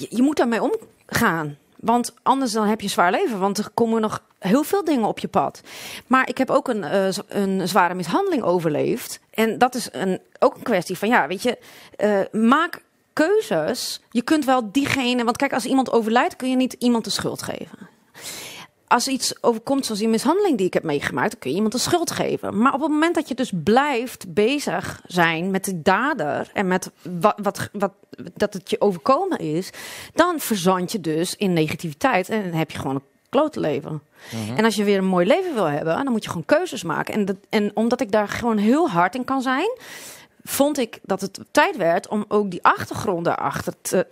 je, 0.09 0.21
moet 0.21 0.37
daarmee 0.37 0.61
omgaan. 0.61 1.57
Want 1.75 2.13
anders 2.23 2.51
dan 2.51 2.67
heb 2.67 2.81
je 2.81 2.87
zwaar 2.87 3.11
leven. 3.11 3.39
Want 3.39 3.57
er 3.57 3.69
komen 3.73 4.01
nog 4.01 4.21
heel 4.39 4.63
veel 4.63 4.83
dingen 4.83 5.07
op 5.07 5.19
je 5.19 5.27
pad. 5.27 5.61
Maar 6.07 6.27
ik 6.29 6.37
heb 6.37 6.49
ook 6.49 6.67
een, 6.67 6.83
eh, 6.83 7.07
een 7.27 7.67
zware 7.67 7.93
mishandeling 7.93 8.43
overleefd. 8.43 9.19
En 9.31 9.57
dat 9.57 9.75
is 9.75 9.89
een, 9.91 10.19
ook 10.39 10.55
een 10.55 10.63
kwestie 10.63 10.97
van, 10.97 11.07
ja, 11.09 11.27
weet 11.27 11.43
je, 11.43 11.57
eh, 11.97 12.19
maak 12.41 12.81
keuzes. 13.13 14.01
Je 14.09 14.21
kunt 14.21 14.45
wel 14.45 14.71
diegene, 14.71 15.23
want 15.23 15.37
kijk, 15.37 15.53
als 15.53 15.65
iemand 15.65 15.91
overlijdt, 15.91 16.35
kun 16.35 16.49
je 16.49 16.55
niet 16.55 16.75
iemand 16.79 17.03
de 17.03 17.09
schuld 17.09 17.41
geven 17.41 17.89
als 18.91 19.07
iets 19.07 19.43
overkomt 19.43 19.85
zoals 19.85 19.99
die 19.99 20.09
mishandeling 20.09 20.57
die 20.57 20.65
ik 20.65 20.73
heb 20.73 20.83
meegemaakt, 20.83 21.31
dan 21.31 21.39
kun 21.39 21.49
je 21.49 21.55
iemand 21.55 21.73
de 21.73 21.79
schuld 21.79 22.11
geven. 22.11 22.57
Maar 22.57 22.73
op 22.73 22.81
het 22.81 22.89
moment 22.89 23.15
dat 23.15 23.27
je 23.27 23.35
dus 23.35 23.51
blijft 23.63 24.33
bezig 24.33 25.01
zijn 25.05 25.51
met 25.51 25.65
de 25.65 25.81
dader 25.81 26.49
en 26.53 26.67
met 26.67 26.91
wat, 27.19 27.35
wat, 27.41 27.69
wat 27.71 27.91
dat 28.35 28.53
het 28.53 28.69
je 28.69 28.81
overkomen 28.81 29.37
is, 29.37 29.69
dan 30.13 30.39
verzand 30.39 30.91
je 30.91 31.01
dus 31.01 31.35
in 31.35 31.53
negativiteit 31.53 32.29
en 32.29 32.43
dan 32.43 32.53
heb 32.53 32.71
je 32.71 32.77
gewoon 32.77 32.95
een 32.95 33.03
klote 33.29 33.59
leven. 33.59 34.01
En 34.55 34.65
als 34.65 34.75
je 34.75 34.83
weer 34.83 34.97
een 34.97 35.05
mooi 35.05 35.25
leven 35.25 35.53
wil 35.53 35.69
hebben, 35.69 36.03
dan 36.03 36.11
moet 36.11 36.23
je 36.23 36.29
gewoon 36.29 36.45
keuzes 36.45 36.83
maken. 36.83 37.13
En, 37.13 37.25
dat, 37.25 37.35
en 37.49 37.71
omdat 37.73 38.01
ik 38.01 38.11
daar 38.11 38.27
gewoon 38.27 38.57
heel 38.57 38.89
hard 38.89 39.15
in 39.15 39.23
kan 39.23 39.41
zijn, 39.41 39.77
vond 40.43 40.77
ik 40.77 40.99
dat 41.03 41.21
het 41.21 41.39
tijd 41.51 41.77
werd 41.77 42.07
om 42.07 42.25
ook 42.27 42.51
die 42.51 42.63
achtergrond 42.63 43.25
daarachter 43.25 43.73
te, 43.81 44.07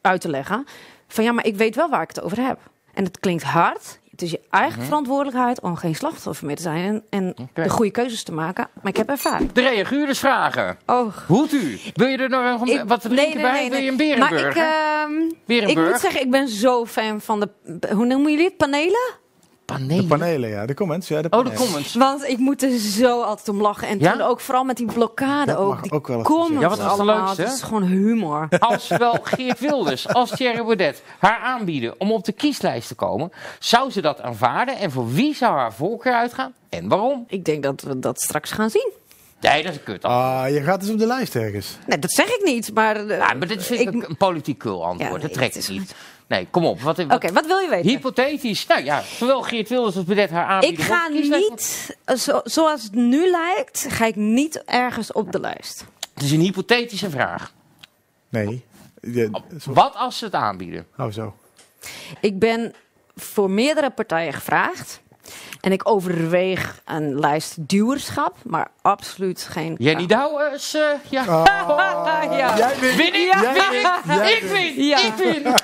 uit 0.00 0.20
te 0.20 0.28
leggen. 0.28 0.66
Van 1.08 1.24
ja, 1.24 1.32
maar 1.32 1.46
ik 1.46 1.56
weet 1.56 1.74
wel 1.76 1.88
waar 1.88 2.02
ik 2.02 2.08
het 2.08 2.22
over 2.22 2.40
heb. 2.46 2.58
En 2.94 3.04
het 3.04 3.18
klinkt 3.20 3.42
hard. 3.42 3.98
Het 4.10 4.22
is 4.22 4.30
je 4.30 4.40
eigen 4.50 4.82
verantwoordelijkheid 4.82 5.60
om 5.60 5.76
geen 5.76 5.94
slachtoffer 5.94 6.46
meer 6.46 6.56
te 6.56 6.62
zijn 6.62 7.02
en, 7.10 7.34
en 7.36 7.48
de 7.52 7.68
goede 7.68 7.90
keuzes 7.90 8.22
te 8.22 8.32
maken. 8.32 8.68
Maar 8.74 8.92
ik 8.92 8.96
heb 8.96 9.08
ervaring. 9.08 9.52
De 9.52 9.60
reaguurdersvragen. 9.60 10.78
Oh. 10.86 11.16
Hoed 11.26 11.52
u. 11.52 11.78
Wil 11.94 12.06
je 12.06 12.16
er 12.18 12.28
nog 12.28 12.60
een, 12.60 12.66
Ik- 12.68 12.82
wat 12.86 13.00
te 13.00 13.08
drinken 13.08 13.40
bij? 13.40 13.70
Wil 13.70 13.78
je 13.80 14.12
een? 14.12 14.18
Maar 14.18 14.32
ik, 14.32 14.54
ehm, 14.54 15.68
ik 15.68 15.76
moet 15.78 16.00
zeggen, 16.00 16.20
ik 16.20 16.30
ben 16.30 16.48
zo 16.48 16.86
fan 16.86 17.20
van 17.20 17.40
de, 17.40 17.48
hoe 17.94 18.06
noemen 18.06 18.30
jullie 18.30 18.46
het, 18.46 18.56
panelen? 18.56 19.22
Panelen. 19.64 19.96
De 19.96 20.04
panelen, 20.06 20.48
ja. 20.50 20.66
De 20.66 20.74
comments, 20.74 21.08
ja. 21.08 21.22
De 21.22 21.28
Oh, 21.30 21.44
de 21.44 21.52
comments. 21.52 21.94
Want 21.94 22.24
ik 22.28 22.38
moet 22.38 22.62
er 22.62 22.78
zo 22.78 23.22
altijd 23.22 23.48
om 23.48 23.60
lachen. 23.60 23.88
En 23.88 23.98
Ja? 23.98 24.12
toen 24.12 24.20
ook 24.20 24.40
vooral 24.40 24.64
met 24.64 24.76
die 24.76 24.86
blokkade 24.86 25.46
Dat 25.52 25.56
ook. 25.60 25.68
mag 25.72 25.80
Die 25.82 25.92
ook 25.92 26.06
wel 26.06 26.16
eens 26.18 26.26
comments 26.26 26.60
Ja, 26.62 26.68
wat 26.68 27.06
was 27.06 27.36
het? 27.36 27.46
Het 27.46 27.56
is 27.56 27.62
gewoon 27.62 27.82
humor. 27.82 28.48
Als 28.58 28.88
wel 28.88 29.16
Geert 29.22 29.60
Wilders, 29.60 30.08
als 30.08 30.30
Thierry 30.30 30.64
Baudet 30.64 31.02
haar 31.18 31.38
aanbieden 31.38 31.94
om 32.00 32.12
op 32.12 32.24
de 32.24 32.32
kieslijst 32.32 32.88
te 32.88 32.94
komen, 32.94 33.32
zou 33.58 33.90
ze 33.90 34.00
dat 34.00 34.20
aanvaarden? 34.20 34.76
En 34.78 34.90
voor 34.90 35.12
wie 35.12 35.34
zou 35.34 35.56
haar 35.56 35.72
voorkeur 35.72 36.14
uitgaan? 36.14 36.52
En 36.68 36.88
waarom? 36.88 37.24
ik 37.28 37.44
denk 37.44 37.62
dat 37.62 37.80
we 37.82 37.98
dat 37.98 38.20
straks 38.20 38.50
gaan 38.50 38.70
zien. 38.70 38.92
Nee, 39.40 39.62
dat 39.62 39.72
is 39.72 39.78
een 39.78 39.84
kut. 39.84 40.04
antwoord. 40.04 40.44
Ah, 40.44 40.48
je 40.54 40.60
gaat 40.62 40.80
dus 40.80 40.90
op 40.90 40.98
de 40.98 41.06
lijst 41.06 41.34
ergens. 41.36 41.78
Nee, 41.86 41.98
dat 41.98 42.10
zeg 42.10 42.26
ik 42.26 42.40
niet. 42.44 42.74
Maar, 42.74 43.06
Ja, 43.06 43.32
maar 43.34 43.46
dit 43.48 43.64
vind 43.64 43.80
ik, 43.80 43.94
ik- 43.94 44.08
een, 44.08 44.16
politiek 44.16 44.58
kul 44.58 44.84
antwoord. 44.84 45.00
Ja, 45.10 45.16
nee, 45.16 45.20
dat 45.26 45.32
trekt 45.32 45.54
het 45.54 45.62
is- 45.62 45.68
niet. 45.68 45.94
Nee, 46.26 46.46
kom 46.50 46.64
op. 46.64 46.80
Wat, 46.80 46.98
Oké, 46.98 47.08
wat, 47.08 47.30
wat 47.32 47.46
wil 47.46 47.58
je 47.58 47.68
weten? 47.68 47.90
Hypothetisch. 47.90 48.66
Nou 48.66 48.84
ja, 48.84 49.02
zowel 49.02 49.42
Geert 49.42 49.68
Wilders 49.68 49.96
als 49.96 50.04
Baudet 50.04 50.30
haar 50.30 50.46
aanbieden. 50.46 50.78
Ik 50.78 50.84
ga 50.84 51.08
niet, 51.08 51.96
zo, 52.16 52.40
zoals 52.44 52.82
het 52.82 52.94
nu 52.94 53.30
lijkt, 53.30 53.86
ga 53.88 54.04
ik 54.04 54.16
niet 54.16 54.62
ergens 54.64 55.12
op 55.12 55.32
de 55.32 55.40
lijst. 55.40 55.84
Het 56.14 56.22
is 56.22 56.30
een 56.30 56.40
hypothetische 56.40 57.10
vraag. 57.10 57.52
Nee. 58.28 58.64
Ja. 59.00 59.28
Wat 59.64 59.94
als 59.94 60.18
ze 60.18 60.24
het 60.24 60.34
aanbieden? 60.34 60.86
Oh, 60.98 61.12
zo. 61.12 61.34
Ik 62.20 62.38
ben 62.38 62.74
voor 63.16 63.50
meerdere 63.50 63.90
partijen 63.90 64.32
gevraagd. 64.32 65.00
En 65.60 65.72
ik 65.72 65.88
overweeg 65.88 66.80
een 66.84 67.18
lijst 67.20 67.68
duwerschap, 67.68 68.36
maar 68.42 68.70
absoluut 68.82 69.46
geen... 69.50 69.74
Jenny 69.78 70.06
Douwers, 70.06 70.74
eh 70.74 70.82
ja. 71.08 71.24
ja. 72.38 72.56
Jij 72.56 72.78
wint. 72.80 72.96
Win 72.96 73.14
ik? 73.14 73.32
Jij 73.32 73.52
Win 74.04 74.22
ik? 74.22 74.42
Ik 74.42 74.50
win! 74.50 74.84
Ja. 74.84 74.98
Ik 74.98 75.14
win! 75.14 75.54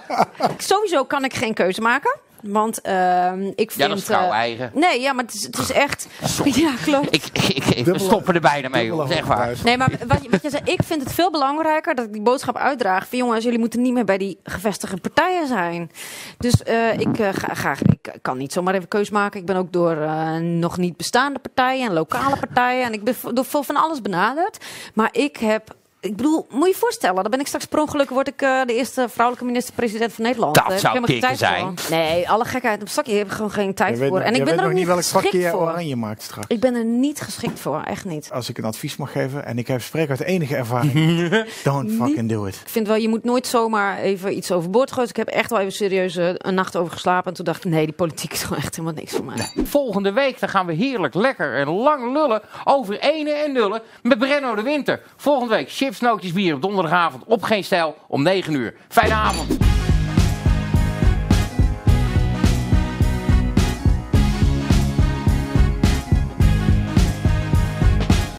Sowieso 0.58 1.04
kan 1.04 1.24
ik 1.24 1.34
geen 1.34 1.54
keuze 1.54 1.80
maken. 1.80 2.18
Want 2.42 2.80
ehm, 2.80 3.42
ik 3.42 3.70
vind... 3.70 3.74
Ja, 3.74 3.88
dat 3.88 3.98
is 3.98 4.04
vrouw 4.04 4.26
eh, 4.26 4.30
eigen. 4.30 4.70
Nee, 4.74 5.00
ja, 5.00 5.12
maar 5.12 5.24
het 5.24 5.34
is, 5.34 5.42
het 5.42 5.58
is 5.58 5.72
echt... 5.72 6.06
Ja, 6.44 6.72
klopt. 6.84 7.14
Ik, 7.14 7.24
ik, 7.48 7.64
ik, 7.64 7.84
we 7.84 7.98
stoppen 7.98 8.34
er 8.34 8.40
bijna 8.40 8.68
mee, 8.68 8.86
joh. 8.86 9.10
Echt 9.10 9.26
waar. 9.26 9.54
Nee, 9.64 9.76
maar 9.76 9.90
wat, 10.06 10.22
je- 10.22 10.30
wat 10.30 10.42
je 10.42 10.50
zei, 10.50 10.62
ik 10.64 10.80
vind 10.84 11.02
het 11.02 11.12
veel 11.12 11.30
belangrijker 11.30 11.94
dat 11.94 12.04
ik 12.04 12.12
die 12.12 12.22
boodschap 12.22 12.56
uitdraag. 12.56 13.08
Van 13.08 13.18
jongens, 13.18 13.44
jullie 13.44 13.58
moeten 13.58 13.82
niet 13.82 13.92
meer 13.92 14.04
bij 14.04 14.18
die 14.18 14.38
gevestigde 14.44 14.96
partijen 14.96 15.46
zijn. 15.46 15.90
Dus 16.38 16.62
eh, 16.62 16.98
ik, 16.98 17.18
eh, 17.18 17.28
ga, 17.32 17.54
ga, 17.54 17.74
ik 18.02 18.12
kan 18.22 18.38
niet 18.38 18.52
zomaar 18.52 18.74
even 18.74 18.88
keus 18.88 19.10
maken. 19.10 19.40
Ik 19.40 19.46
ben 19.46 19.56
ook 19.56 19.72
door 19.72 19.96
eh, 19.96 20.34
nog 20.36 20.76
niet 20.76 20.96
bestaande 20.96 21.38
partijen 21.38 21.86
en 21.88 21.92
lokale 21.92 22.36
partijen. 22.36 22.84
En 22.86 22.92
ik 22.92 23.04
ben 23.04 23.14
door 23.34 23.44
veel 23.44 23.62
van 23.62 23.76
alles 23.76 24.02
benaderd. 24.02 24.64
Maar 24.94 25.08
ik 25.12 25.36
heb. 25.36 25.78
Ik 26.00 26.16
bedoel, 26.16 26.46
moet 26.50 26.66
je 26.66 26.72
je 26.72 26.78
voorstellen, 26.78 27.22
dan 27.22 27.30
ben 27.30 27.40
ik 27.40 27.46
straks 27.46 27.64
per 27.64 27.80
ongeluk 27.80 28.10
word 28.10 28.28
ik 28.28 28.42
eh, 28.42 28.60
de 28.66 28.74
eerste 28.74 29.06
vrouwelijke 29.08 29.46
minister-president 29.46 30.12
van 30.12 30.24
Nederland. 30.24 30.54
Dat 30.54 30.64
heb 30.68 30.78
zou 30.78 31.04
kicken 31.04 31.36
voor. 31.36 31.74
Nee, 31.90 32.30
alle 32.30 32.44
gekheid 32.44 32.80
op 32.80 32.88
zakje, 32.88 33.14
heb 33.14 33.26
ik 33.26 33.32
gewoon 33.32 33.50
geen 33.50 33.74
tijd 33.74 33.98
Je 33.98 34.06
voor. 34.08 34.20
En 34.20 34.34
ik 34.34 34.44
ben 34.44 34.44
weet 34.44 34.48
er 34.48 34.52
ook 34.52 34.60
nog 34.60 34.68
niet 34.68 34.78
niet 34.78 34.86
welk 34.86 35.02
geschikt 35.02 35.32
je 35.32 35.50
voor. 35.50 35.60
oranje 35.60 35.96
maakt 35.96 36.22
straks. 36.22 36.46
Ik 36.48 36.60
ben 36.60 36.74
er 36.74 36.84
niet 36.84 37.20
geschikt 37.20 37.60
voor, 37.60 37.82
echt 37.82 38.04
niet. 38.04 38.30
Als 38.32 38.48
ik 38.48 38.58
een 38.58 38.64
advies 38.64 38.96
mag 38.96 39.12
geven, 39.12 39.44
en 39.44 39.58
ik 39.58 39.66
heb 39.66 39.82
spreek 39.82 40.10
uit 40.10 40.20
enige 40.20 40.56
ervaring, 40.56 41.28
don't 41.62 41.92
fucking 41.92 42.28
do 42.28 42.44
it. 42.44 42.54
Ik 42.54 42.68
vind 42.68 42.86
wel, 42.86 42.96
je 42.96 43.08
moet 43.08 43.24
nooit 43.24 43.46
zomaar 43.46 43.98
even 43.98 44.36
iets 44.36 44.52
overboord 44.52 44.92
gooien. 44.92 45.08
Dus 45.08 45.18
ik 45.18 45.26
heb 45.26 45.36
echt 45.36 45.50
wel 45.50 45.58
even 45.58 45.72
serieus 45.72 46.16
eh, 46.16 46.30
een 46.34 46.54
nacht 46.54 46.76
over 46.76 46.92
geslapen. 46.92 47.28
En 47.30 47.34
toen 47.34 47.44
dacht 47.44 47.64
ik, 47.64 47.70
nee, 47.70 47.84
die 47.84 47.94
politiek 47.94 48.32
is 48.36 48.42
gewoon 48.42 48.62
echt 48.62 48.76
helemaal 48.76 48.98
niks 48.98 49.12
voor 49.12 49.24
mij. 49.24 49.48
Volgende 49.64 50.12
week 50.12 50.40
dan 50.40 50.48
gaan 50.48 50.66
we 50.66 50.72
heerlijk 50.72 51.14
lekker 51.14 51.56
en 51.56 51.68
lang 51.68 52.12
lullen 52.12 52.42
over 52.64 52.98
ene 52.98 53.30
en 53.30 53.52
nullen 53.52 53.82
met 54.02 54.18
Brenno 54.18 54.54
de 54.54 54.62
Winter. 54.62 55.00
Volgende 55.16 55.54
week 55.54 55.68
chips, 55.94 56.32
bier 56.32 56.54
op 56.54 56.62
donderdagavond 56.62 57.24
op 57.26 57.42
Geen 57.42 57.64
Stijl 57.64 57.96
om 58.08 58.22
9 58.22 58.54
uur. 58.54 58.74
Fijne 58.88 59.14
avond. 59.14 59.79